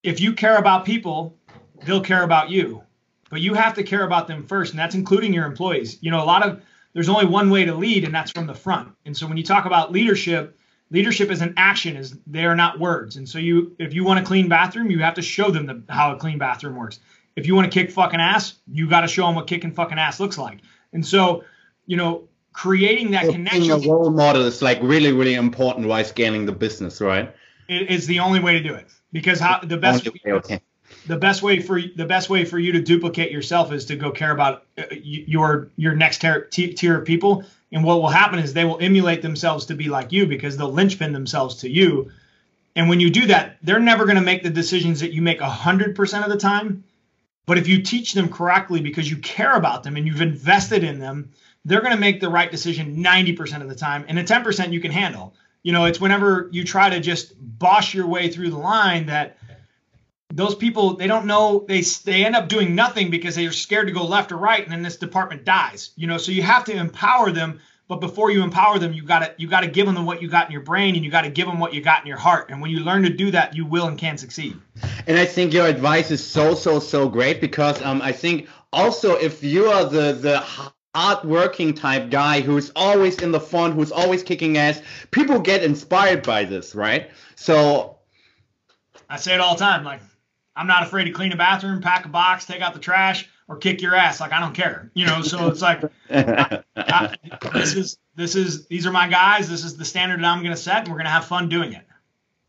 if 0.02 0.20
you 0.20 0.33
care 0.35 0.59
about 0.59 0.85
people 0.85 1.37
they'll 1.85 2.00
care 2.00 2.22
about 2.22 2.50
you 2.50 2.83
but 3.30 3.40
you 3.40 3.54
have 3.54 3.74
to 3.74 3.83
care 3.83 4.04
about 4.04 4.28
them 4.28 4.44
first. 4.44 4.72
And 4.72 4.78
that's 4.78 4.94
including 4.94 5.33
your 5.33 5.46
employees. 5.46 5.98
You 6.02 6.11
know 6.11 6.22
a 6.22 6.26
lot 6.26 6.46
of 6.46 6.62
there's 6.92 7.09
only 7.09 7.26
one 7.26 7.50
way 7.50 7.64
to 7.64 7.74
lead 7.74 8.04
and 8.04 8.14
that's 8.14 8.30
from 8.30 8.46
the 8.46 8.54
front. 8.54 8.92
And 9.07 9.16
so 9.16 9.26
when 9.26 9.37
you 9.37 9.42
talk 9.42 9.64
about 9.64 9.90
leadership 9.90 10.57
leadership 10.90 11.31
is 11.31 11.40
an 11.40 11.55
action 11.57 11.97
is 11.97 12.16
they 12.27 12.44
are 12.44 12.57
not 12.57 12.79
words. 12.79 13.16
And 13.16 13.29
so 13.29 13.38
you 13.38 13.75
if 13.79 13.94
you 13.94 14.05
want 14.05 14.20
a 14.20 14.23
clean 14.23 14.49
bathroom 14.49 14.90
you 14.90 15.01
have 15.01 15.14
to 15.14 15.23
show 15.23 15.51
them 15.51 15.66
the, 15.66 15.83
how 15.92 16.14
a 16.14 16.18
clean 16.18 16.38
bathroom 16.38 16.77
works. 16.77 17.01
If 17.37 17.47
you 17.47 17.55
want 17.55 17.70
to 17.70 17.79
kick 17.79 17.90
fucking 17.90 18.20
ass 18.20 18.55
you 18.70 18.88
got 18.88 19.03
to 19.03 19.09
show 19.09 19.27
them 19.27 19.35
what 19.35 19.47
kicking 19.47 19.73
fucking 19.73 19.99
ass 19.99 20.20
looks 20.20 20.38
like. 20.38 20.61
And 20.92 21.07
so 21.07 21.44
you 21.87 21.97
know 21.97 22.29
creating 22.53 23.11
that 23.11 23.27
so 23.27 23.33
connection 23.33 23.62
being 23.62 23.73
a 23.73 23.92
role 23.92 24.11
model 24.11 24.42
is 24.42 24.62
like 24.62 24.79
really 24.83 25.12
really 25.12 25.35
important 25.35 25.88
while 25.88 26.05
scaling 26.05 26.47
the 26.47 26.53
business 26.53 27.01
right? 27.01 27.35
It 27.68 27.90
is 27.90 28.07
the 28.07 28.20
only 28.20 28.40
way 28.40 28.55
to 28.55 28.61
do 28.61 28.75
it. 28.75 28.87
Because 29.12 29.38
how 29.38 29.61
the 29.61 29.77
best 29.77 30.05
way, 30.05 30.33
okay. 30.33 30.61
the 31.07 31.16
best 31.16 31.40
way 31.40 31.61
for 31.61 31.81
the 31.81 32.05
best 32.05 32.29
way 32.29 32.44
for 32.44 32.59
you 32.59 32.73
to 32.73 32.83
duplicate 32.83 33.31
yourself 33.31 33.73
is 33.73 33.85
to 33.87 33.97
go 33.97 34.11
care 34.11 34.33
about 34.33 34.66
uh, 34.77 34.83
your 34.90 35.70
your 35.77 35.94
next 35.94 36.20
tier, 36.20 36.49
tier 36.51 36.99
of 36.99 37.05
people 37.05 37.44
and 37.74 37.82
what 37.82 38.00
will 38.00 38.08
happen 38.08 38.38
is 38.38 38.54
they 38.54 38.64
will 38.64 38.78
emulate 38.80 39.20
themselves 39.20 39.66
to 39.66 39.74
be 39.74 39.88
like 39.88 40.12
you 40.12 40.26
because 40.26 40.56
they'll 40.56 40.72
linchpin 40.72 41.12
themselves 41.12 41.56
to 41.56 41.68
you. 41.68 42.12
And 42.76 42.88
when 42.88 43.00
you 43.00 43.10
do 43.10 43.26
that 43.26 43.58
they're 43.62 43.80
never 43.80 44.04
going 44.04 44.16
to 44.16 44.22
make 44.22 44.42
the 44.42 44.50
decisions 44.50 45.00
that 45.00 45.12
you 45.12 45.20
make 45.20 45.40
100% 45.40 46.24
of 46.24 46.30
the 46.30 46.38
time. 46.38 46.84
But 47.46 47.58
if 47.58 47.68
you 47.68 47.82
teach 47.82 48.14
them 48.14 48.30
correctly 48.30 48.80
because 48.80 49.10
you 49.10 49.18
care 49.18 49.54
about 49.56 49.82
them 49.82 49.96
and 49.96 50.06
you've 50.06 50.22
invested 50.22 50.84
in 50.84 50.98
them 51.00 51.32
they're 51.66 51.80
going 51.80 51.94
to 51.94 52.00
make 52.00 52.20
the 52.20 52.28
right 52.28 52.50
decision 52.50 53.02
90% 53.02 53.62
of 53.62 53.68
the 53.68 53.74
time 53.74 54.04
and 54.06 54.18
the 54.18 54.22
10% 54.22 54.72
you 54.72 54.80
can 54.80 54.92
handle. 54.92 55.34
You 55.64 55.72
know 55.72 55.87
it's 55.87 56.00
whenever 56.00 56.48
you 56.52 56.62
try 56.62 56.90
to 56.90 57.00
just 57.00 57.34
boss 57.58 57.92
your 57.92 58.06
way 58.06 58.30
through 58.30 58.50
the 58.50 58.58
line 58.58 59.06
that 59.06 59.37
those 60.35 60.55
people 60.55 60.97
they 60.97 61.07
don't 61.07 61.27
know 61.27 61.64
they 61.68 61.81
they 61.81 62.25
end 62.25 62.35
up 62.35 62.49
doing 62.49 62.75
nothing 62.75 63.11
because 63.11 63.37
they're 63.37 63.53
scared 63.53 63.87
to 63.87 63.92
go 63.92 64.05
left 64.05 64.33
or 64.33 64.37
right 64.37 64.62
and 64.62 64.73
then 64.73 64.83
this 64.83 64.97
department 64.97 65.44
dies 65.44 65.90
you 65.97 66.07
know? 66.07 66.18
So 66.18 66.33
you 66.33 66.42
have 66.42 66.64
to 66.64 66.75
empower 66.75 67.31
them 67.31 67.61
but 67.87 68.01
before 68.01 68.31
you 68.31 68.42
empower 68.42 68.79
them 68.79 68.92
you 68.92 69.05
got 69.05 69.20
to 69.20 69.35
you 69.38 69.49
got 69.49 69.61
to 69.61 69.68
give 69.68 69.87
them 69.87 70.05
what 70.05 70.20
you 70.20 70.29
got 70.29 70.47
in 70.47 70.53
your 70.53 70.62
brain 70.62 70.97
and 70.97 71.05
you 71.05 71.11
got 71.11 71.23
to 71.23 71.31
give 71.31 71.47
them 71.47 71.61
what 71.61 71.73
you 71.73 71.81
got 71.81 72.03
in 72.03 72.09
your 72.09 72.16
heart 72.16 72.51
and 72.51 72.61
when 72.61 72.70
you 72.70 72.81
learn 72.81 73.03
to 73.05 73.11
do 73.11 73.31
that 73.31 73.55
you 73.55 73.64
will 73.64 73.87
and 73.87 73.99
can 73.99 74.18
succeed. 74.18 74.57
And 75.07 75.16
i 75.18 75.25
think 75.25 75.53
your 75.53 75.66
advice 75.66 76.11
is 76.11 76.25
so 76.25 76.55
so 76.55 76.81
so 76.81 77.09
great 77.09 77.40
because 77.40 77.81
um 77.83 78.03
i 78.03 78.12
think 78.12 78.49
also 78.73 79.14
if 79.16 79.42
you 79.44 79.66
are 79.66 79.85
the 79.85 80.12
the 80.12 80.40
hard 80.40 81.25
working 81.25 81.75
type 81.75 82.11
guy 82.11 82.40
who's 82.40 82.73
always 82.75 83.20
in 83.20 83.33
the 83.33 83.40
front 83.40 83.75
who's 83.75 83.92
always 83.92 84.23
kicking 84.23 84.59
ass 84.59 84.81
people 85.11 85.38
get 85.38 85.62
inspired 85.62 86.25
by 86.25 86.44
this 86.44 86.75
right? 86.75 87.11
So 87.37 87.99
i 89.09 89.16
say 89.16 89.35
it 89.35 89.40
all 89.40 89.55
the 89.55 89.61
time 89.61 89.85
like 89.85 90.01
I'm 90.57 90.67
not 90.67 90.85
afraid 90.85 91.05
to 91.05 91.11
clean 91.11 91.33
a 91.33 91.37
bathroom, 91.37 91.81
pack 91.81 92.05
a 92.05 92.09
box, 92.09 92.47
take 92.47 92.61
out 92.61 92.75
the 92.75 92.81
trash, 92.81 93.29
or 93.49 93.57
kick 93.57 93.83
your 93.83 93.95
ass. 93.95 94.21
Like 94.21 94.33
I 94.33 94.40
don't 94.40 94.55
care, 94.55 94.90
you 94.95 95.07
know. 95.07 95.23
So 95.23 95.49
it's 95.49 95.62
like 95.62 95.83
I, 96.11 96.62
I, 96.77 97.17
this 97.53 97.75
is 97.75 97.99
this 98.14 98.37
is 98.37 98.67
these 98.67 98.87
are 98.87 98.93
my 98.93 99.09
guys. 99.09 99.49
This 99.49 99.64
is 99.64 99.77
the 99.77 99.85
standard 99.85 100.21
that 100.21 100.27
I'm 100.27 100.43
going 100.43 100.55
to 100.55 100.61
set, 100.61 100.85
and 100.85 100.88
we're 100.88 100.97
going 100.97 101.07
to 101.07 101.11
have 101.11 101.25
fun 101.25 101.49
doing 101.49 101.73
it. 101.73 101.85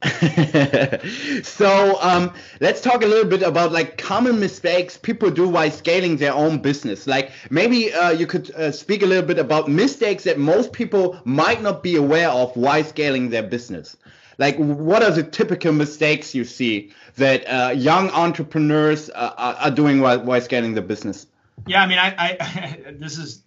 so 1.43 1.99
um, 2.01 2.31
let's 2.59 2.81
talk 2.81 3.01
a 3.01 3.07
little 3.07 3.29
bit 3.29 3.41
about 3.41 3.71
like 3.71 3.97
common 3.97 4.39
mistakes 4.39 4.97
people 4.97 5.31
do 5.31 5.47
while 5.49 5.71
scaling 5.71 6.17
their 6.17 6.33
own 6.33 6.59
business. 6.59 7.07
Like 7.07 7.31
maybe 7.49 7.91
uh, 7.93 8.11
you 8.11 8.27
could 8.27 8.51
uh, 8.51 8.71
speak 8.71 9.01
a 9.01 9.05
little 9.05 9.25
bit 9.25 9.39
about 9.39 9.67
mistakes 9.67 10.23
that 10.25 10.37
most 10.37 10.73
people 10.73 11.19
might 11.25 11.61
not 11.61 11.81
be 11.81 11.95
aware 11.95 12.29
of 12.29 12.55
while 12.55 12.83
scaling 12.83 13.29
their 13.29 13.43
business. 13.43 13.97
Like, 14.37 14.57
what 14.57 15.03
are 15.03 15.11
the 15.11 15.23
typical 15.23 15.71
mistakes 15.71 16.35
you 16.35 16.43
see 16.43 16.91
that 17.15 17.45
uh, 17.47 17.71
young 17.71 18.09
entrepreneurs 18.09 19.09
uh, 19.09 19.57
are 19.61 19.71
doing 19.71 20.01
while, 20.01 20.19
while 20.19 20.41
scaling 20.41 20.73
the 20.73 20.81
business? 20.81 21.27
Yeah, 21.67 21.81
I 21.81 21.87
mean, 21.87 21.97
I, 21.97 22.37
I 22.39 22.91
this 22.99 23.17
is 23.17 23.43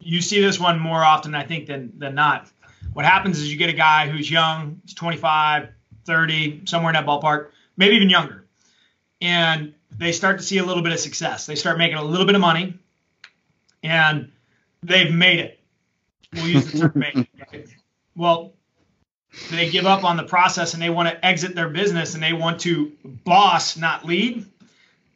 you 0.00 0.20
see 0.20 0.40
this 0.40 0.58
one 0.58 0.78
more 0.78 1.02
often, 1.02 1.34
I 1.34 1.44
think, 1.44 1.66
than 1.66 1.92
than 1.98 2.14
not. 2.14 2.48
What 2.92 3.04
happens 3.04 3.38
is 3.38 3.50
you 3.50 3.58
get 3.58 3.68
a 3.68 3.74
guy 3.74 4.08
who's 4.08 4.30
young, 4.30 4.80
he's 4.84 4.94
25, 4.94 5.68
30, 6.04 6.62
somewhere 6.64 6.90
in 6.90 6.94
that 6.94 7.04
ballpark, 7.04 7.48
maybe 7.76 7.96
even 7.96 8.08
younger, 8.08 8.46
and 9.20 9.74
they 9.98 10.12
start 10.12 10.38
to 10.38 10.44
see 10.44 10.58
a 10.58 10.64
little 10.64 10.82
bit 10.82 10.92
of 10.92 10.98
success. 10.98 11.46
They 11.46 11.56
start 11.56 11.76
making 11.76 11.98
a 11.98 12.04
little 12.04 12.24
bit 12.24 12.34
of 12.34 12.40
money, 12.40 12.78
and 13.82 14.32
they've 14.82 15.12
made 15.12 15.40
it. 15.40 15.60
We'll 16.32 16.48
use 16.48 16.72
the 16.72 16.78
term 16.78 16.92
made. 16.94 17.28
Well, 18.14 18.54
they 19.50 19.70
give 19.70 19.86
up 19.86 20.04
on 20.04 20.16
the 20.16 20.24
process 20.24 20.74
and 20.74 20.82
they 20.82 20.90
want 20.90 21.08
to 21.08 21.24
exit 21.24 21.54
their 21.54 21.68
business 21.68 22.14
and 22.14 22.22
they 22.22 22.32
want 22.32 22.60
to 22.60 22.92
boss, 23.04 23.76
not 23.76 24.04
lead. 24.04 24.46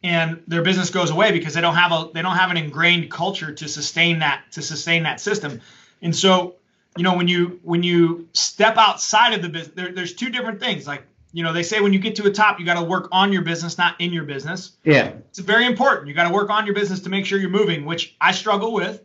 and 0.02 0.42
their 0.46 0.62
business 0.62 0.90
goes 0.90 1.10
away 1.10 1.32
because 1.32 1.54
they 1.54 1.60
don't 1.60 1.74
have 1.74 1.92
a 1.92 2.08
they 2.14 2.22
don't 2.22 2.36
have 2.36 2.50
an 2.50 2.56
ingrained 2.56 3.10
culture 3.10 3.52
to 3.52 3.68
sustain 3.68 4.20
that 4.20 4.44
to 4.52 4.62
sustain 4.62 5.02
that 5.02 5.20
system. 5.20 5.60
And 6.02 6.14
so, 6.16 6.54
you 6.96 7.02
know, 7.02 7.16
when 7.16 7.28
you 7.28 7.60
when 7.62 7.82
you 7.82 8.28
step 8.32 8.76
outside 8.78 9.34
of 9.34 9.42
the 9.42 9.48
business, 9.48 9.74
there, 9.74 9.92
there's 9.92 10.14
two 10.14 10.30
different 10.30 10.60
things. 10.60 10.86
Like, 10.86 11.02
you 11.32 11.42
know, 11.42 11.52
they 11.52 11.62
say 11.62 11.80
when 11.80 11.92
you 11.92 11.98
get 11.98 12.16
to 12.16 12.26
a 12.26 12.30
top, 12.30 12.58
you 12.58 12.66
got 12.66 12.80
to 12.80 12.82
work 12.82 13.08
on 13.12 13.32
your 13.32 13.42
business, 13.42 13.76
not 13.78 14.00
in 14.00 14.12
your 14.12 14.24
business. 14.24 14.72
Yeah, 14.84 15.12
it's 15.28 15.38
very 15.38 15.66
important. 15.66 16.08
You 16.08 16.14
got 16.14 16.28
to 16.28 16.34
work 16.34 16.50
on 16.50 16.64
your 16.66 16.74
business 16.74 17.00
to 17.00 17.10
make 17.10 17.26
sure 17.26 17.38
you're 17.38 17.50
moving, 17.50 17.84
which 17.84 18.16
I 18.20 18.32
struggle 18.32 18.72
with. 18.72 19.04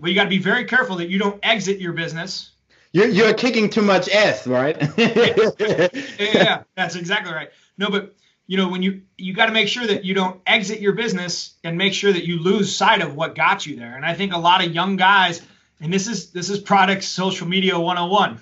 But 0.00 0.10
you 0.10 0.14
got 0.16 0.24
to 0.24 0.30
be 0.30 0.38
very 0.38 0.64
careful 0.64 0.96
that 0.96 1.08
you 1.08 1.18
don't 1.18 1.38
exit 1.42 1.80
your 1.80 1.92
business. 1.92 2.50
You're 2.92 3.08
you're 3.08 3.34
kicking 3.34 3.70
too 3.70 3.82
much 3.82 4.08
ass, 4.08 4.46
right? 4.46 4.76
yeah, 4.98 5.88
yeah, 6.18 6.62
that's 6.74 6.96
exactly 6.96 7.32
right. 7.32 7.50
No, 7.76 7.90
but 7.90 8.14
you 8.46 8.56
know 8.56 8.68
when 8.68 8.82
you 8.82 9.02
you 9.16 9.34
got 9.34 9.46
to 9.46 9.52
make 9.52 9.68
sure 9.68 9.86
that 9.86 10.04
you 10.04 10.14
don't 10.14 10.40
exit 10.46 10.80
your 10.80 10.94
business 10.94 11.54
and 11.64 11.76
make 11.76 11.92
sure 11.92 12.12
that 12.12 12.26
you 12.26 12.40
lose 12.40 12.74
sight 12.74 13.02
of 13.02 13.14
what 13.14 13.34
got 13.34 13.66
you 13.66 13.76
there. 13.76 13.94
And 13.94 14.04
i 14.04 14.14
think 14.14 14.32
a 14.32 14.38
lot 14.38 14.64
of 14.64 14.74
young 14.74 14.96
guys 14.96 15.42
and 15.80 15.92
this 15.92 16.08
is 16.08 16.30
this 16.32 16.50
is 16.50 16.58
product 16.58 17.04
social 17.04 17.46
media 17.46 17.78
101 17.78 18.40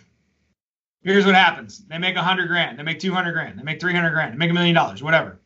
here's 1.03 1.25
what 1.25 1.35
happens. 1.35 1.85
They 1.87 1.99
make 1.99 2.17
100 2.17 2.49
grand 2.49 2.79
they 2.79 2.83
make 2.83 3.01
200 3.01 3.33
grand 3.33 3.59
they 3.59 3.63
make 3.63 3.81
300 3.81 4.11
grand 4.11 4.33
they 4.33 4.39
make 4.39 4.51
a 4.51 4.55
million 4.55 4.75
dollars 4.75 5.03
whatever 5.03 5.41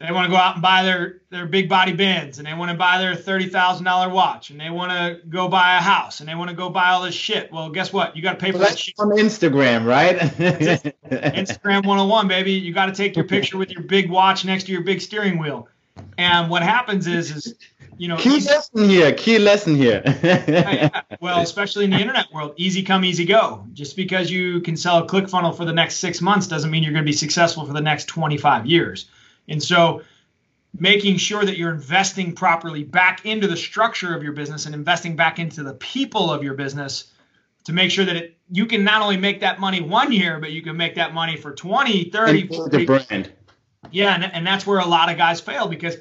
they 0.00 0.12
want 0.12 0.24
to 0.24 0.30
go 0.30 0.36
out 0.36 0.54
and 0.54 0.62
buy 0.62 0.82
their 0.82 1.20
their 1.28 1.46
big 1.46 1.68
body 1.68 1.92
Benz 1.92 2.38
and 2.38 2.46
they 2.46 2.54
want 2.54 2.70
to 2.70 2.76
buy 2.76 2.98
their 2.98 3.14
thirty 3.14 3.48
thousand 3.48 3.84
dollar 3.84 4.08
watch 4.08 4.50
and 4.50 4.58
they 4.58 4.70
want 4.70 4.90
to 4.90 5.20
go 5.28 5.46
buy 5.46 5.76
a 5.76 5.80
house 5.80 6.20
and 6.20 6.28
they 6.28 6.34
want 6.34 6.48
to 6.48 6.56
go 6.56 6.70
buy 6.70 6.88
all 6.88 7.02
this 7.02 7.14
shit. 7.14 7.52
Well, 7.52 7.68
guess 7.68 7.92
what? 7.92 8.16
You 8.16 8.22
got 8.22 8.32
to 8.32 8.38
pay 8.38 8.50
for 8.50 8.58
well, 8.58 8.68
that 8.68 8.78
shit 8.78 8.94
on 8.98 9.10
Instagram, 9.10 9.84
right? 9.84 10.16
Instagram 11.10 11.86
101, 11.86 12.28
baby. 12.28 12.52
You 12.52 12.72
got 12.72 12.86
to 12.86 12.92
take 12.92 13.14
your 13.14 13.26
picture 13.26 13.58
with 13.58 13.70
your 13.70 13.82
big 13.82 14.10
watch 14.10 14.44
next 14.44 14.64
to 14.64 14.72
your 14.72 14.82
big 14.82 15.02
steering 15.02 15.38
wheel. 15.38 15.68
And 16.16 16.48
what 16.48 16.62
happens 16.62 17.06
is, 17.06 17.30
is 17.30 17.54
you 17.98 18.08
know, 18.08 18.16
key 18.16 18.40
lesson 18.40 18.88
here. 18.88 19.12
Key 19.12 19.38
lesson 19.38 19.76
here. 19.76 20.02
yeah, 20.22 21.02
well, 21.20 21.40
especially 21.40 21.84
in 21.84 21.90
the 21.90 21.98
internet 21.98 22.32
world, 22.32 22.54
easy 22.56 22.82
come, 22.82 23.04
easy 23.04 23.26
go. 23.26 23.66
Just 23.74 23.96
because 23.96 24.30
you 24.30 24.62
can 24.62 24.78
sell 24.78 25.04
a 25.04 25.06
click 25.06 25.28
funnel 25.28 25.52
for 25.52 25.66
the 25.66 25.72
next 25.74 25.96
six 25.96 26.22
months 26.22 26.46
doesn't 26.46 26.70
mean 26.70 26.82
you're 26.82 26.94
going 26.94 27.04
to 27.04 27.08
be 27.08 27.16
successful 27.16 27.66
for 27.66 27.74
the 27.74 27.82
next 27.82 28.06
25 28.06 28.64
years. 28.64 29.10
And 29.50 29.62
so 29.62 30.02
making 30.78 31.16
sure 31.16 31.44
that 31.44 31.58
you're 31.58 31.72
investing 31.72 32.32
properly 32.32 32.84
back 32.84 33.26
into 33.26 33.46
the 33.46 33.56
structure 33.56 34.14
of 34.14 34.22
your 34.22 34.32
business 34.32 34.66
and 34.66 34.74
investing 34.74 35.16
back 35.16 35.38
into 35.38 35.62
the 35.62 35.74
people 35.74 36.30
of 36.32 36.42
your 36.42 36.54
business 36.54 37.12
to 37.64 37.72
make 37.72 37.90
sure 37.90 38.04
that 38.04 38.16
it, 38.16 38.38
you 38.50 38.64
can 38.66 38.84
not 38.84 39.02
only 39.02 39.16
make 39.16 39.40
that 39.40 39.60
money 39.60 39.80
one 39.80 40.12
year, 40.12 40.38
but 40.38 40.52
you 40.52 40.62
can 40.62 40.76
make 40.76 40.94
that 40.94 41.12
money 41.12 41.36
for 41.36 41.52
20, 41.52 42.04
30, 42.04 42.46
40. 42.46 42.76
The 42.76 42.86
brand. 42.86 43.32
Yeah, 43.90 44.14
and, 44.14 44.24
and 44.24 44.46
that's 44.46 44.66
where 44.66 44.78
a 44.78 44.86
lot 44.86 45.10
of 45.10 45.18
guys 45.18 45.40
fail 45.40 45.68
because 45.68 45.96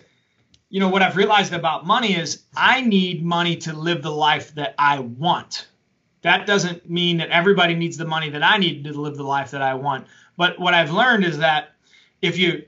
you 0.69 0.79
know 0.79 0.89
what 0.89 1.01
I've 1.01 1.17
realized 1.17 1.53
about 1.53 1.85
money 1.85 2.15
is 2.15 2.43
I 2.55 2.81
need 2.81 3.25
money 3.25 3.55
to 3.57 3.73
live 3.73 4.03
the 4.03 4.11
life 4.11 4.53
that 4.55 4.75
I 4.77 4.99
want. 4.99 5.67
That 6.21 6.45
doesn't 6.45 6.89
mean 6.89 7.17
that 7.17 7.29
everybody 7.29 7.73
needs 7.73 7.97
the 7.97 8.05
money 8.05 8.29
that 8.29 8.43
I 8.43 8.57
need 8.57 8.83
to 8.83 8.93
live 8.93 9.17
the 9.17 9.23
life 9.23 9.51
that 9.51 9.61
I 9.61 9.73
want. 9.73 10.05
But 10.37 10.59
what 10.59 10.73
I've 10.73 10.91
learned 10.91 11.25
is 11.25 11.39
that 11.39 11.73
if 12.21 12.37
you 12.37 12.63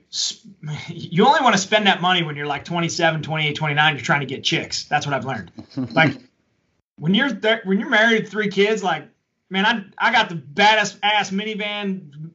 you 0.88 1.26
only 1.26 1.42
want 1.42 1.56
to 1.56 1.62
spend 1.62 1.88
that 1.88 2.02
money 2.02 2.24
when 2.24 2.36
you're 2.36 2.48
like 2.48 2.66
27 2.66 3.22
28 3.22 3.54
29 3.56 3.96
you're 3.96 4.04
trying 4.04 4.22
to 4.22 4.26
get 4.26 4.44
chicks. 4.44 4.86
That's 4.86 5.06
what 5.06 5.14
i've 5.14 5.26
learned. 5.26 5.52
Like 5.94 6.18
when 6.98 7.14
you're 7.14 7.34
th- 7.34 7.62
when 7.66 7.80
you're 7.80 7.90
married 7.90 8.28
three 8.28 8.50
kids 8.50 8.84
like 8.84 9.08
man 9.50 9.66
i 9.66 10.10
i 10.10 10.12
got 10.12 10.30
the 10.30 10.36
baddest 10.36 10.98
ass 11.04 11.32
minivan 11.32 12.32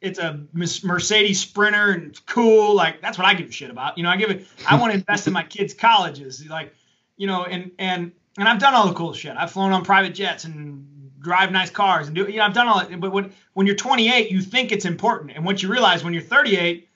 it's 0.00 0.18
a 0.18 0.44
mercedes 0.52 1.40
sprinter 1.40 1.92
and 1.92 2.10
it's 2.10 2.20
cool 2.20 2.74
like 2.74 3.00
that's 3.00 3.16
what 3.16 3.26
i 3.26 3.32
give 3.32 3.48
a 3.48 3.52
shit 3.52 3.70
about 3.70 3.96
you 3.96 4.04
know 4.04 4.10
i 4.10 4.16
give 4.16 4.30
it 4.30 4.46
i 4.68 4.78
want 4.78 4.92
to 4.92 4.98
invest 4.98 5.26
in 5.26 5.32
my 5.32 5.42
kids 5.42 5.72
colleges 5.72 6.46
like 6.48 6.74
you 7.16 7.26
know 7.26 7.44
and 7.44 7.70
and 7.78 8.12
and 8.36 8.48
i've 8.48 8.58
done 8.58 8.74
all 8.74 8.86
the 8.88 8.94
cool 8.94 9.12
shit. 9.12 9.36
I've 9.36 9.50
flown 9.50 9.72
on 9.72 9.84
private 9.84 10.14
jets 10.14 10.44
and 10.44 10.86
drive 11.24 11.50
nice 11.50 11.70
cars 11.70 12.06
and 12.06 12.14
do 12.14 12.26
you 12.26 12.36
know 12.36 12.44
I've 12.44 12.52
done 12.52 12.68
all 12.68 12.78
that 12.78 13.00
but 13.00 13.10
when 13.10 13.32
when 13.54 13.66
you're 13.66 13.76
28 13.76 14.30
you 14.30 14.40
think 14.40 14.70
it's 14.70 14.84
important. 14.84 15.32
And 15.34 15.44
once 15.44 15.62
you 15.62 15.70
realize 15.70 16.04
when 16.04 16.12
you're 16.12 16.22
38 16.22 16.88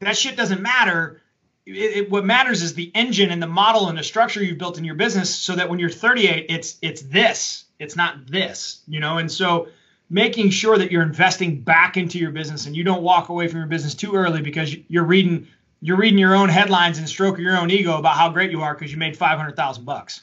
that 0.00 0.16
shit 0.16 0.36
doesn't 0.36 0.60
matter. 0.60 1.22
It, 1.64 1.96
it, 1.96 2.10
what 2.10 2.24
matters 2.24 2.62
is 2.62 2.74
the 2.74 2.92
engine 2.94 3.30
and 3.30 3.42
the 3.42 3.48
model 3.48 3.88
and 3.88 3.98
the 3.98 4.04
structure 4.04 4.42
you've 4.42 4.58
built 4.58 4.78
in 4.78 4.84
your 4.84 4.94
business 4.94 5.34
so 5.34 5.56
that 5.56 5.68
when 5.68 5.78
you're 5.78 5.90
38 5.90 6.46
it's 6.48 6.76
it's 6.82 7.02
this. 7.02 7.64
It's 7.78 7.96
not 7.96 8.26
this 8.26 8.82
you 8.88 9.00
know? 9.00 9.18
And 9.18 9.30
so 9.30 9.68
making 10.08 10.50
sure 10.50 10.78
that 10.78 10.90
you're 10.90 11.02
investing 11.02 11.60
back 11.60 11.96
into 11.96 12.18
your 12.18 12.30
business 12.30 12.66
and 12.66 12.76
you 12.76 12.84
don't 12.84 13.02
walk 13.02 13.28
away 13.28 13.48
from 13.48 13.58
your 13.58 13.68
business 13.68 13.94
too 13.94 14.14
early 14.14 14.40
because 14.40 14.74
you're 14.88 15.04
reading 15.04 15.46
you're 15.82 15.98
reading 15.98 16.18
your 16.18 16.34
own 16.34 16.48
headlines 16.48 16.98
and 16.98 17.08
stroking 17.08 17.44
your 17.44 17.56
own 17.56 17.70
ego 17.70 17.98
about 17.98 18.16
how 18.16 18.30
great 18.30 18.50
you 18.50 18.62
are 18.62 18.74
because 18.74 18.90
you 18.90 18.96
made 18.98 19.16
500,000 19.16 19.84
bucks 19.84 20.22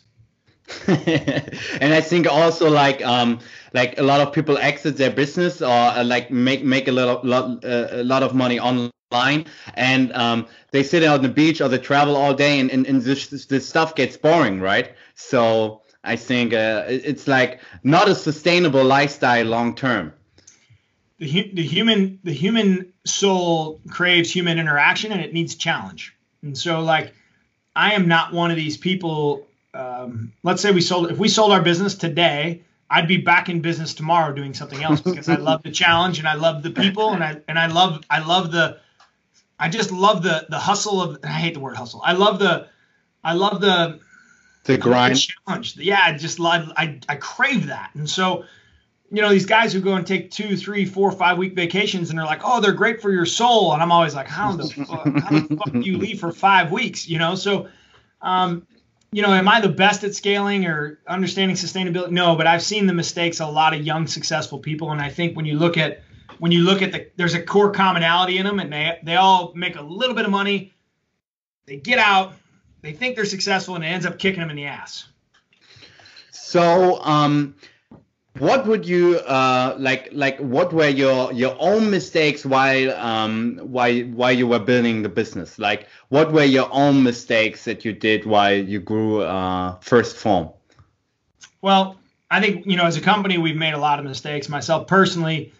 and 0.87 1.93
I 1.93 2.01
think 2.01 2.27
also 2.27 2.69
like 2.69 3.05
um 3.05 3.39
like 3.73 3.99
a 3.99 4.03
lot 4.03 4.21
of 4.21 4.31
people 4.33 4.57
exit 4.57 4.97
their 4.97 5.11
business 5.11 5.61
or 5.61 5.67
uh, 5.67 6.03
like 6.03 6.31
make 6.31 6.63
make 6.63 6.87
a 6.87 6.91
lot 6.91 7.25
lot 7.25 7.65
uh, 7.65 7.87
a 7.91 8.03
lot 8.03 8.23
of 8.23 8.33
money 8.33 8.59
online. 8.59 9.45
And 9.75 10.13
um 10.13 10.47
they 10.71 10.83
sit 10.83 11.03
out 11.03 11.17
on 11.17 11.21
the 11.21 11.29
beach 11.29 11.61
or 11.61 11.67
they 11.67 11.77
travel 11.77 12.15
all 12.15 12.33
day 12.33 12.59
and 12.59 12.71
and, 12.71 12.87
and 12.87 13.01
this 13.01 13.27
this 13.27 13.67
stuff 13.67 13.95
gets 13.95 14.15
boring 14.17 14.61
right? 14.61 14.93
So 15.15 15.81
I 16.03 16.15
think 16.17 16.53
uh, 16.53 16.83
it's 16.87 17.27
like 17.27 17.61
not 17.83 18.09
a 18.09 18.15
sustainable 18.15 18.83
lifestyle 18.83 19.45
long 19.45 19.75
term. 19.75 20.13
The, 21.19 21.51
the 21.53 21.63
human 21.63 22.19
the 22.23 22.33
human 22.33 22.93
soul 23.05 23.79
craves 23.89 24.29
human 24.31 24.59
interaction 24.59 25.11
and 25.11 25.21
it 25.21 25.33
needs 25.33 25.55
challenge. 25.55 26.15
And 26.41 26.57
so 26.57 26.81
like 26.81 27.13
I 27.75 27.93
am 27.93 28.07
not 28.07 28.33
one 28.33 28.51
of 28.51 28.57
these 28.57 28.77
people 28.77 29.47
um, 29.73 30.33
let's 30.43 30.61
say 30.61 30.71
we 30.71 30.81
sold 30.81 31.11
if 31.11 31.17
we 31.17 31.27
sold 31.27 31.51
our 31.51 31.61
business 31.61 31.95
today 31.95 32.61
i'd 32.89 33.07
be 33.07 33.17
back 33.17 33.49
in 33.49 33.61
business 33.61 33.93
tomorrow 33.93 34.33
doing 34.33 34.53
something 34.53 34.83
else 34.83 35.01
because 35.05 35.29
i 35.29 35.35
love 35.35 35.63
the 35.63 35.71
challenge 35.71 36.19
and 36.19 36.27
i 36.27 36.35
love 36.35 36.63
the 36.63 36.71
people 36.71 37.11
and 37.13 37.23
i 37.23 37.37
and 37.47 37.57
i 37.57 37.67
love 37.67 38.03
i 38.09 38.19
love 38.19 38.51
the 38.51 38.77
i 39.59 39.69
just 39.69 39.91
love 39.91 40.23
the 40.23 40.45
the 40.49 40.59
hustle 40.59 41.01
of 41.01 41.19
i 41.23 41.27
hate 41.27 41.53
the 41.53 41.59
word 41.59 41.75
hustle. 41.75 42.01
I 42.03 42.13
love 42.13 42.39
the 42.39 42.67
i 43.23 43.33
love 43.33 43.61
the 43.61 43.99
the 44.65 44.77
grind 44.77 45.15
the 45.15 45.19
challenge. 45.19 45.77
Yeah 45.77 46.01
i 46.03 46.17
just 46.17 46.39
love 46.39 46.71
i 46.77 46.99
i 47.09 47.15
crave 47.15 47.67
that. 47.67 47.91
And 47.95 48.09
so 48.09 48.45
you 49.11 49.21
know 49.21 49.29
these 49.29 49.45
guys 49.45 49.73
who 49.73 49.79
go 49.79 49.93
and 49.93 50.05
take 50.05 50.31
two 50.31 50.57
three 50.57 50.85
four 50.85 51.11
five 51.11 51.37
week 51.37 51.55
vacations 51.55 52.09
and 52.09 52.19
they're 52.19 52.25
like 52.25 52.41
oh 52.43 52.61
they're 52.61 52.73
great 52.73 53.01
for 53.01 53.11
your 53.11 53.25
soul. 53.25 53.73
And 53.73 53.81
i'm 53.81 53.91
always 53.91 54.15
like 54.15 54.27
how 54.27 54.55
the 54.55 54.67
fuck 54.67 55.05
how 55.05 55.39
the 55.39 55.55
fuck 55.55 55.71
do 55.71 55.81
you 55.81 55.97
leave 55.97 56.19
for 56.19 56.31
five 56.31 56.71
weeks? 56.71 57.07
You 57.07 57.19
know? 57.19 57.35
So 57.35 57.69
um, 58.21 58.65
you 59.13 59.21
know, 59.21 59.31
am 59.31 59.47
I 59.47 59.61
the 59.61 59.69
best 59.69 60.03
at 60.03 60.15
scaling 60.15 60.65
or 60.65 60.99
understanding 61.07 61.55
sustainability? 61.55 62.11
No, 62.11 62.35
but 62.35 62.47
I've 62.47 62.63
seen 62.63 62.87
the 62.87 62.93
mistakes 62.93 63.39
a 63.39 63.45
lot 63.45 63.73
of 63.73 63.81
young 63.81 64.07
successful 64.07 64.57
people, 64.57 64.91
and 64.91 64.99
I 64.99 65.09
think 65.09 65.37
when 65.37 65.45
you 65.45 65.57
look 65.57 65.77
at 65.77 66.01
when 66.39 66.51
you 66.51 66.63
look 66.63 66.81
at 66.81 66.91
the 66.91 67.07
there's 67.15 67.35
a 67.35 67.41
core 67.41 67.71
commonality 67.71 68.39
in 68.39 68.45
them, 68.45 68.59
and 68.59 68.73
they 68.73 68.99
they 69.03 69.15
all 69.15 69.53
make 69.55 69.75
a 69.75 69.81
little 69.81 70.15
bit 70.15 70.25
of 70.25 70.31
money. 70.31 70.73
They 71.65 71.77
get 71.77 71.99
out, 71.99 72.33
they 72.81 72.91
think 72.91 73.15
they're 73.15 73.25
successful, 73.25 73.75
and 73.75 73.83
it 73.83 73.87
ends 73.87 74.05
up 74.05 74.17
kicking 74.17 74.41
them 74.41 74.49
in 74.49 74.55
the 74.55 74.65
ass. 74.65 75.07
So, 76.31 76.99
um, 77.03 77.55
what 78.39 78.65
would 78.65 78.85
you 78.85 79.19
uh, 79.19 79.75
like 79.77 80.09
like 80.11 80.37
what 80.39 80.73
were 80.73 80.87
your 80.87 81.31
your 81.33 81.55
own 81.59 81.89
mistakes 81.89 82.45
while 82.45 82.91
um 82.93 83.59
while 83.63 83.99
while 84.01 84.31
you 84.31 84.47
were 84.47 84.59
building 84.59 85.03
the 85.03 85.09
business? 85.09 85.59
Like 85.59 85.87
what 86.09 86.31
were 86.31 86.43
your 86.43 86.67
own 86.71 87.03
mistakes 87.03 87.65
that 87.65 87.85
you 87.85 87.93
did 87.93 88.25
while 88.25 88.55
you 88.55 88.79
grew 88.79 89.21
uh, 89.21 89.77
1st 89.79 90.15
Phorm? 90.15 90.49
Well 91.61 91.97
i 92.31 92.41
think 92.41 92.65
you 92.65 92.75
know 92.75 92.85
as 92.85 92.97
a 92.97 93.01
company 93.01 93.37
we've 93.37 93.55
made 93.55 93.73
a 93.73 93.79
lot 93.79 93.99
of 93.99 94.05
mistakes. 94.05 94.49
Myself 94.49 94.87
personally 94.87 95.53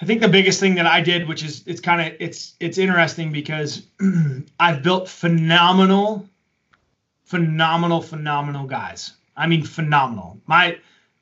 i 0.00 0.04
think 0.04 0.20
the 0.20 0.28
biggest 0.28 0.60
thing 0.60 0.74
that 0.76 0.86
i 0.86 1.00
did 1.00 1.26
which 1.26 1.42
is 1.42 1.62
it's 1.66 1.80
kind 1.80 2.00
of 2.00 2.20
it's 2.20 2.54
it's 2.60 2.78
interesting 2.78 3.32
because 3.32 3.82
i've 4.60 4.82
built 4.82 5.08
phenomenal 5.08 6.28
phenomenal 7.28 8.00
phenomenal 8.00 8.66
guys. 8.66 9.12
I 9.36 9.46
mean 9.46 9.62
phenomenal. 9.62 10.40
My 10.46 10.78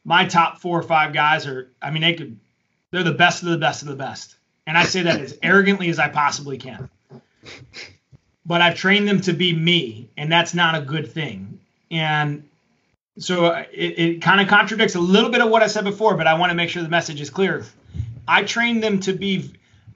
my 0.07 0.25
top 0.25 0.61
four 0.61 0.79
or 0.79 0.85
five 0.85 1.13
guys 1.13 1.49
are, 1.49 1.69
I 1.83 1.91
mean, 1.91 2.03
they 2.03 2.15
could, 2.15 2.39
they're 2.93 3.03
the 3.03 3.13
best 3.13 3.43
of 3.43 3.49
the 3.49 3.59
best 3.59 3.83
of 3.83 3.89
the 3.89 3.97
best. 3.97 4.37
And 4.65 4.79
I 4.79 4.85
say 4.85 5.03
that 5.03 5.21
as 5.21 5.37
arrogantly 5.43 5.89
as 5.89 5.99
I 5.99 6.09
possibly 6.09 6.59
can. 6.59 6.89
But 8.47 8.63
I've 8.63 8.77
trained 8.77 9.09
them 9.09 9.21
to 9.23 9.33
be 9.33 9.53
me, 9.53 10.09
and 10.17 10.31
that's 10.31 10.55
not 10.55 10.77
a 10.77 10.81
good 10.81 11.11
thing. 11.11 11.59
And 11.91 12.49
so 13.19 13.47
it, 13.47 13.99
it 13.99 14.23
kind 14.23 14.41
of 14.41 14.47
contradicts 14.47 14.95
a 14.95 15.01
little 15.01 15.31
bit 15.31 15.41
of 15.41 15.51
what 15.51 15.65
I 15.65 15.67
said 15.67 15.83
before, 15.83 16.17
but 16.17 16.29
I 16.29 16.35
want 16.35 16.51
to 16.51 16.55
make 16.55 16.71
sure 16.71 16.85
the 16.85 16.89
message 16.89 17.21
is 17.21 17.29
clear. 17.29 17.65
I 18.29 18.45
train 18.45 18.79
them 18.79 19.01
to 19.01 19.13
be, 19.13 19.51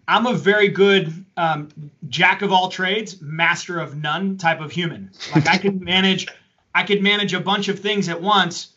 I'm 0.08 0.26
a 0.26 0.34
very 0.34 0.68
good 0.68 1.24
um, 1.36 1.68
jack 2.08 2.42
of 2.42 2.50
all 2.50 2.68
trades, 2.68 3.20
master 3.20 3.78
of 3.78 3.96
none 3.96 4.38
type 4.38 4.60
of 4.60 4.72
human. 4.72 5.12
Like 5.32 5.46
I 5.46 5.56
can 5.56 5.84
manage, 5.84 6.26
I 6.74 6.82
could 6.82 7.00
manage 7.00 7.32
a 7.32 7.40
bunch 7.40 7.68
of 7.68 7.78
things 7.78 8.08
at 8.08 8.20
once 8.20 8.72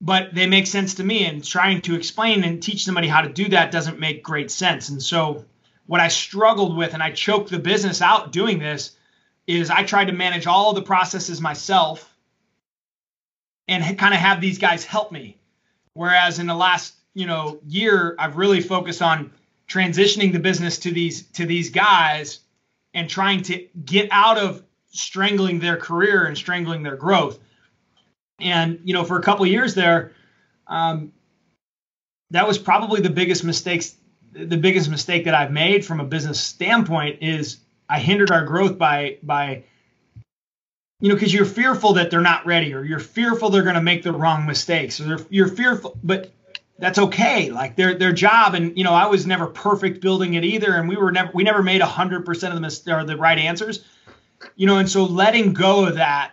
but 0.00 0.34
they 0.34 0.46
make 0.46 0.66
sense 0.66 0.94
to 0.94 1.04
me 1.04 1.26
and 1.26 1.44
trying 1.44 1.80
to 1.82 1.94
explain 1.94 2.44
and 2.44 2.62
teach 2.62 2.84
somebody 2.84 3.08
how 3.08 3.20
to 3.20 3.28
do 3.28 3.48
that 3.48 3.70
doesn't 3.70 4.00
make 4.00 4.22
great 4.22 4.50
sense 4.50 4.88
and 4.88 5.02
so 5.02 5.44
what 5.90 6.00
I 6.00 6.06
struggled 6.06 6.76
with 6.76 6.94
and 6.94 7.02
I 7.02 7.10
choked 7.10 7.50
the 7.50 7.58
business 7.58 8.00
out 8.00 8.30
doing 8.30 8.60
this 8.60 8.92
is 9.48 9.70
I 9.70 9.82
tried 9.82 10.04
to 10.04 10.12
manage 10.12 10.46
all 10.46 10.72
the 10.72 10.82
processes 10.82 11.40
myself 11.40 12.14
and 13.66 13.98
kind 13.98 14.14
of 14.14 14.20
have 14.20 14.40
these 14.40 14.58
guys 14.58 14.84
help 14.84 15.10
me. 15.10 15.36
Whereas 15.94 16.38
in 16.38 16.46
the 16.46 16.54
last, 16.54 16.94
you 17.14 17.26
know, 17.26 17.58
year, 17.66 18.14
I've 18.20 18.36
really 18.36 18.60
focused 18.60 19.02
on 19.02 19.32
transitioning 19.68 20.32
the 20.32 20.38
business 20.38 20.78
to 20.78 20.92
these 20.92 21.22
to 21.32 21.44
these 21.44 21.70
guys 21.70 22.38
and 22.94 23.10
trying 23.10 23.42
to 23.42 23.66
get 23.84 24.08
out 24.12 24.38
of 24.38 24.62
strangling 24.92 25.58
their 25.58 25.76
career 25.76 26.26
and 26.26 26.36
strangling 26.36 26.84
their 26.84 26.96
growth. 26.96 27.40
And 28.40 28.80
you 28.84 28.94
know, 28.94 29.04
for 29.04 29.18
a 29.18 29.22
couple 29.22 29.46
years 29.46 29.74
there, 29.74 30.12
um, 30.66 31.12
that 32.30 32.46
was 32.46 32.58
probably 32.58 33.00
the 33.00 33.10
biggest 33.10 33.44
mistakes. 33.44 33.96
The 34.32 34.56
biggest 34.56 34.88
mistake 34.88 35.24
that 35.24 35.34
I've 35.34 35.50
made 35.50 35.84
from 35.84 35.98
a 35.98 36.04
business 36.04 36.40
standpoint 36.40 37.18
is 37.20 37.58
I 37.88 37.98
hindered 37.98 38.30
our 38.30 38.44
growth 38.44 38.78
by 38.78 39.18
by 39.22 39.64
you 41.00 41.08
know 41.08 41.14
because 41.14 41.34
you're 41.34 41.44
fearful 41.44 41.94
that 41.94 42.10
they're 42.10 42.20
not 42.20 42.46
ready 42.46 42.72
or 42.72 42.84
you're 42.84 43.00
fearful 43.00 43.50
they're 43.50 43.64
going 43.64 43.74
to 43.74 43.82
make 43.82 44.02
the 44.02 44.12
wrong 44.12 44.46
mistakes 44.46 45.00
or 45.00 45.18
you're 45.30 45.48
fearful 45.48 45.98
but 46.04 46.30
that's 46.78 46.98
okay 46.98 47.50
like 47.50 47.74
their 47.74 47.94
their 47.94 48.12
job 48.12 48.54
and 48.54 48.76
you 48.78 48.84
know 48.84 48.94
I 48.94 49.06
was 49.06 49.26
never 49.26 49.46
perfect 49.46 50.00
building 50.00 50.34
it 50.34 50.44
either 50.44 50.74
and 50.74 50.88
we 50.88 50.96
were 50.96 51.10
never 51.10 51.30
we 51.34 51.42
never 51.42 51.62
made 51.62 51.80
100% 51.80 52.48
of 52.48 52.54
the 52.54 52.60
mis- 52.60 52.86
or 52.86 53.04
the 53.04 53.16
right 53.16 53.38
answers 53.38 53.84
you 54.54 54.66
know 54.66 54.78
and 54.78 54.88
so 54.88 55.04
letting 55.04 55.52
go 55.52 55.86
of 55.86 55.96
that 55.96 56.32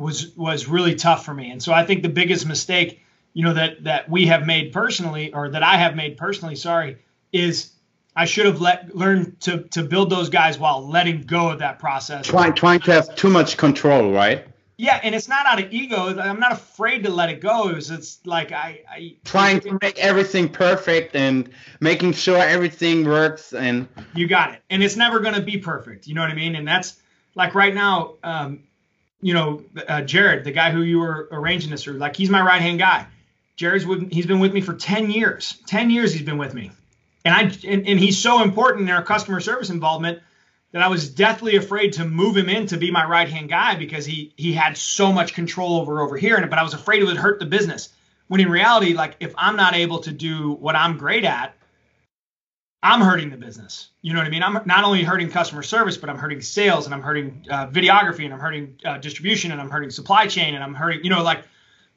was 0.00 0.36
was 0.36 0.66
really 0.66 0.94
tough 0.94 1.24
for 1.24 1.34
me 1.34 1.50
and 1.50 1.62
so 1.62 1.72
I 1.72 1.84
think 1.84 2.02
the 2.02 2.08
biggest 2.08 2.46
mistake 2.46 3.02
you 3.34 3.44
know 3.44 3.54
that 3.54 3.84
that 3.84 4.08
we 4.08 4.26
have 4.26 4.46
made 4.46 4.72
personally 4.72 5.32
or 5.32 5.50
that 5.50 5.62
I 5.62 5.76
have 5.76 5.94
made 5.94 6.16
personally 6.16 6.56
sorry 6.56 6.98
is 7.32 7.72
I 8.16 8.24
should 8.24 8.46
have 8.46 8.60
let 8.60 8.94
learned 8.94 9.40
to 9.42 9.62
to 9.70 9.82
build 9.82 10.10
those 10.10 10.28
guys 10.30 10.58
while 10.58 10.86
letting 10.86 11.22
go 11.22 11.50
of 11.50 11.60
that 11.60 11.78
process. 11.78 12.26
Trying 12.26 12.54
trying 12.54 12.80
to 12.80 12.92
have 12.92 13.14
too 13.14 13.30
much 13.30 13.56
control, 13.56 14.12
right? 14.12 14.46
Yeah, 14.76 14.98
and 15.02 15.14
it's 15.14 15.28
not 15.28 15.44
out 15.44 15.62
of 15.62 15.72
ego. 15.72 16.18
I'm 16.18 16.40
not 16.40 16.52
afraid 16.52 17.04
to 17.04 17.10
let 17.10 17.28
it 17.28 17.42
go. 17.42 17.68
It's, 17.68 17.90
it's 17.90 18.18
like 18.24 18.50
I, 18.50 18.80
I 18.90 19.16
trying 19.24 19.60
to 19.60 19.78
make 19.82 19.98
everything 19.98 20.48
perfect 20.48 21.14
and 21.14 21.50
making 21.80 22.14
sure 22.14 22.38
everything 22.38 23.04
works 23.04 23.52
and 23.52 23.86
you 24.14 24.26
got 24.26 24.54
it. 24.54 24.62
And 24.70 24.82
it's 24.82 24.96
never 24.96 25.20
going 25.20 25.34
to 25.34 25.42
be 25.42 25.58
perfect. 25.58 26.06
You 26.06 26.14
know 26.14 26.22
what 26.22 26.30
I 26.30 26.34
mean? 26.34 26.56
And 26.56 26.66
that's 26.66 26.98
like 27.34 27.54
right 27.54 27.74
now, 27.74 28.14
um, 28.24 28.62
you 29.22 29.34
know, 29.34 29.62
uh, 29.88 30.02
Jared, 30.02 30.44
the 30.44 30.52
guy 30.52 30.70
who 30.70 30.82
you 30.82 30.98
were 30.98 31.28
arranging 31.30 31.70
this 31.70 31.84
through, 31.84 31.98
like 31.98 32.16
he's 32.16 32.30
my 32.30 32.40
right 32.40 32.60
hand 32.60 32.78
guy. 32.78 33.06
Jared's 33.56 33.84
with, 33.84 34.10
he's 34.10 34.26
been 34.26 34.40
with 34.40 34.52
me 34.52 34.60
for 34.60 34.72
10 34.72 35.10
years. 35.10 35.58
10 35.66 35.90
years 35.90 36.12
he's 36.12 36.22
been 36.22 36.38
with 36.38 36.54
me. 36.54 36.70
And 37.24 37.34
I 37.34 37.42
and, 37.68 37.86
and 37.86 37.98
he's 37.98 38.16
so 38.16 38.42
important 38.42 38.88
in 38.88 38.94
our 38.94 39.02
customer 39.02 39.40
service 39.40 39.68
involvement 39.68 40.20
that 40.72 40.82
I 40.82 40.88
was 40.88 41.10
deathly 41.10 41.56
afraid 41.56 41.94
to 41.94 42.04
move 42.06 42.36
him 42.36 42.48
in 42.48 42.66
to 42.68 42.78
be 42.78 42.90
my 42.90 43.04
right 43.04 43.28
hand 43.28 43.50
guy 43.50 43.74
because 43.74 44.06
he 44.06 44.32
he 44.36 44.54
had 44.54 44.78
so 44.78 45.12
much 45.12 45.34
control 45.34 45.78
over 45.78 46.00
over 46.00 46.16
here. 46.16 46.36
And 46.36 46.48
but 46.48 46.58
I 46.58 46.62
was 46.62 46.72
afraid 46.72 47.02
it 47.02 47.04
would 47.04 47.18
hurt 47.18 47.38
the 47.38 47.46
business. 47.46 47.90
When 48.28 48.40
in 48.40 48.48
reality, 48.48 48.94
like 48.94 49.16
if 49.20 49.34
I'm 49.36 49.56
not 49.56 49.74
able 49.74 49.98
to 50.00 50.12
do 50.12 50.52
what 50.52 50.76
I'm 50.76 50.96
great 50.96 51.24
at, 51.24 51.54
I'm 52.82 53.00
hurting 53.02 53.28
the 53.28 53.36
business. 53.36 53.90
You 54.00 54.14
know 54.14 54.20
what 54.20 54.26
I 54.26 54.30
mean? 54.30 54.42
I'm 54.42 54.58
not 54.64 54.84
only 54.84 55.02
hurting 55.02 55.30
customer 55.30 55.62
service, 55.62 55.98
but 55.98 56.08
I'm 56.08 56.16
hurting 56.16 56.40
sales 56.40 56.86
and 56.86 56.94
I'm 56.94 57.02
hurting 57.02 57.46
uh, 57.50 57.66
videography 57.66 58.24
and 58.24 58.32
I'm 58.32 58.40
hurting 58.40 58.76
uh, 58.84 58.96
distribution 58.98 59.52
and 59.52 59.60
I'm 59.60 59.70
hurting 59.70 59.90
supply 59.90 60.26
chain 60.26 60.54
and 60.54 60.64
I'm 60.64 60.74
hurting, 60.74 61.04
you 61.04 61.10
know, 61.10 61.22
like 61.22 61.44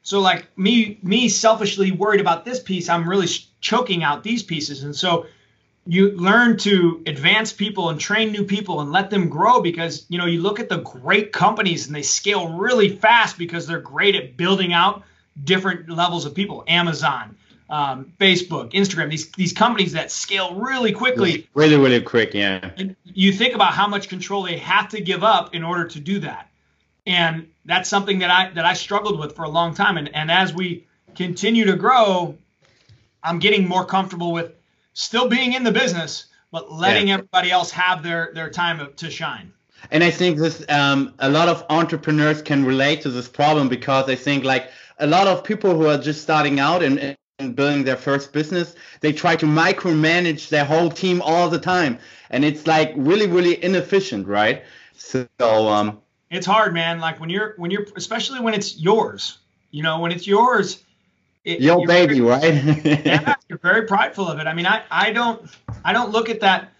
so 0.02 0.20
like 0.20 0.46
me 0.58 0.98
me 1.02 1.30
selfishly 1.30 1.90
worried 1.90 2.20
about 2.20 2.44
this 2.44 2.60
piece, 2.60 2.90
I'm 2.90 3.08
really 3.08 3.28
choking 3.60 4.04
out 4.04 4.22
these 4.22 4.42
pieces. 4.42 4.82
And 4.82 4.94
so 4.94 5.26
you 5.86 6.12
learn 6.12 6.58
to 6.58 7.02
advance 7.06 7.52
people 7.52 7.88
and 7.88 7.98
train 7.98 8.30
new 8.30 8.44
people 8.44 8.80
and 8.80 8.92
let 8.92 9.10
them 9.10 9.28
grow 9.30 9.60
because 9.60 10.04
you 10.10 10.18
know 10.18 10.26
you 10.26 10.42
look 10.42 10.60
at 10.60 10.68
the 10.68 10.78
great 10.78 11.32
companies 11.32 11.86
and 11.86 11.96
they 11.96 12.02
scale 12.02 12.52
really 12.52 12.90
fast 12.90 13.38
because 13.38 13.66
they're 13.66 13.80
great 13.80 14.14
at 14.14 14.36
building 14.36 14.74
out 14.74 15.02
different 15.44 15.88
levels 15.88 16.26
of 16.26 16.34
people. 16.34 16.62
Amazon, 16.68 17.36
um, 17.70 18.12
Facebook, 18.20 18.72
Instagram, 18.72 19.10
these 19.10 19.30
these 19.32 19.52
companies 19.52 19.92
that 19.92 20.10
scale 20.10 20.54
really 20.54 20.92
quickly. 20.92 21.48
Really, 21.54 21.76
really 21.76 22.00
quick, 22.00 22.34
yeah. 22.34 22.70
And 22.76 22.96
you 23.04 23.32
think 23.32 23.54
about 23.54 23.72
how 23.72 23.88
much 23.88 24.08
control 24.08 24.42
they 24.42 24.58
have 24.58 24.88
to 24.90 25.00
give 25.00 25.24
up 25.24 25.54
in 25.54 25.64
order 25.64 25.86
to 25.88 26.00
do 26.00 26.18
that 26.20 26.48
and 27.06 27.48
that's 27.64 27.88
something 27.88 28.18
that 28.20 28.30
I 28.30 28.50
that 28.50 28.64
I 28.64 28.74
struggled 28.74 29.18
with 29.18 29.34
for 29.34 29.44
a 29.44 29.48
long 29.48 29.74
time. 29.74 29.96
And 29.98 30.14
and 30.14 30.30
as 30.30 30.54
we 30.54 30.86
continue 31.14 31.64
to 31.66 31.76
grow, 31.76 32.36
I'm 33.22 33.38
getting 33.38 33.68
more 33.68 33.84
comfortable 33.84 34.32
with 34.32 34.52
still 34.94 35.28
being 35.28 35.52
in 35.52 35.64
the 35.64 35.72
business, 35.72 36.26
but 36.50 36.72
letting 36.72 37.08
yeah. 37.08 37.14
everybody 37.14 37.50
else 37.50 37.70
have 37.72 38.02
their 38.02 38.30
their 38.34 38.50
time 38.50 38.92
to 38.96 39.10
shine. 39.10 39.52
And 39.90 40.02
I 40.02 40.10
think 40.10 40.38
this 40.38 40.64
um, 40.68 41.14
a 41.18 41.28
lot 41.28 41.48
of 41.48 41.64
entrepreneurs 41.68 42.40
can 42.40 42.64
relate 42.64 43.02
to 43.02 43.10
this 43.10 43.28
problem 43.28 43.68
because 43.68 44.08
I 44.08 44.14
think 44.14 44.44
like 44.44 44.70
a 44.98 45.06
lot 45.06 45.26
of 45.26 45.44
people 45.44 45.74
who 45.74 45.86
are 45.88 45.98
just 45.98 46.22
starting 46.22 46.60
out 46.60 46.82
and, 46.82 47.16
and 47.38 47.56
building 47.56 47.84
their 47.84 47.96
first 47.96 48.32
business, 48.32 48.74
they 49.00 49.12
try 49.12 49.34
to 49.36 49.46
micromanage 49.46 50.48
their 50.48 50.64
whole 50.64 50.90
team 50.90 51.20
all 51.22 51.48
the 51.48 51.58
time, 51.58 51.98
and 52.30 52.44
it's 52.44 52.66
like 52.66 52.92
really 52.96 53.26
really 53.26 53.62
inefficient, 53.62 54.26
right? 54.26 54.62
So 54.96 55.26
um, 55.40 56.00
it's 56.30 56.46
hard, 56.46 56.74
man. 56.74 57.00
Like 57.00 57.20
when 57.20 57.30
you're 57.30 57.54
when 57.56 57.70
you're 57.70 57.86
especially 57.96 58.40
when 58.40 58.54
it's 58.54 58.78
yours. 58.78 59.38
You 59.70 59.82
know, 59.82 59.98
when 59.98 60.12
it's 60.12 60.26
yours. 60.26 60.82
It, 61.44 61.60
Your 61.60 61.86
baby, 61.86 62.20
very, 62.20 62.20
right? 62.20 63.04
yeah, 63.04 63.34
you're 63.48 63.58
very 63.58 63.86
prideful 63.86 64.28
of 64.28 64.38
it. 64.38 64.46
I 64.46 64.54
mean, 64.54 64.66
I 64.66 64.82
I 64.90 65.10
don't 65.10 65.44
I 65.84 65.92
don't 65.92 66.10
look 66.10 66.30
at 66.30 66.40
that 66.40 66.72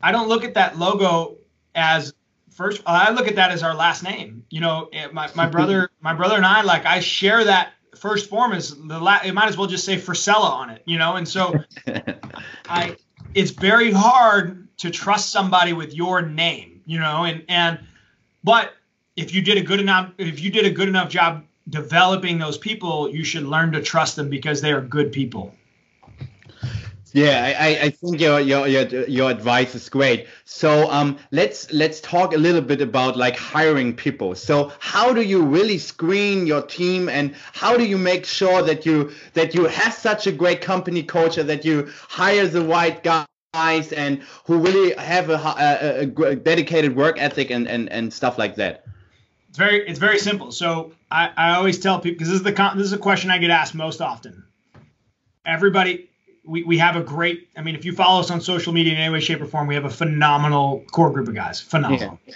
I 0.00 0.12
don't 0.12 0.28
look 0.28 0.44
at 0.44 0.54
that 0.54 0.78
logo 0.78 1.38
as 1.74 2.12
first. 2.52 2.82
I 2.86 3.10
look 3.10 3.26
at 3.26 3.36
that 3.36 3.50
as 3.50 3.62
our 3.62 3.74
last 3.74 4.04
name. 4.04 4.44
You 4.50 4.60
know, 4.60 4.90
eh, 4.92 5.08
my 5.12 5.28
my 5.34 5.46
brother 5.46 5.90
my 6.00 6.12
brother 6.12 6.36
and 6.36 6.46
I 6.46 6.60
like 6.60 6.84
I 6.84 7.00
share 7.00 7.42
that 7.44 7.72
1st 7.96 8.28
Phorm 8.28 8.52
is 8.52 8.76
the 8.76 8.98
la- 8.98 9.20
it 9.24 9.32
might 9.32 9.48
as 9.48 9.56
well 9.56 9.66
just 9.66 9.84
say 9.84 9.96
Frisella 9.96 10.50
on 10.50 10.70
it. 10.70 10.82
You 10.84 10.98
know, 10.98 11.16
and 11.16 11.28
so 11.28 11.54
I 12.68 12.96
it's 13.34 13.50
very 13.50 13.92
hard 13.92 14.68
to 14.78 14.90
trust 14.90 15.30
somebody 15.30 15.72
with 15.72 15.94
your 15.94 16.22
name. 16.22 16.82
You 16.86 17.00
know, 17.00 17.24
and 17.24 17.44
and 17.48 17.80
but 18.44 18.72
if 19.16 19.34
you 19.34 19.42
did 19.42 19.58
a 19.58 19.62
good 19.62 19.80
enough 19.80 20.12
if 20.18 20.40
you 20.40 20.50
did 20.50 20.66
a 20.66 20.70
good 20.70 20.88
enough 20.88 21.08
job 21.08 21.44
developing 21.68 22.38
those 22.38 22.58
people, 22.58 23.10
you 23.10 23.24
should 23.24 23.42
learn 23.42 23.72
to 23.72 23.82
trust 23.82 24.16
them 24.16 24.30
because 24.30 24.60
they 24.60 24.72
are 24.72 24.80
good 24.80 25.12
people. 25.12 25.54
Yeah, 27.12 27.56
I, 27.58 27.68
I 27.86 27.90
think 27.90 28.20
your, 28.20 28.40
your 28.40 28.66
your 28.66 29.08
your 29.08 29.30
advice 29.30 29.74
is 29.74 29.88
great. 29.88 30.26
So 30.44 30.90
um, 30.90 31.18
let's 31.30 31.70
let's 31.72 32.00
talk 32.00 32.34
a 32.34 32.36
little 32.36 32.60
bit 32.60 32.80
about 32.80 33.16
like 33.16 33.36
hiring 33.36 33.94
people. 33.94 34.34
So 34.34 34.72
how 34.80 35.12
do 35.14 35.22
you 35.22 35.42
really 35.42 35.78
screen 35.78 36.46
your 36.46 36.62
team, 36.62 37.08
and 37.08 37.34
how 37.52 37.76
do 37.76 37.86
you 37.86 37.96
make 37.96 38.26
sure 38.26 38.62
that 38.62 38.84
you 38.84 39.12
that 39.34 39.54
you 39.54 39.66
have 39.66 39.94
such 39.94 40.26
a 40.26 40.32
great 40.32 40.60
company 40.60 41.02
culture 41.02 41.42
that 41.44 41.64
you 41.64 41.88
hire 42.08 42.46
the 42.46 42.62
right 42.62 43.02
guys 43.02 43.92
and 43.92 44.22
who 44.44 44.58
really 44.58 44.92
have 44.96 45.30
a, 45.30 45.36
a, 45.36 46.24
a 46.24 46.36
dedicated 46.36 46.94
work 46.96 47.16
ethic 47.18 47.50
and, 47.50 47.68
and 47.68 47.90
and 47.90 48.12
stuff 48.12 48.36
like 48.36 48.56
that? 48.56 48.84
It's 49.48 49.58
very 49.58 49.88
it's 49.88 49.98
very 49.98 50.18
simple. 50.18 50.52
So 50.52 50.92
I, 51.10 51.30
I 51.36 51.54
always 51.54 51.78
tell 51.78 51.98
people 52.00 52.18
because 52.18 52.28
this 52.28 52.38
is 52.38 52.42
the 52.42 52.72
this 52.76 52.86
is 52.86 52.92
a 52.92 52.98
question 52.98 53.30
I 53.30 53.38
get 53.38 53.50
asked 53.50 53.74
most 53.74 54.02
often. 54.02 54.44
Everybody, 55.46 56.10
we, 56.46 56.62
we 56.62 56.78
have 56.78 56.96
a 56.96 57.02
great. 57.02 57.48
I 57.56 57.62
mean, 57.62 57.74
if 57.74 57.84
you 57.84 57.92
follow 57.92 58.20
us 58.20 58.30
on 58.30 58.40
social 58.40 58.72
media 58.72 58.94
in 58.94 58.98
any 58.98 59.12
way, 59.12 59.20
shape, 59.20 59.40
or 59.40 59.46
form, 59.46 59.66
we 59.66 59.74
have 59.74 59.84
a 59.84 59.90
phenomenal 59.90 60.84
core 60.92 61.10
group 61.10 61.28
of 61.28 61.34
guys. 61.34 61.60
Phenomenal. 61.60 62.18
Yeah. 62.26 62.34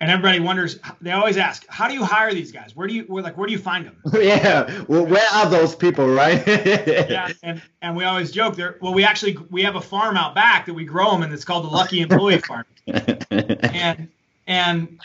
And 0.00 0.10
everybody 0.10 0.40
wonders. 0.40 0.78
They 1.02 1.12
always 1.12 1.36
ask, 1.36 1.66
"How 1.68 1.86
do 1.86 1.92
you 1.92 2.02
hire 2.02 2.32
these 2.32 2.52
guys? 2.52 2.74
Where 2.74 2.88
do 2.88 2.94
you 2.94 3.02
where, 3.02 3.22
like 3.22 3.36
where 3.36 3.46
do 3.46 3.52
you 3.52 3.58
find 3.58 3.84
them?" 3.84 3.96
Yeah. 4.14 4.84
Well, 4.88 5.04
where 5.04 5.28
are 5.34 5.48
those 5.48 5.74
people, 5.74 6.08
right? 6.08 6.42
yeah. 6.46 7.32
And 7.42 7.60
and 7.82 7.96
we 7.96 8.04
always 8.04 8.32
joke 8.32 8.56
there. 8.56 8.78
Well, 8.80 8.94
we 8.94 9.04
actually 9.04 9.36
we 9.50 9.62
have 9.62 9.76
a 9.76 9.80
farm 9.80 10.16
out 10.16 10.34
back 10.34 10.64
that 10.66 10.74
we 10.74 10.86
grow 10.86 11.10
them, 11.10 11.22
and 11.22 11.32
it's 11.32 11.44
called 11.44 11.64
the 11.64 11.68
Lucky 11.68 12.00
Employee 12.00 12.38
Farm. 12.48 12.64
and 12.86 14.08
and 14.46 15.00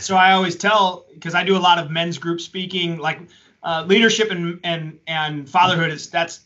so 0.00 0.16
I 0.16 0.32
always 0.32 0.56
tell 0.56 1.06
because 1.14 1.36
I 1.36 1.44
do 1.44 1.56
a 1.56 1.60
lot 1.60 1.78
of 1.78 1.92
men's 1.92 2.18
group 2.18 2.40
speaking, 2.40 2.98
like 2.98 3.20
uh, 3.62 3.84
leadership 3.86 4.32
and 4.32 4.58
and 4.64 4.98
and 5.06 5.48
fatherhood 5.48 5.92
is 5.92 6.10
that's 6.10 6.40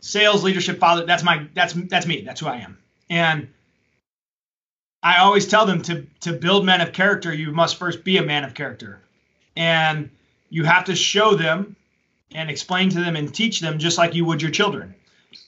sales, 0.00 0.42
leadership, 0.42 0.78
father. 0.78 1.04
That's 1.04 1.22
my 1.22 1.46
that's 1.54 1.72
that's 1.72 2.06
me. 2.06 2.22
That's 2.22 2.40
who 2.40 2.46
I 2.46 2.58
am. 2.58 2.78
And 3.08 3.48
I 5.02 5.18
always 5.18 5.46
tell 5.46 5.66
them 5.66 5.82
to 5.82 6.06
to 6.20 6.32
build 6.32 6.64
men 6.64 6.80
of 6.80 6.92
character, 6.92 7.32
you 7.32 7.52
must 7.52 7.76
first 7.76 8.04
be 8.04 8.18
a 8.18 8.22
man 8.22 8.44
of 8.44 8.54
character, 8.54 9.00
and 9.56 10.10
you 10.50 10.64
have 10.64 10.84
to 10.84 10.94
show 10.94 11.34
them 11.34 11.76
and 12.32 12.50
explain 12.50 12.90
to 12.90 13.00
them 13.00 13.16
and 13.16 13.34
teach 13.34 13.60
them 13.60 13.78
just 13.78 13.98
like 13.98 14.14
you 14.14 14.24
would 14.24 14.42
your 14.42 14.50
children. 14.50 14.94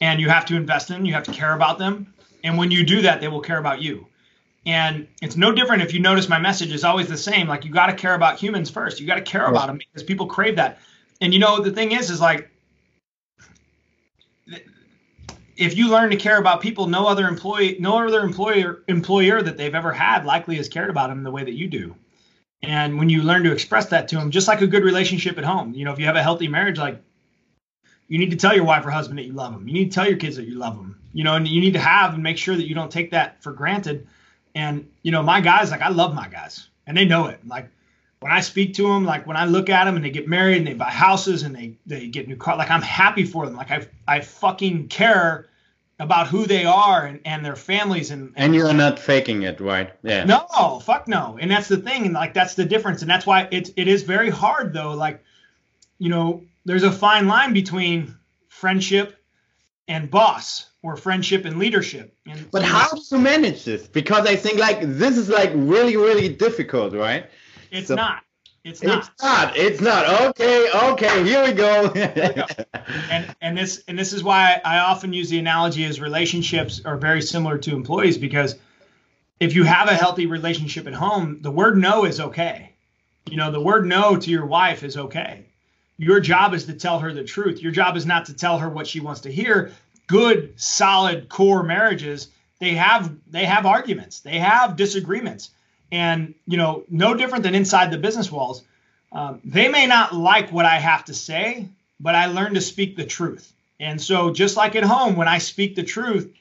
And 0.00 0.20
you 0.20 0.28
have 0.28 0.46
to 0.46 0.56
invest 0.56 0.90
in 0.90 0.96
them. 0.96 1.06
You 1.06 1.14
have 1.14 1.24
to 1.24 1.32
care 1.32 1.54
about 1.54 1.78
them. 1.78 2.12
And 2.44 2.56
when 2.56 2.70
you 2.70 2.84
do 2.84 3.02
that, 3.02 3.20
they 3.20 3.28
will 3.28 3.40
care 3.40 3.58
about 3.58 3.80
you. 3.80 4.06
And 4.64 5.08
it's 5.20 5.36
no 5.36 5.52
different 5.52 5.82
if 5.82 5.92
you 5.92 6.00
notice 6.00 6.28
my 6.28 6.38
message 6.38 6.72
is 6.72 6.84
always 6.84 7.08
the 7.08 7.16
same. 7.16 7.48
Like 7.48 7.64
you 7.64 7.72
got 7.72 7.86
to 7.86 7.94
care 7.94 8.14
about 8.14 8.38
humans 8.38 8.70
first. 8.70 9.00
You 9.00 9.06
got 9.06 9.16
to 9.16 9.22
care 9.22 9.46
about 9.46 9.66
them 9.66 9.78
because 9.78 10.04
people 10.04 10.26
crave 10.26 10.56
that. 10.56 10.78
And 11.20 11.32
you 11.32 11.40
know 11.40 11.60
the 11.60 11.72
thing 11.72 11.92
is, 11.92 12.10
is 12.10 12.20
like 12.20 12.50
if 15.56 15.76
you 15.76 15.88
learn 15.88 16.10
to 16.10 16.16
care 16.16 16.38
about 16.38 16.60
people, 16.60 16.86
no 16.86 17.06
other 17.06 17.28
employee, 17.28 17.76
no 17.78 18.06
other 18.06 18.20
employer 18.20 18.82
employer 18.88 19.42
that 19.42 19.56
they've 19.56 19.74
ever 19.74 19.92
had 19.92 20.24
likely 20.24 20.56
has 20.56 20.68
cared 20.68 20.90
about 20.90 21.08
them 21.08 21.22
the 21.22 21.30
way 21.30 21.44
that 21.44 21.52
you 21.52 21.68
do. 21.68 21.94
And 22.62 22.98
when 22.98 23.08
you 23.08 23.22
learn 23.22 23.42
to 23.44 23.52
express 23.52 23.86
that 23.86 24.08
to 24.08 24.16
them, 24.16 24.30
just 24.30 24.48
like 24.48 24.60
a 24.60 24.66
good 24.66 24.84
relationship 24.84 25.36
at 25.36 25.44
home, 25.44 25.74
you 25.74 25.84
know, 25.84 25.92
if 25.92 25.98
you 25.98 26.06
have 26.06 26.16
a 26.16 26.22
healthy 26.22 26.48
marriage, 26.48 26.78
like 26.78 27.02
you 28.08 28.18
need 28.18 28.30
to 28.30 28.36
tell 28.36 28.54
your 28.54 28.64
wife 28.64 28.86
or 28.86 28.90
husband 28.90 29.18
that 29.18 29.24
you 29.24 29.32
love 29.32 29.52
them. 29.52 29.66
You 29.66 29.74
need 29.74 29.90
to 29.90 29.94
tell 29.94 30.08
your 30.08 30.18
kids 30.18 30.36
that 30.36 30.46
you 30.46 30.56
love 30.56 30.76
them. 30.76 30.98
You 31.12 31.24
know, 31.24 31.34
and 31.34 31.46
you 31.46 31.60
need 31.60 31.74
to 31.74 31.80
have 31.80 32.14
and 32.14 32.22
make 32.22 32.38
sure 32.38 32.56
that 32.56 32.68
you 32.68 32.74
don't 32.74 32.90
take 32.90 33.10
that 33.10 33.42
for 33.42 33.52
granted. 33.52 34.06
And 34.54 34.88
you 35.02 35.12
know, 35.12 35.22
my 35.22 35.40
guys, 35.40 35.70
like 35.70 35.82
I 35.82 35.88
love 35.88 36.14
my 36.14 36.28
guys, 36.28 36.68
and 36.86 36.96
they 36.96 37.04
know 37.04 37.26
it. 37.26 37.46
Like 37.46 37.68
when 38.22 38.32
I 38.32 38.40
speak 38.40 38.74
to 38.74 38.84
them, 38.84 39.04
like 39.04 39.26
when 39.26 39.36
I 39.36 39.46
look 39.46 39.68
at 39.68 39.84
them 39.84 39.96
and 39.96 40.04
they 40.04 40.10
get 40.10 40.28
married 40.28 40.58
and 40.58 40.66
they 40.66 40.74
buy 40.74 40.90
houses 40.90 41.42
and 41.42 41.54
they 41.54 41.76
they 41.86 42.06
get 42.06 42.28
new 42.28 42.36
cars, 42.36 42.58
like 42.58 42.70
I'm 42.70 42.82
happy 42.82 43.24
for 43.24 43.44
them. 43.44 43.56
Like 43.56 43.70
I 43.70 43.86
I 44.06 44.20
fucking 44.20 44.88
care 44.88 45.48
about 45.98 46.26
who 46.26 46.46
they 46.46 46.64
are 46.64 47.06
and, 47.06 47.20
and 47.24 47.44
their 47.44 47.56
families 47.56 48.10
and, 48.10 48.32
and 48.34 48.46
and 48.46 48.54
you're 48.54 48.72
not 48.72 48.98
faking 48.98 49.42
it 49.42 49.60
right? 49.60 49.92
Yeah. 50.02 50.24
No 50.24 50.80
fuck 50.84 51.08
no. 51.08 51.36
And 51.40 51.50
that's 51.50 51.68
the 51.68 51.76
thing 51.76 52.04
and 52.06 52.14
like 52.14 52.32
that's 52.32 52.54
the 52.54 52.64
difference 52.64 53.02
and 53.02 53.10
that's 53.10 53.26
why 53.26 53.48
it, 53.50 53.70
it 53.76 53.88
is 53.88 54.02
very 54.02 54.30
hard 54.30 54.72
though. 54.72 54.94
Like 54.94 55.22
you 55.98 56.08
know 56.08 56.44
there's 56.64 56.84
a 56.84 56.92
fine 56.92 57.26
line 57.26 57.52
between 57.52 58.16
friendship 58.48 59.16
and 59.88 60.10
boss 60.10 60.70
or 60.82 60.96
friendship 60.96 61.44
and 61.44 61.58
leadership. 61.58 62.14
And 62.26 62.48
but 62.52 62.62
how 62.62 62.88
do 62.88 63.02
you 63.10 63.18
manage 63.18 63.64
this? 63.64 63.86
Because 63.88 64.26
i 64.26 64.36
think 64.36 64.58
like 64.58 64.80
this 64.80 65.18
is 65.18 65.28
like 65.28 65.50
really 65.54 65.96
really 65.96 66.28
difficult 66.28 66.94
right 66.94 67.26
it's 67.72 67.88
so, 67.88 67.96
not 67.96 68.22
it's 68.64 68.82
not. 68.82 68.98
It's 68.98 69.22
not. 69.22 69.56
It's 69.56 69.80
not. 69.80 70.20
Okay. 70.28 70.70
Okay. 70.70 71.24
Here 71.24 71.44
we 71.44 71.52
go. 71.52 71.86
and 73.10 73.34
and 73.40 73.58
this 73.58 73.82
and 73.88 73.98
this 73.98 74.12
is 74.12 74.22
why 74.22 74.60
I 74.64 74.78
often 74.78 75.12
use 75.12 75.30
the 75.30 75.38
analogy 75.40 75.84
as 75.84 76.00
relationships 76.00 76.80
are 76.84 76.96
very 76.96 77.22
similar 77.22 77.58
to 77.58 77.74
employees 77.74 78.18
because 78.18 78.54
if 79.40 79.56
you 79.56 79.64
have 79.64 79.88
a 79.88 79.94
healthy 79.94 80.26
relationship 80.26 80.86
at 80.86 80.94
home, 80.94 81.38
the 81.42 81.50
word 81.50 81.76
no 81.76 82.04
is 82.04 82.20
okay. 82.20 82.74
You 83.28 83.36
know, 83.36 83.50
the 83.50 83.60
word 83.60 83.84
no 83.84 84.16
to 84.16 84.30
your 84.30 84.46
wife 84.46 84.84
is 84.84 84.96
okay. 84.96 85.46
Your 85.98 86.20
job 86.20 86.54
is 86.54 86.66
to 86.66 86.74
tell 86.74 87.00
her 87.00 87.12
the 87.12 87.24
truth. 87.24 87.60
Your 87.60 87.72
job 87.72 87.96
is 87.96 88.06
not 88.06 88.26
to 88.26 88.34
tell 88.34 88.58
her 88.58 88.68
what 88.68 88.86
she 88.86 89.00
wants 89.00 89.22
to 89.22 89.32
hear. 89.32 89.72
Good, 90.06 90.60
solid 90.60 91.28
core 91.28 91.64
marriages, 91.64 92.28
they 92.60 92.74
have 92.74 93.12
they 93.26 93.44
have 93.44 93.66
arguments. 93.66 94.20
They 94.20 94.38
have 94.38 94.76
disagreements 94.76 95.50
and 95.92 96.34
you 96.46 96.56
know 96.56 96.82
no 96.88 97.14
different 97.14 97.44
than 97.44 97.54
inside 97.54 97.92
the 97.92 97.98
business 97.98 98.32
walls. 98.32 98.64
Um, 99.12 99.40
they 99.44 99.68
may 99.68 99.86
not 99.86 100.14
like 100.14 100.50
what 100.50 100.64
i 100.64 100.78
have 100.78 101.04
to 101.04 101.14
say 101.14 101.68
but 102.00 102.16
i 102.16 102.26
learn 102.26 102.54
to 102.54 102.60
speak 102.60 102.96
the 102.96 103.04
truth. 103.04 103.52
And 103.78 104.00
so 104.00 104.32
just 104.32 104.56
like 104.56 104.74
at 104.74 104.82
home 104.82 105.14
when 105.14 105.28
i 105.28 105.38
speak 105.38 105.76
the 105.76 105.84
truth 105.84 106.32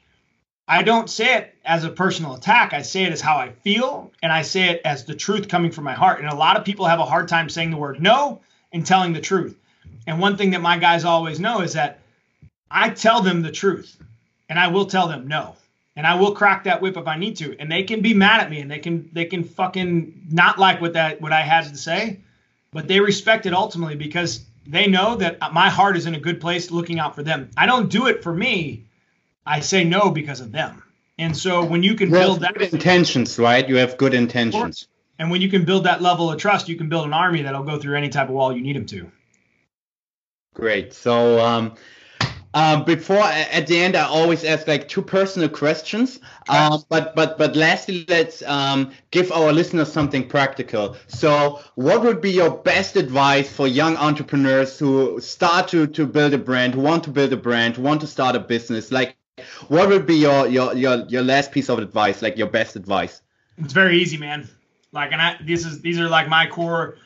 i 0.68 0.82
don't 0.82 1.10
say 1.10 1.36
it 1.38 1.56
as 1.66 1.84
a 1.84 1.90
personal 1.90 2.34
attack. 2.34 2.74
I 2.74 2.82
say 2.82 3.04
it 3.04 3.12
as 3.12 3.22
how 3.22 3.38
i 3.38 3.50
feel 3.52 4.12
and 4.24 4.32
i 4.32 4.42
say 4.42 4.70
it 4.70 4.82
as 4.86 5.06
the 5.06 5.16
truth 5.16 5.50
coming 5.50 5.72
from 5.72 5.84
my 5.84 5.94
heart. 5.94 6.20
And 6.22 6.30
a 6.30 6.36
lot 6.36 6.58
of 6.58 6.66
people 6.66 6.86
have 6.86 7.00
a 7.00 7.06
hard 7.06 7.28
time 7.28 7.50
saying 7.50 7.72
the 7.72 7.78
word 7.78 8.02
no 8.02 8.42
and 8.72 8.86
telling 8.86 9.14
the 9.14 9.22
truth. 9.22 9.58
And 10.08 10.20
one 10.20 10.38
thing 10.38 10.52
that 10.52 10.62
my 10.62 10.78
guys 10.78 11.04
always 11.04 11.40
know 11.40 11.60
is 11.62 11.74
that 11.74 12.00
i 12.72 12.90
tell 12.90 13.22
them 13.22 13.42
the 13.42 13.52
truth 13.52 13.98
and 14.48 14.58
i 14.58 14.68
will 14.70 14.86
tell 14.86 15.10
them 15.10 15.28
no 15.28 15.56
and 15.96 16.08
I 16.08 16.16
will 16.16 16.34
crack 16.34 16.64
that 16.64 16.82
whip 16.82 16.98
if 16.98 17.08
I 17.08 17.18
need 17.18 17.38
to. 17.38 17.56
And 17.60 17.72
they 17.72 17.84
can 17.84 18.02
be 18.02 18.14
mad 18.14 18.42
at 18.42 18.50
me 18.50 18.62
and 18.62 18.72
they 18.72 18.80
can 18.80 19.10
they 19.14 19.26
can 19.26 19.44
fucking 19.44 20.28
not 20.30 20.58
like 20.58 20.82
what 20.82 20.94
that 20.94 21.22
what 21.22 21.34
I 21.34 21.42
had 21.42 21.66
to 21.66 21.78
say, 21.78 22.20
but 22.72 22.88
they 22.88 23.00
respect 23.00 23.46
it 23.46 23.54
ultimately 23.54 23.96
because 23.96 24.46
they 24.66 24.88
know 24.88 25.16
that 25.16 25.40
my 25.54 25.70
heart 25.70 25.98
is 25.98 26.06
in 26.06 26.16
a 26.16 26.20
good 26.20 26.40
place 26.40 26.72
looking 26.72 27.00
out 27.00 27.16
for 27.16 27.24
them. 27.24 27.50
I 27.58 27.66
don't 27.66 27.90
do 27.90 28.08
it 28.08 28.24
for 28.24 28.34
me. 28.34 28.86
I 29.46 29.60
say 29.60 29.84
no 29.84 30.12
because 30.12 30.40
of 30.40 30.52
them. 30.52 30.84
And 31.18 31.36
so 31.36 31.64
when 31.66 31.84
you 31.84 31.96
can 31.96 32.10
you 32.10 32.16
build 32.16 32.40
that 32.42 32.54
good 32.54 32.74
intentions, 32.74 33.38
right? 33.38 33.68
You 33.68 33.78
have 33.78 33.98
good 33.98 34.14
intentions. 34.14 34.88
And 35.20 35.30
when 35.30 35.42
you 35.42 35.50
can 35.50 35.66
build 35.66 35.84
that 35.84 36.02
level 36.02 36.32
of 36.32 36.40
trust, 36.40 36.68
you 36.68 36.76
can 36.76 36.90
build 36.90 37.06
an 37.06 37.14
army 37.14 37.44
that'll 37.44 37.64
go 37.64 37.78
through 37.78 37.96
any 37.96 38.10
type 38.10 38.30
of 38.30 38.34
wall 38.34 38.56
you 38.56 38.62
need 38.62 38.76
them 38.76 38.88
to. 38.88 39.12
Great. 40.56 40.94
So 40.94 41.40
um, 41.40 41.76
um, 42.54 42.84
before 42.84 43.22
at 43.22 43.68
the 43.68 43.80
end, 43.80 43.96
I 43.96 44.06
always 44.06 44.44
ask 44.44 44.68
like 44.68 44.90
two 44.90 45.02
personal 45.02 45.48
questions. 45.48 46.20
Um, 46.50 46.84
but 46.90 47.16
but 47.16 47.38
but 47.38 47.56
lastly, 47.56 48.06
let's 48.10 48.44
um, 48.44 48.92
give 49.12 49.32
our 49.32 49.54
listeners 49.54 49.92
something 49.92 50.28
practical. 50.28 50.98
So, 51.08 51.62
what 51.76 52.02
would 52.04 52.20
be 52.20 52.32
your 52.32 52.52
best 52.52 52.98
advice 52.98 53.52
for 53.52 53.68
young 53.68 53.96
entrepreneurs 53.96 54.78
who 54.78 55.22
start 55.22 55.70
to 55.70 55.88
to 55.88 56.06
build 56.06 56.34
a 56.34 56.38
brand, 56.38 56.74
who 56.74 56.82
want 56.82 57.06
to 57.06 57.10
build 57.10 57.32
a 57.32 57.38
brand, 57.38 57.78
who 57.78 57.84
want 57.84 58.02
to 58.02 58.08
start 58.08 58.36
a 58.36 58.40
business? 58.40 58.92
Like, 58.92 59.16
what 59.70 59.88
would 59.88 60.06
be 60.06 60.16
your 60.16 60.48
your 60.48 60.74
your 60.76 61.06
your 61.08 61.24
last 61.24 61.54
piece 61.54 61.70
of 61.70 61.80
advice? 61.80 62.22
Like 62.22 62.38
your 62.38 62.48
best 62.48 62.76
advice? 62.76 63.22
It's 63.58 63.74
very 63.74 64.02
easy, 64.02 64.18
man. 64.18 64.50
Like, 64.92 65.14
and 65.14 65.22
I 65.22 65.38
this 65.42 65.66
is 65.66 65.80
these 65.80 66.00
are 66.00 66.10
like 66.10 66.28
my 66.28 66.48
core 66.48 66.98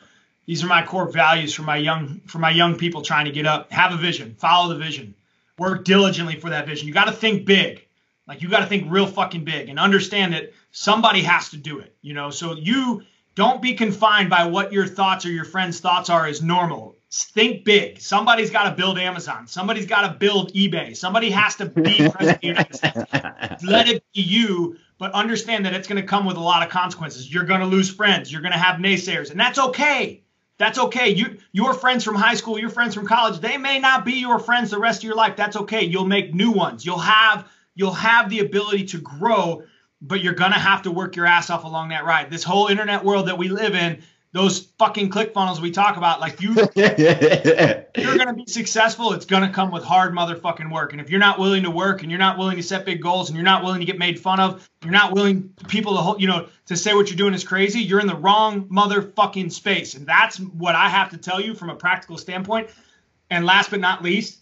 these 0.46 0.64
are 0.64 0.68
my 0.68 0.84
core 0.84 1.08
values 1.08 1.54
for 1.54 1.62
my 1.62 1.76
young 1.76 2.20
for 2.26 2.38
my 2.38 2.50
young 2.50 2.78
people 2.78 3.02
trying 3.02 3.26
to 3.26 3.32
get 3.32 3.46
up 3.46 3.70
have 3.70 3.92
a 3.92 3.96
vision 3.96 4.34
follow 4.38 4.72
the 4.72 4.78
vision 4.78 5.14
work 5.58 5.84
diligently 5.84 6.38
for 6.38 6.50
that 6.50 6.66
vision. 6.66 6.88
You 6.88 6.94
got 6.94 7.06
to 7.06 7.12
think 7.12 7.46
big. 7.46 7.86
Like 8.26 8.42
you 8.42 8.48
got 8.48 8.60
to 8.60 8.66
think 8.66 8.90
real 8.90 9.06
fucking 9.06 9.44
big 9.44 9.68
and 9.68 9.78
understand 9.78 10.32
that 10.32 10.52
somebody 10.72 11.22
has 11.22 11.50
to 11.50 11.56
do 11.56 11.78
it, 11.78 11.96
you 12.02 12.12
know? 12.12 12.30
So 12.30 12.54
you 12.54 13.02
don't 13.36 13.62
be 13.62 13.74
confined 13.74 14.30
by 14.30 14.46
what 14.46 14.72
your 14.72 14.86
thoughts 14.86 15.24
or 15.24 15.30
your 15.30 15.44
friends' 15.44 15.78
thoughts 15.78 16.10
are 16.10 16.26
as 16.26 16.42
normal. 16.42 16.96
Think 17.12 17.64
big. 17.64 18.00
Somebody's 18.00 18.50
got 18.50 18.68
to 18.68 18.76
build 18.76 18.98
Amazon. 18.98 19.46
Somebody's 19.46 19.86
got 19.86 20.10
to 20.10 20.18
build 20.18 20.52
eBay. 20.54 20.96
Somebody 20.96 21.30
has 21.30 21.54
to 21.56 21.66
be 21.66 22.08
president 22.10 22.34
of 22.34 22.40
the 22.40 22.46
United 22.46 22.74
States. 22.74 23.64
Let 23.64 23.88
it 23.88 24.02
be 24.12 24.22
you, 24.22 24.76
but 24.98 25.12
understand 25.12 25.64
that 25.64 25.74
it's 25.74 25.86
going 25.86 26.00
to 26.00 26.06
come 26.06 26.26
with 26.26 26.36
a 26.36 26.40
lot 26.40 26.64
of 26.64 26.68
consequences. 26.68 27.32
You're 27.32 27.44
going 27.44 27.60
to 27.60 27.66
lose 27.66 27.88
friends. 27.88 28.32
You're 28.32 28.42
going 28.42 28.52
to 28.52 28.58
have 28.58 28.80
naysayers, 28.80 29.30
and 29.30 29.38
that's 29.38 29.58
okay. 29.58 30.24
That's 30.58 30.78
okay. 30.78 31.10
You 31.10 31.38
your 31.52 31.74
friends 31.74 32.02
from 32.04 32.14
high 32.14 32.34
school, 32.34 32.58
your 32.58 32.70
friends 32.70 32.94
from 32.94 33.06
college, 33.06 33.40
they 33.40 33.58
may 33.58 33.78
not 33.78 34.04
be 34.04 34.14
your 34.14 34.38
friends 34.38 34.70
the 34.70 34.78
rest 34.78 35.00
of 35.00 35.04
your 35.04 35.16
life. 35.16 35.36
That's 35.36 35.56
okay. 35.56 35.84
You'll 35.84 36.06
make 36.06 36.34
new 36.34 36.50
ones. 36.50 36.84
You'll 36.84 36.98
have 36.98 37.48
you'll 37.74 37.92
have 37.92 38.30
the 38.30 38.40
ability 38.40 38.86
to 38.86 38.98
grow, 38.98 39.64
but 40.00 40.20
you're 40.20 40.34
to 40.52 40.58
have 40.58 40.82
to 40.82 40.90
work 40.90 41.16
your 41.16 41.26
ass 41.26 41.50
off 41.50 41.64
along 41.64 41.90
that 41.90 42.04
ride. 42.04 42.30
This 42.30 42.42
whole 42.42 42.68
internet 42.68 43.04
world 43.04 43.28
that 43.28 43.36
we 43.36 43.48
live 43.48 43.74
in, 43.74 44.02
those 44.32 44.68
fucking 44.78 45.08
click 45.08 45.32
funnels 45.32 45.60
we 45.60 45.70
talk 45.70 45.96
about, 45.96 46.20
like 46.20 46.40
you, 46.42 46.54
you're 46.74 48.16
going 48.16 48.26
to 48.26 48.34
be 48.34 48.46
successful. 48.46 49.12
It's 49.12 49.24
going 49.24 49.42
to 49.42 49.48
come 49.48 49.70
with 49.70 49.82
hard 49.82 50.12
motherfucking 50.12 50.70
work. 50.70 50.92
And 50.92 51.00
if 51.00 51.08
you're 51.08 51.20
not 51.20 51.38
willing 51.38 51.62
to 51.62 51.70
work 51.70 52.02
and 52.02 52.10
you're 52.10 52.18
not 52.18 52.36
willing 52.36 52.56
to 52.56 52.62
set 52.62 52.84
big 52.84 53.00
goals 53.00 53.30
and 53.30 53.36
you're 53.36 53.44
not 53.44 53.64
willing 53.64 53.80
to 53.80 53.86
get 53.86 53.98
made 53.98 54.20
fun 54.20 54.38
of, 54.38 54.68
you're 54.82 54.92
not 54.92 55.14
willing 55.14 55.50
people 55.68 55.94
to 55.96 56.02
hold, 56.02 56.20
you 56.20 56.26
know, 56.26 56.48
to 56.66 56.76
say 56.76 56.92
what 56.92 57.08
you're 57.08 57.16
doing 57.16 57.32
is 57.32 57.44
crazy, 57.44 57.80
you're 57.80 58.00
in 58.00 58.06
the 58.06 58.16
wrong 58.16 58.68
motherfucking 58.68 59.50
space. 59.50 59.94
And 59.94 60.06
that's 60.06 60.38
what 60.38 60.74
I 60.74 60.88
have 60.88 61.10
to 61.10 61.16
tell 61.16 61.40
you 61.40 61.54
from 61.54 61.70
a 61.70 61.76
practical 61.76 62.18
standpoint. 62.18 62.68
And 63.30 63.46
last 63.46 63.70
but 63.70 63.80
not 63.80 64.02
least, 64.02 64.40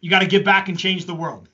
you 0.00 0.10
got 0.10 0.20
to 0.20 0.26
give 0.26 0.44
back 0.44 0.68
and 0.68 0.78
change 0.78 1.06
the 1.06 1.14
world. 1.14 1.48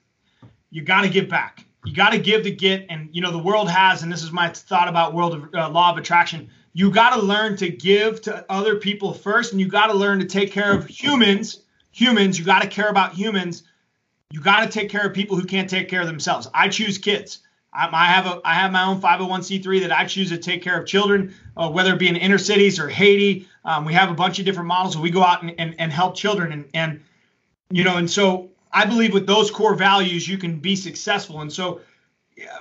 You 0.70 0.82
got 0.82 1.03
to 1.03 1.09
give 1.09 1.28
back. 1.28 1.64
You 1.84 1.95
got 1.95 2.11
to 2.11 2.18
give 2.18 2.43
to 2.43 2.51
get. 2.51 2.86
And, 2.91 3.09
you 3.12 3.22
know, 3.22 3.30
the 3.30 3.39
world 3.39 3.70
has, 3.70 4.03
and 4.03 4.12
this 4.12 4.22
is 4.22 4.32
my 4.32 4.51
thought 4.51 4.89
about 4.89 5.14
world 5.14 5.34
of 5.34 5.55
uh, 5.55 5.70
law 5.70 5.91
of 5.91 5.97
attraction 5.97 6.51
you 6.79 6.93
got 6.93 7.12
to 7.12 7.20
learn 7.20 7.57
to 7.57 7.68
give 7.68 8.20
to 8.20 8.47
other 8.49 8.76
people 8.76 9.12
first 9.12 9.51
and 9.51 9.61
you 9.61 9.66
got 9.66 9.89
to 9.89 9.95
learn 9.95 10.20
to 10.20 10.24
take 10.24 10.53
care 10.53 10.72
of 10.72 10.87
humans. 10.87 11.62
Humans 11.91 12.39
you 12.39 12.45
got 12.45 12.62
to 12.62 12.68
care 12.68 12.89
about 12.89 13.14
humans. 13.14 13.64
You 14.31 14.41
got 14.41 14.61
to 14.61 14.68
take 14.68 14.89
care 14.89 15.05
of 15.05 15.12
people 15.12 15.37
who 15.37 15.45
can't 15.45 15.68
take 15.68 15.89
care 15.89 16.03
of 16.03 16.07
themselves. 16.07 16.47
I 16.55 16.68
choose 16.68 16.97
kids. 16.97 17.41
I, 17.72 17.89
I 17.93 18.07
have 18.07 18.26
a 18.26 18.41
i 18.45 18.55
have 18.55 18.70
my 18.70 18.85
own 18.85 19.01
501c3 19.01 19.81
that 19.81 19.91
i 19.91 20.05
choose 20.05 20.29
to 20.29 20.39
take 20.39 20.62
care 20.62 20.81
of 20.81 20.87
children 20.87 21.35
uh, 21.57 21.68
whether 21.68 21.95
it 21.95 21.99
be 21.99 22.07
in 22.07 22.14
inner 22.14 22.39
cities 22.39 22.79
or 22.79 22.89
haiti. 22.89 23.49
Um, 23.64 23.85
we 23.85 23.93
have 23.95 24.09
a 24.09 24.14
bunch 24.14 24.39
of 24.39 24.45
different 24.45 24.68
models 24.68 24.97
where 24.97 25.03
we 25.03 25.11
go 25.11 25.24
out 25.24 25.43
and, 25.43 25.53
and, 25.59 25.74
and 25.81 25.93
help 25.93 26.14
children. 26.14 26.53
And, 26.53 26.64
and 26.74 27.01
you 27.72 27.83
know 27.83 27.97
and 27.97 28.09
so 28.09 28.51
i 28.72 28.85
believe 28.85 29.12
with 29.12 29.26
those 29.26 29.51
core 29.51 29.74
values 29.74 30.29
you 30.29 30.39
can 30.39 30.61
be 30.61 30.76
successful. 30.76 31.41
And 31.41 31.53
so 31.53 31.81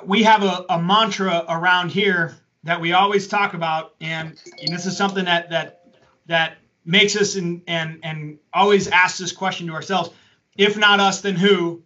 we 0.03 0.23
have 0.23 0.41
a, 0.41 0.65
a 0.69 0.81
mantra 0.81 1.45
around 1.47 1.91
here 1.91 2.35
that 2.63 2.81
we 2.81 2.93
always 2.93 3.27
talk 3.27 3.53
about, 3.53 3.95
and, 4.01 4.39
and 4.59 4.73
this 4.73 4.85
is 4.85 4.97
something 4.97 5.25
that 5.25 5.49
that 5.49 5.83
that 6.25 6.57
makes 6.85 7.15
us 7.15 7.35
and 7.35 7.61
and 7.67 7.99
and 8.03 8.39
always 8.53 8.87
asks 8.87 9.19
this 9.19 9.31
question 9.31 9.67
to 9.67 9.73
ourselves: 9.73 10.09
If 10.57 10.77
not 10.77 10.99
us, 10.99 11.21
then 11.21 11.35
who? 11.35 11.83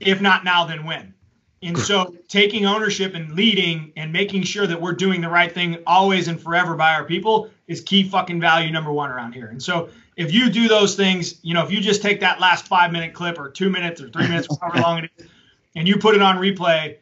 If 0.00 0.20
not 0.20 0.44
now, 0.44 0.64
then 0.64 0.84
when? 0.84 1.14
And 1.62 1.76
so, 1.78 2.14
taking 2.28 2.66
ownership 2.66 3.14
and 3.14 3.32
leading 3.32 3.92
and 3.96 4.12
making 4.12 4.42
sure 4.42 4.66
that 4.66 4.80
we're 4.80 4.92
doing 4.92 5.20
the 5.20 5.28
right 5.28 5.50
thing 5.50 5.78
always 5.86 6.28
and 6.28 6.40
forever 6.40 6.76
by 6.76 6.94
our 6.94 7.04
people 7.04 7.50
is 7.66 7.80
key 7.80 8.08
fucking 8.08 8.40
value 8.40 8.70
number 8.70 8.92
one 8.92 9.10
around 9.10 9.32
here. 9.32 9.46
And 9.46 9.62
so, 9.62 9.88
if 10.16 10.32
you 10.32 10.50
do 10.50 10.68
those 10.68 10.94
things, 10.94 11.42
you 11.42 11.54
know, 11.54 11.64
if 11.64 11.72
you 11.72 11.80
just 11.80 12.02
take 12.02 12.20
that 12.20 12.40
last 12.40 12.68
five 12.68 12.92
minute 12.92 13.14
clip 13.14 13.38
or 13.38 13.48
two 13.50 13.70
minutes 13.70 14.00
or 14.02 14.10
three 14.10 14.28
minutes, 14.28 14.48
however 14.60 14.80
long 14.80 14.98
it 15.04 15.10
is, 15.16 15.26
and 15.74 15.88
you 15.88 15.96
put 15.96 16.14
it 16.14 16.22
on 16.22 16.36
replay, 16.36 16.96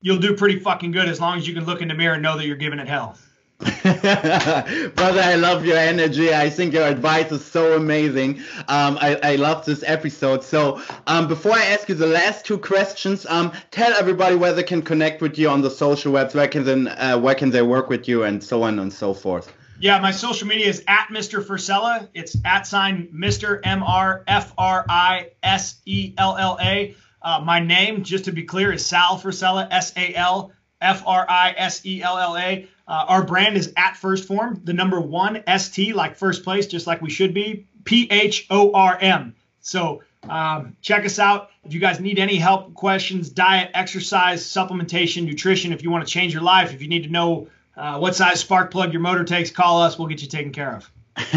you'll 0.00 0.18
do 0.18 0.34
pretty 0.34 0.58
fucking 0.58 0.92
good 0.92 1.08
as 1.08 1.20
long 1.20 1.38
as 1.38 1.46
you 1.46 1.54
can 1.54 1.64
look 1.64 1.82
in 1.82 1.88
the 1.88 1.94
mirror 1.94 2.14
and 2.14 2.22
know 2.22 2.36
that 2.36 2.46
you're 2.46 2.56
giving 2.56 2.78
it 2.78 2.88
hell. 2.88 3.16
Brother, 3.58 5.20
I 5.20 5.34
love 5.34 5.64
your 5.64 5.76
energy. 5.76 6.32
I 6.32 6.48
think 6.48 6.74
your 6.74 6.86
advice 6.86 7.32
is 7.32 7.44
so 7.44 7.74
amazing. 7.74 8.38
Um, 8.68 8.96
I, 9.00 9.18
I 9.20 9.34
love 9.34 9.64
this 9.64 9.82
episode. 9.84 10.44
So, 10.44 10.80
um, 11.08 11.26
before 11.26 11.54
I 11.54 11.64
ask 11.64 11.88
you 11.88 11.96
the 11.96 12.06
last 12.06 12.46
two 12.46 12.58
questions, 12.58 13.26
um, 13.26 13.50
tell 13.72 13.92
everybody 13.94 14.36
where 14.36 14.52
they 14.52 14.62
can 14.62 14.80
connect 14.80 15.20
with 15.20 15.36
you 15.38 15.48
on 15.48 15.62
the 15.62 15.70
social 15.70 16.12
webs, 16.12 16.36
where 16.36 16.46
can 16.46 16.64
they, 16.64 16.88
uh, 16.88 17.18
where 17.18 17.34
can 17.34 17.50
they 17.50 17.62
work 17.62 17.88
with 17.88 18.06
you, 18.06 18.22
and 18.22 18.44
so 18.44 18.62
on 18.62 18.78
and 18.78 18.92
so 18.92 19.12
forth. 19.12 19.52
Yeah, 19.80 19.98
my 20.00 20.12
social 20.12 20.46
media 20.46 20.66
is 20.66 20.84
at 20.86 21.08
Mr. 21.08 21.44
Frisella. 21.44 22.08
It's 22.14 22.36
at 22.44 22.64
sign 22.64 23.08
Mr. 23.12 23.60
M 23.64 23.82
R 23.82 24.22
F 24.28 24.52
R 24.56 24.84
I 24.88 25.30
S 25.42 25.80
E 25.84 26.14
L 26.16 26.36
L 26.36 26.58
A. 26.60 26.94
Uh, 27.22 27.40
my 27.44 27.60
name, 27.60 28.04
just 28.04 28.26
to 28.26 28.32
be 28.32 28.44
clear, 28.44 28.72
is 28.72 28.84
Sal 28.84 29.18
Frisella, 29.18 29.68
S 29.70 29.92
A 29.96 30.14
L 30.14 30.52
F 30.80 31.02
R 31.06 31.26
I 31.28 31.54
S 31.56 31.84
E 31.84 32.02
L 32.02 32.18
L 32.18 32.36
A. 32.36 32.68
Uh, 32.86 33.04
our 33.08 33.24
brand 33.24 33.56
is 33.56 33.72
at 33.76 33.94
1st 33.94 34.24
Phorm, 34.26 34.60
the 34.64 34.72
number 34.72 35.00
one 35.00 35.42
S 35.46 35.68
T, 35.68 35.92
like 35.92 36.16
first 36.16 36.44
place, 36.44 36.66
just 36.66 36.86
like 36.86 37.02
we 37.02 37.10
should 37.10 37.34
be, 37.34 37.66
P 37.84 38.08
H 38.10 38.46
O 38.50 38.72
R 38.72 38.96
M. 38.98 39.34
So 39.60 40.02
um, 40.28 40.76
check 40.80 41.04
us 41.04 41.18
out. 41.18 41.50
If 41.64 41.74
you 41.74 41.80
guys 41.80 42.00
need 42.00 42.18
any 42.18 42.36
help, 42.36 42.74
questions, 42.74 43.28
diet, 43.28 43.70
exercise, 43.74 44.44
supplementation, 44.44 45.24
nutrition, 45.24 45.72
if 45.72 45.82
you 45.82 45.90
want 45.90 46.06
to 46.06 46.10
change 46.10 46.32
your 46.32 46.42
life, 46.42 46.72
if 46.72 46.80
you 46.80 46.88
need 46.88 47.02
to 47.02 47.10
know 47.10 47.48
uh, 47.76 47.98
what 47.98 48.16
size 48.16 48.40
spark 48.40 48.70
plug 48.70 48.92
your 48.92 49.02
motor 49.02 49.24
takes, 49.24 49.50
call 49.50 49.82
us. 49.82 49.98
We'll 49.98 50.08
get 50.08 50.22
you 50.22 50.28
taken 50.28 50.52
care 50.52 50.74
of. 50.74 50.90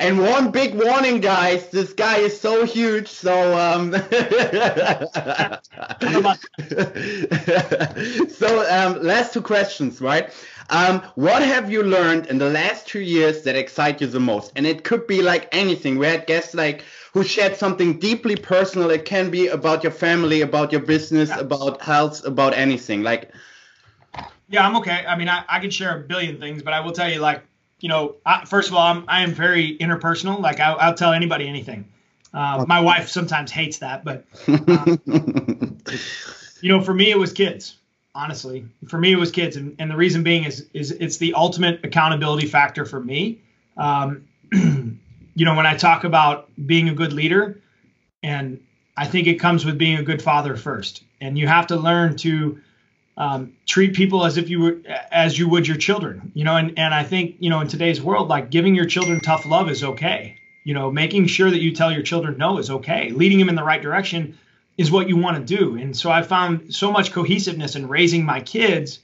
and 0.00 0.18
one 0.18 0.50
big 0.50 0.74
warning, 0.74 1.20
guys. 1.20 1.68
This 1.70 1.92
guy 1.92 2.18
is 2.18 2.38
so 2.38 2.66
huge. 2.66 3.08
So, 3.08 3.58
um, 3.58 3.92
so 8.30 8.66
um, 8.70 9.02
last 9.02 9.32
two 9.32 9.42
questions, 9.42 10.00
right? 10.00 10.30
Um, 10.70 11.02
what 11.14 11.42
have 11.42 11.70
you 11.70 11.82
learned 11.82 12.26
in 12.26 12.38
the 12.38 12.48
last 12.50 12.86
two 12.86 13.00
years 13.00 13.42
that 13.42 13.56
excite 13.56 14.00
you 14.00 14.06
the 14.06 14.20
most? 14.20 14.52
And 14.56 14.66
it 14.66 14.84
could 14.84 15.06
be 15.06 15.22
like 15.22 15.48
anything. 15.52 15.98
We 15.98 16.06
had 16.06 16.26
guests 16.26 16.54
like 16.54 16.84
who 17.12 17.24
shared 17.24 17.56
something 17.56 17.98
deeply 17.98 18.36
personal. 18.36 18.90
It 18.90 19.04
can 19.04 19.30
be 19.30 19.48
about 19.48 19.82
your 19.82 19.92
family, 19.92 20.40
about 20.40 20.72
your 20.72 20.82
business, 20.82 21.28
yeah. 21.28 21.40
about 21.40 21.82
health, 21.82 22.24
about 22.24 22.54
anything. 22.54 23.02
Like, 23.02 23.30
yeah, 24.48 24.66
I'm 24.66 24.76
okay. 24.76 25.04
I 25.06 25.16
mean, 25.16 25.28
I, 25.28 25.44
I 25.48 25.60
can 25.60 25.70
share 25.70 25.96
a 25.96 26.00
billion 26.00 26.38
things, 26.38 26.62
but 26.62 26.74
I 26.74 26.80
will 26.80 26.92
tell 26.92 27.10
you, 27.10 27.20
like, 27.20 27.42
you 27.82 27.88
know, 27.88 28.14
I, 28.24 28.44
first 28.44 28.68
of 28.68 28.74
all, 28.76 28.86
I'm 28.86 29.04
I 29.08 29.22
am 29.22 29.34
very 29.34 29.76
interpersonal. 29.76 30.40
Like 30.40 30.60
I, 30.60 30.88
will 30.88 30.94
tell 30.94 31.12
anybody 31.12 31.48
anything. 31.48 31.84
Uh, 32.32 32.64
my 32.66 32.80
wife 32.80 33.08
sometimes 33.08 33.50
hates 33.50 33.78
that, 33.78 34.04
but 34.04 34.24
uh, 34.48 34.96
you 36.62 36.68
know, 36.70 36.80
for 36.80 36.94
me 36.94 37.10
it 37.10 37.18
was 37.18 37.32
kids. 37.32 37.76
Honestly, 38.14 38.66
for 38.88 38.98
me 38.98 39.12
it 39.12 39.16
was 39.16 39.32
kids, 39.32 39.56
and, 39.56 39.74
and 39.78 39.90
the 39.90 39.96
reason 39.96 40.22
being 40.22 40.44
is 40.44 40.68
is 40.72 40.92
it's 40.92 41.16
the 41.16 41.34
ultimate 41.34 41.84
accountability 41.84 42.46
factor 42.46 42.86
for 42.86 43.00
me. 43.00 43.42
Um, 43.76 44.28
you 44.52 45.44
know, 45.44 45.56
when 45.56 45.66
I 45.66 45.76
talk 45.76 46.04
about 46.04 46.48
being 46.64 46.88
a 46.88 46.94
good 46.94 47.12
leader, 47.12 47.60
and 48.22 48.60
I 48.96 49.08
think 49.08 49.26
it 49.26 49.40
comes 49.40 49.64
with 49.64 49.76
being 49.76 49.98
a 49.98 50.02
good 50.04 50.22
father 50.22 50.56
first, 50.56 51.02
and 51.20 51.36
you 51.36 51.48
have 51.48 51.66
to 51.66 51.76
learn 51.76 52.16
to 52.18 52.60
um, 53.16 53.52
treat 53.66 53.94
people 53.94 54.24
as 54.24 54.36
if 54.38 54.48
you 54.48 54.60
were 54.60 54.78
as 55.10 55.38
you 55.38 55.48
would 55.48 55.68
your 55.68 55.76
children 55.76 56.32
you 56.34 56.44
know 56.44 56.56
and 56.56 56.78
and 56.78 56.94
i 56.94 57.02
think 57.02 57.36
you 57.40 57.50
know 57.50 57.60
in 57.60 57.68
today's 57.68 58.00
world 58.00 58.28
like 58.28 58.50
giving 58.50 58.74
your 58.74 58.86
children 58.86 59.20
tough 59.20 59.44
love 59.44 59.68
is 59.70 59.84
okay. 59.84 60.38
You 60.64 60.74
know 60.74 60.90
making 60.90 61.26
sure 61.26 61.50
that 61.50 61.60
you 61.60 61.72
tell 61.72 61.92
your 61.92 62.02
children 62.02 62.38
no 62.38 62.58
is 62.58 62.70
okay. 62.70 63.10
Leading 63.10 63.38
them 63.38 63.48
in 63.48 63.54
the 63.54 63.64
right 63.64 63.82
direction 63.82 64.38
is 64.78 64.90
what 64.90 65.08
you 65.08 65.16
want 65.16 65.36
to 65.36 65.56
do. 65.56 65.76
And 65.76 65.96
so 65.96 66.10
i 66.10 66.22
found 66.22 66.74
so 66.74 66.90
much 66.90 67.12
cohesiveness 67.12 67.76
in 67.76 67.88
raising 67.88 68.24
my 68.24 68.40
kids 68.40 69.00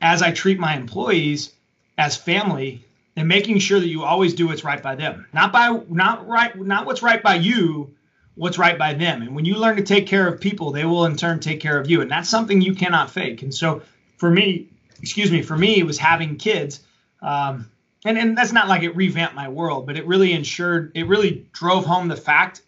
as 0.00 0.20
i 0.22 0.32
treat 0.32 0.58
my 0.58 0.76
employees 0.76 1.52
as 1.96 2.16
family 2.16 2.84
and 3.16 3.28
making 3.28 3.58
sure 3.58 3.80
that 3.80 3.88
you 3.88 4.04
always 4.04 4.34
do 4.34 4.48
what's 4.48 4.64
right 4.64 4.82
by 4.82 4.94
them. 4.94 5.26
Not 5.32 5.52
by 5.52 5.80
not 5.88 6.28
right 6.28 6.54
not 6.58 6.86
what's 6.86 7.02
right 7.02 7.22
by 7.22 7.36
you 7.36 7.94
what's 8.34 8.58
right 8.58 8.78
by 8.78 8.94
them. 8.94 9.22
And 9.22 9.34
when 9.34 9.44
you 9.44 9.56
learn 9.56 9.76
to 9.76 9.82
take 9.82 10.06
care 10.06 10.26
of 10.26 10.40
people, 10.40 10.70
they 10.70 10.84
will 10.84 11.04
in 11.04 11.16
turn 11.16 11.40
take 11.40 11.60
care 11.60 11.78
of 11.78 11.90
you. 11.90 12.00
And 12.00 12.10
that's 12.10 12.28
something 12.28 12.60
you 12.60 12.74
cannot 12.74 13.10
fake. 13.10 13.42
And 13.42 13.54
so 13.54 13.82
for 14.16 14.30
me, 14.30 14.68
excuse 15.00 15.30
me, 15.30 15.42
for 15.42 15.56
me, 15.56 15.78
it 15.78 15.84
was 15.84 15.98
having 15.98 16.36
kids. 16.36 16.80
Um, 17.22 17.70
and, 18.04 18.16
and 18.16 18.36
that's 18.36 18.52
not 18.52 18.68
like 18.68 18.82
it 18.82 18.96
revamped 18.96 19.34
my 19.34 19.48
world, 19.48 19.86
but 19.86 19.96
it 19.96 20.06
really 20.06 20.32
ensured, 20.32 20.92
it 20.94 21.06
really 21.06 21.46
drove 21.52 21.84
home 21.84 22.08
the 22.08 22.16
fact 22.16 22.62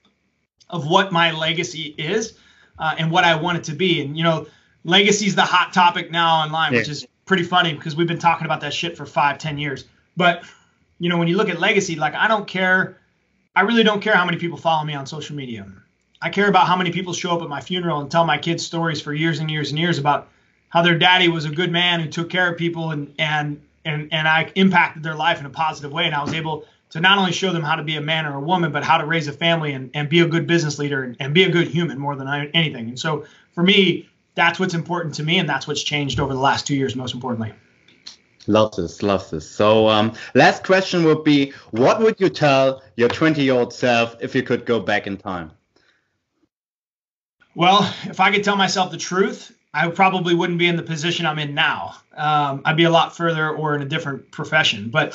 of 0.69 0.87
what 0.87 1.13
my 1.13 1.31
legacy 1.31 1.95
is 1.97 2.39
uh, 2.79 2.95
and 2.99 3.11
what 3.11 3.25
I 3.25 3.37
want 3.37 3.59
it 3.59 3.65
to 3.65 3.73
be. 3.73 4.03
And, 4.03 4.17
you 4.17 4.25
know, 4.25 4.47
legacy 4.85 5.27
is 5.27 5.35
the 5.35 5.43
hot 5.43 5.73
topic 5.73 6.11
now 6.11 6.43
online, 6.43 6.73
yeah. 6.73 6.81
which 6.81 6.89
is 6.89 7.07
pretty 7.25 7.45
funny 7.45 7.73
because 7.73 7.97
we've 7.97 8.09
been 8.09 8.19
talking 8.19 8.45
about 8.45 8.61
that 8.61 8.75
shit 8.75 8.97
for 8.97 9.07
five, 9.07 9.39
ten 9.39 9.57
years. 9.57 9.85
But, 10.17 10.45
you 10.99 11.09
know, 11.09 11.17
when 11.17 11.29
you 11.29 11.37
look 11.37 11.49
at 11.49 11.61
legacy, 11.61 11.97
like 11.97 12.15
I 12.15 12.29
don't 12.29 12.47
care 12.47 12.99
I 13.55 13.62
really 13.62 13.82
don't 13.82 14.00
care 14.00 14.14
how 14.14 14.24
many 14.24 14.38
people 14.38 14.57
follow 14.57 14.84
me 14.84 14.94
on 14.94 15.07
social 15.07 15.36
media. 15.36 15.66
I 16.22 16.30
care 16.30 16.48
about 16.48 16.66
how 16.66 16.76
many 16.76 16.90
people 16.90 17.12
show 17.12 17.36
up 17.36 17.42
at 17.42 17.48
my 17.48 17.61
funeral 17.61 18.00
and 18.00 18.11
tell 18.11 18.24
my 18.24 18.38
kids 18.38 18.64
stories 18.64 19.00
for 19.00 19.12
years 19.12 19.40
and 19.40 19.50
years 19.50 19.70
and 19.70 19.78
years 19.78 19.98
about 19.98 20.28
how 20.70 20.80
their 20.80 20.96
daddy 20.96 21.28
was 21.28 21.44
a 21.44 21.50
good 21.50 21.70
man 21.70 22.00
who 22.00 22.09
took 22.09 22.30
care 22.30 22.50
of 22.50 22.57
people 22.57 22.92
and 22.92 23.12
and 23.18 23.61
and 23.84 24.09
and 24.12 24.26
I 24.26 24.50
impacted 24.55 25.03
their 25.03 25.16
life 25.16 25.38
in 25.38 25.46
a 25.46 25.50
positive 25.50 25.92
way 25.92 26.07
and 26.07 26.14
I 26.14 26.22
was 26.22 26.32
able 26.32 26.64
to 26.90 27.00
not 27.00 27.18
only 27.18 27.32
show 27.32 27.53
them 27.53 27.62
how 27.62 27.74
to 27.74 27.82
be 27.82 27.96
a 27.96 28.00
man 28.00 28.24
or 28.24 28.36
a 28.36 28.40
woman 28.40 28.72
but 28.72 28.84
how 28.84 28.96
to 28.96 29.05
raise 29.05 29.28
a 29.28 29.32
family 29.32 29.72
and, 29.72 29.90
and 29.92 30.09
be 30.09 30.20
a 30.20 30.26
good 30.26 30.46
business 30.46 30.78
leader 30.78 31.03
and, 31.03 31.16
and 31.20 31.34
be 31.34 31.42
a 31.42 31.50
good 31.50 31.68
human 31.68 31.98
more 31.98 32.16
than 32.16 32.28
anything. 32.55 32.88
And 32.88 32.98
so 32.98 33.26
for 33.55 33.62
me, 33.62 34.09
that's 34.34 34.59
what's 34.59 34.74
important 34.74 35.14
to 35.16 35.22
me 35.22 35.38
and 35.38 35.48
that's 35.48 35.66
what's 35.66 35.82
changed 35.82 36.20
over 36.20 36.32
the 36.32 36.40
last 36.40 36.66
2 36.66 36.74
years 36.74 36.96
most 36.96 37.12
importantly. 37.12 37.53
Love 38.47 38.74
this, 38.74 39.03
love 39.03 39.28
this. 39.30 39.49
So, 39.49 39.88
um, 39.88 40.14
last 40.34 40.64
question 40.64 41.05
would 41.05 41.22
be 41.22 41.53
what 41.70 42.01
would 42.01 42.20
you 42.20 42.28
tell 42.28 42.82
your 42.97 43.09
20 43.09 43.43
year 43.43 43.55
old 43.55 43.72
self 43.72 44.16
if 44.20 44.34
you 44.34 44.43
could 44.43 44.66
go 44.66 44.80
back 44.80 45.07
in 45.07 45.16
time? 45.16 45.53
Well, 47.55 47.95
if 48.05 48.18
I 48.18 48.32
could 48.32 48.43
tell 48.43 48.57
myself 48.57 48.90
the 48.90 48.97
truth, 48.97 49.57
I 49.74 49.88
probably 49.88 50.34
wouldn't 50.34 50.59
be 50.59 50.66
in 50.66 50.76
the 50.76 50.82
position 50.82 51.26
I'm 51.26 51.38
in 51.38 51.55
now. 51.55 51.95
Um, 52.16 52.62
I'd 52.64 52.76
be 52.76 52.84
a 52.84 52.90
lot 52.90 53.16
further 53.16 53.51
or 53.51 53.74
in 53.74 53.82
a 53.82 53.86
different 53.86 54.30
profession. 54.32 54.90
But 54.90 55.14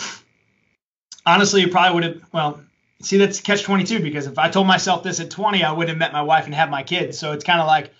honestly, 1.25 1.63
it 1.63 1.71
probably 1.71 1.95
would 1.95 2.03
have, 2.03 2.21
well, 2.31 2.61
see, 3.01 3.17
that's 3.17 3.41
catch 3.41 3.63
22 3.63 3.99
because 3.99 4.27
if 4.27 4.39
I 4.39 4.49
told 4.49 4.67
myself 4.67 5.03
this 5.03 5.19
at 5.19 5.29
20, 5.29 5.63
I 5.63 5.71
would 5.71 5.89
have 5.89 5.97
met 5.97 6.13
my 6.13 6.21
wife 6.21 6.45
and 6.45 6.55
had 6.55 6.71
my 6.71 6.83
kids. 6.83 7.19
So 7.19 7.33
it's 7.33 7.43
kind 7.43 7.59
of 7.59 7.67
like 7.67 7.91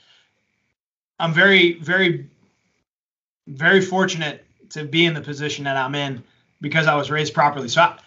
I'm 1.20 1.34
very, 1.34 1.74
very, 1.74 2.30
very 3.48 3.82
fortunate 3.82 4.47
to 4.72 4.84
be 4.84 5.06
in 5.06 5.14
the 5.14 5.22
position 5.22 5.66
that 5.66 5.78
I'm 5.78 5.96
in 5.96 6.24
because 6.62 6.88
I 6.88 6.96
was 6.96 7.12
raised 7.12 7.34
properly. 7.34 7.70
So 7.70 7.82
I, 7.82 7.98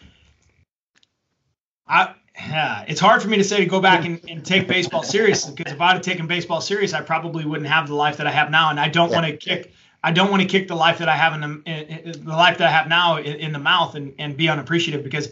I 1.86 2.14
yeah, 2.48 2.84
it's 2.88 3.00
hard 3.00 3.22
for 3.22 3.28
me 3.28 3.36
to 3.36 3.44
say 3.44 3.58
to 3.58 3.66
go 3.66 3.80
back 3.80 4.04
and, 4.04 4.20
and 4.28 4.44
take 4.44 4.66
baseball 4.66 5.02
seriously 5.02 5.54
because 5.54 5.72
if 5.72 5.80
I'd 5.80 5.94
have 5.94 6.02
taken 6.02 6.26
baseball 6.26 6.60
serious, 6.60 6.92
I 6.92 7.02
probably 7.02 7.44
wouldn't 7.44 7.68
have 7.68 7.88
the 7.88 7.94
life 7.94 8.16
that 8.18 8.26
I 8.26 8.30
have 8.30 8.50
now. 8.50 8.70
And 8.70 8.80
I 8.80 8.88
don't 8.88 9.10
yeah. 9.10 9.20
want 9.20 9.26
to 9.26 9.36
kick. 9.36 9.72
I 10.02 10.12
don't 10.12 10.30
want 10.30 10.42
to 10.42 10.48
kick 10.48 10.66
the 10.66 10.74
life 10.74 10.98
that 10.98 11.10
I 11.10 11.16
have 11.16 11.34
in 11.34 11.40
the, 11.40 11.70
in, 11.70 12.24
the 12.24 12.30
life 12.30 12.56
that 12.58 12.68
I 12.68 12.70
have 12.70 12.88
now 12.88 13.18
in, 13.18 13.36
in 13.36 13.52
the 13.52 13.58
mouth 13.58 13.96
and, 13.96 14.14
and 14.18 14.34
be 14.34 14.48
unappreciative 14.48 15.04
because 15.04 15.28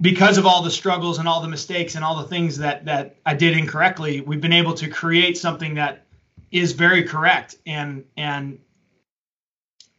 because 0.00 0.38
of 0.38 0.46
all 0.46 0.62
the 0.62 0.70
struggles 0.70 1.18
and 1.18 1.28
all 1.28 1.40
the 1.40 1.48
mistakes 1.48 1.94
and 1.94 2.04
all 2.04 2.16
the 2.16 2.28
things 2.28 2.58
that 2.58 2.84
that 2.86 3.16
I 3.24 3.34
did 3.34 3.56
incorrectly, 3.56 4.20
we've 4.20 4.40
been 4.40 4.52
able 4.52 4.74
to 4.74 4.88
create 4.88 5.38
something 5.38 5.74
that 5.74 6.06
is 6.50 6.72
very 6.72 7.04
correct 7.04 7.56
and 7.66 8.04
and 8.16 8.58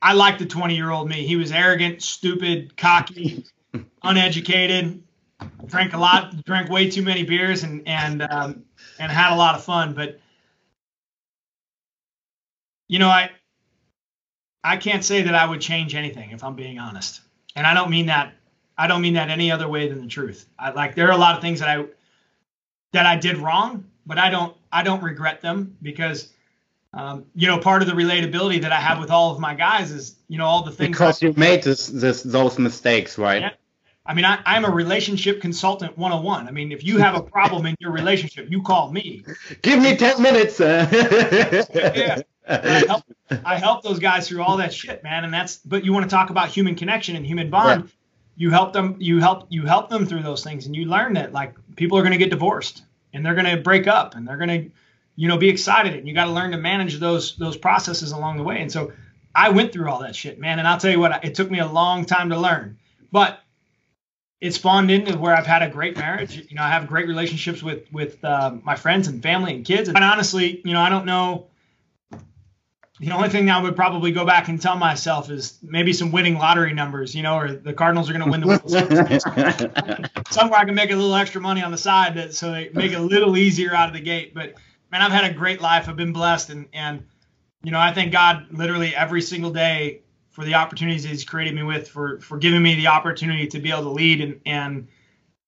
I 0.01 0.13
like 0.13 0.37
the 0.37 0.45
20 0.45 0.75
year 0.75 0.91
old 0.91 1.09
me. 1.09 1.25
He 1.25 1.35
was 1.35 1.51
arrogant, 1.51 2.01
stupid, 2.01 2.75
cocky, 2.77 3.45
uneducated, 4.03 5.03
drank 5.65 5.93
a 5.93 5.97
lot, 5.97 6.43
drank 6.45 6.69
way 6.69 6.89
too 6.89 7.01
many 7.01 7.23
beers, 7.23 7.63
and 7.63 7.87
and 7.87 8.21
um, 8.21 8.63
and 8.99 9.11
had 9.11 9.33
a 9.33 9.35
lot 9.35 9.55
of 9.55 9.63
fun. 9.63 9.93
But 9.93 10.19
you 12.87 12.99
know, 12.99 13.09
I 13.09 13.31
I 14.63 14.77
can't 14.77 15.03
say 15.03 15.23
that 15.23 15.35
I 15.35 15.45
would 15.45 15.61
change 15.61 15.95
anything 15.95 16.31
if 16.31 16.43
I'm 16.43 16.55
being 16.55 16.79
honest, 16.79 17.21
and 17.55 17.67
I 17.67 17.73
don't 17.73 17.89
mean 17.89 18.07
that. 18.07 18.33
I 18.77 18.87
don't 18.87 19.01
mean 19.01 19.15
that 19.15 19.29
any 19.29 19.51
other 19.51 19.67
way 19.67 19.89
than 19.89 20.01
the 20.01 20.07
truth. 20.07 20.47
I 20.57 20.71
like 20.71 20.95
there 20.95 21.07
are 21.07 21.13
a 21.13 21.17
lot 21.17 21.35
of 21.35 21.41
things 21.41 21.59
that 21.59 21.69
I 21.69 21.85
that 22.93 23.05
I 23.05 23.17
did 23.17 23.37
wrong, 23.37 23.85
but 24.05 24.17
I 24.17 24.29
don't 24.29 24.55
I 24.71 24.83
don't 24.83 25.03
regret 25.03 25.41
them 25.41 25.77
because 25.81 26.29
um, 26.93 27.25
you 27.35 27.47
know, 27.47 27.59
part 27.59 27.81
of 27.81 27.87
the 27.87 27.93
relatability 27.93 28.61
that 28.61 28.71
I 28.71 28.79
have 28.79 28.99
with 28.99 29.11
all 29.11 29.31
of 29.31 29.39
my 29.39 29.53
guys 29.53 29.91
is, 29.91 30.15
you 30.27 30.37
know, 30.37 30.45
all 30.45 30.63
the 30.63 30.71
things 30.71 30.89
because 30.89 31.21
you 31.21 31.33
made 31.37 31.63
this, 31.63 31.87
this 31.87 32.23
those 32.23 32.57
mistakes, 32.57 33.17
right? 33.17 33.41
Yeah. 33.41 33.51
I 34.05 34.15
mean, 34.15 34.25
I, 34.25 34.39
am 34.57 34.65
a 34.65 34.71
relationship 34.71 35.39
consultant 35.39 35.95
101. 35.95 36.47
I 36.47 36.51
mean, 36.51 36.71
if 36.71 36.83
you 36.83 36.97
have 36.97 37.13
a 37.13 37.21
problem 37.21 37.67
in 37.67 37.75
your 37.79 37.91
relationship, 37.91 38.49
you 38.49 38.63
call 38.63 38.91
me. 38.91 39.23
Give 39.61 39.79
me 39.79 39.95
10 39.95 40.19
minutes. 40.19 40.59
yeah. 40.59 42.21
I 42.47 42.83
help, 42.87 43.03
I 43.45 43.57
help 43.59 43.83
those 43.83 43.99
guys 43.99 44.27
through 44.27 44.41
all 44.41 44.57
that 44.57 44.73
shit, 44.73 45.03
man. 45.03 45.25
And 45.25 45.31
that's, 45.31 45.57
but 45.57 45.85
you 45.85 45.93
want 45.93 46.05
to 46.05 46.09
talk 46.09 46.31
about 46.31 46.49
human 46.49 46.73
connection 46.73 47.17
and 47.17 47.23
human 47.23 47.51
bond. 47.51 47.83
Yeah. 47.83 47.91
You 48.37 48.49
help 48.49 48.73
them, 48.73 48.95
you 48.97 49.19
help, 49.19 49.45
you 49.49 49.67
help 49.67 49.91
them 49.91 50.07
through 50.07 50.23
those 50.23 50.43
things. 50.43 50.65
And 50.65 50.75
you 50.75 50.85
learn 50.85 51.13
that 51.13 51.31
like 51.31 51.53
people 51.75 51.95
are 51.99 52.01
going 52.01 52.13
to 52.13 52.17
get 52.17 52.31
divorced 52.31 52.81
and 53.13 53.23
they're 53.23 53.35
going 53.35 53.45
to 53.45 53.57
break 53.61 53.85
up 53.85 54.15
and 54.15 54.27
they're 54.27 54.37
going 54.37 54.49
to, 54.49 54.71
you 55.19 55.27
know, 55.27 55.37
be 55.37 55.49
excited 55.49 55.95
and 55.95 56.07
you 56.07 56.13
got 56.13 56.25
to 56.25 56.31
learn 56.31 56.51
to 56.51 56.57
manage 56.57 56.97
those 56.97 57.35
those 57.35 57.57
processes 57.57 58.13
along 58.13 58.37
the 58.37 58.43
way. 58.43 58.61
And 58.61 58.71
so 58.71 58.93
I 59.35 59.49
went 59.49 59.73
through 59.73 59.89
all 59.89 59.99
that 59.99 60.15
shit, 60.15 60.39
man. 60.39 60.59
And 60.59 60.67
I'll 60.67 60.79
tell 60.79 60.91
you 60.91 60.99
what, 61.01 61.25
it 61.25 61.35
took 61.35 61.51
me 61.51 61.59
a 61.59 61.67
long 61.67 62.05
time 62.05 62.29
to 62.29 62.39
learn, 62.39 62.77
but 63.11 63.41
it 64.39 64.53
spawned 64.53 64.89
into 64.89 65.17
where 65.17 65.35
I've 65.35 65.45
had 65.45 65.61
a 65.61 65.69
great 65.69 65.97
marriage. 65.97 66.37
You 66.37 66.55
know, 66.55 66.63
I 66.63 66.69
have 66.69 66.87
great 66.87 67.05
relationships 67.05 67.61
with 67.61 67.91
with 67.91 68.23
uh, 68.23 68.55
my 68.63 68.77
friends 68.77 69.09
and 69.09 69.21
family 69.21 69.53
and 69.55 69.65
kids. 69.65 69.89
And 69.89 69.97
honestly, 69.97 70.61
you 70.63 70.71
know, 70.71 70.79
I 70.79 70.87
don't 70.87 71.05
know. 71.05 71.47
The 73.01 73.11
only 73.11 73.27
thing 73.27 73.49
I 73.49 73.61
would 73.61 73.75
probably 73.75 74.13
go 74.13 74.25
back 74.25 74.47
and 74.47 74.61
tell 74.61 74.77
myself 74.77 75.29
is 75.29 75.59
maybe 75.61 75.91
some 75.91 76.13
winning 76.13 76.37
lottery 76.37 76.73
numbers, 76.73 77.13
you 77.13 77.23
know, 77.23 77.35
or 77.37 77.51
the 77.51 77.73
Cardinals 77.73 78.09
are 78.09 78.13
going 78.13 78.23
to 78.23 78.31
win 78.31 78.39
the 78.39 78.47
World 78.47 78.69
Series. 78.69 79.23
Somewhere 80.31 80.59
I 80.59 80.65
can 80.65 80.75
make 80.75 80.91
a 80.91 80.95
little 80.95 81.15
extra 81.15 81.41
money 81.41 81.61
on 81.61 81.71
the 81.71 81.77
side 81.77 82.15
that, 82.15 82.33
so 82.33 82.51
they 82.51 82.69
make 82.73 82.93
it 82.93 82.99
a 82.99 83.01
little 83.01 83.35
easier 83.35 83.73
out 83.73 83.89
of 83.89 83.93
the 83.93 84.01
gate. 84.01 84.33
But 84.33 84.55
man, 84.91 85.01
I've 85.01 85.11
had 85.11 85.29
a 85.29 85.33
great 85.33 85.61
life. 85.61 85.87
I've 85.87 85.95
been 85.95 86.13
blessed, 86.13 86.49
and 86.49 86.67
and 86.73 87.05
you 87.63 87.71
know, 87.71 87.79
I 87.79 87.93
thank 87.93 88.11
God 88.11 88.47
literally 88.51 88.95
every 88.95 89.21
single 89.21 89.51
day 89.51 90.01
for 90.29 90.45
the 90.45 90.55
opportunities 90.55 91.03
He's 91.03 91.23
created 91.23 91.55
me 91.55 91.63
with, 91.63 91.87
for 91.87 92.19
for 92.19 92.37
giving 92.37 92.61
me 92.61 92.75
the 92.75 92.87
opportunity 92.87 93.47
to 93.47 93.59
be 93.59 93.71
able 93.71 93.83
to 93.83 93.89
lead, 93.89 94.21
and 94.21 94.41
and 94.45 94.87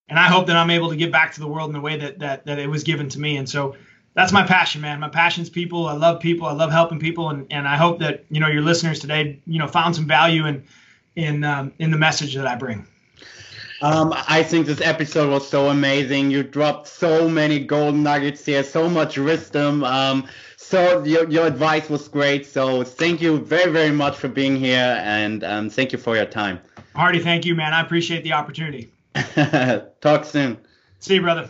and 0.09 0.19
I 0.19 0.23
hope 0.23 0.47
that 0.47 0.57
I'm 0.57 0.69
able 0.69 0.89
to 0.89 0.95
give 0.95 1.11
back 1.11 1.33
to 1.33 1.39
the 1.39 1.47
world 1.47 1.69
in 1.69 1.73
the 1.73 1.81
way 1.81 1.97
that 1.97 2.19
that 2.19 2.45
that 2.45 2.59
it 2.59 2.69
was 2.69 2.83
given 2.83 3.09
to 3.09 3.19
me. 3.19 3.37
And 3.37 3.49
so 3.49 3.75
that's 4.13 4.33
my 4.33 4.45
passion, 4.45 4.81
man. 4.81 4.99
My 4.99 5.09
passion's 5.09 5.49
people. 5.49 5.87
I 5.87 5.93
love 5.93 6.19
people. 6.19 6.47
I 6.47 6.53
love 6.53 6.71
helping 6.71 6.99
people, 6.99 7.29
and 7.29 7.47
and 7.49 7.67
I 7.67 7.77
hope 7.77 7.99
that 7.99 8.25
you 8.29 8.39
know 8.39 8.47
your 8.47 8.61
listeners 8.61 8.99
today, 8.99 9.41
you 9.45 9.59
know, 9.59 9.67
found 9.67 9.95
some 9.95 10.07
value 10.07 10.45
in 10.45 10.65
in 11.15 11.43
um, 11.43 11.73
in 11.79 11.91
the 11.91 11.97
message 11.97 12.35
that 12.35 12.47
I 12.47 12.55
bring. 12.55 12.87
Um, 13.81 14.13
I 14.27 14.43
think 14.43 14.67
this 14.67 14.79
episode 14.81 15.31
was 15.31 15.47
so 15.47 15.69
amazing. 15.69 16.29
You 16.29 16.43
dropped 16.43 16.87
so 16.87 17.27
many 17.27 17.59
golden 17.59 18.03
nuggets 18.03 18.45
here, 18.45 18.63
so 18.63 18.87
much 18.87 19.17
wisdom. 19.17 19.83
Um, 19.83 20.27
so 20.55 21.03
your, 21.03 21.27
your 21.29 21.47
advice 21.47 21.89
was 21.89 22.07
great. 22.07 22.45
So 22.45 22.83
thank 22.83 23.21
you 23.21 23.39
very, 23.39 23.71
very 23.71 23.91
much 23.91 24.15
for 24.15 24.27
being 24.27 24.55
here, 24.55 25.01
and 25.03 25.43
um, 25.43 25.69
thank 25.69 25.91
you 25.91 25.97
for 25.97 26.15
your 26.15 26.25
time. 26.25 26.59
Hardy, 26.95 27.19
thank 27.19 27.45
you, 27.45 27.55
man. 27.55 27.73
I 27.73 27.81
appreciate 27.81 28.23
the 28.23 28.33
opportunity. 28.33 28.91
Talk 30.01 30.25
soon. 30.25 30.57
See 30.99 31.15
you, 31.15 31.21
brother. 31.21 31.49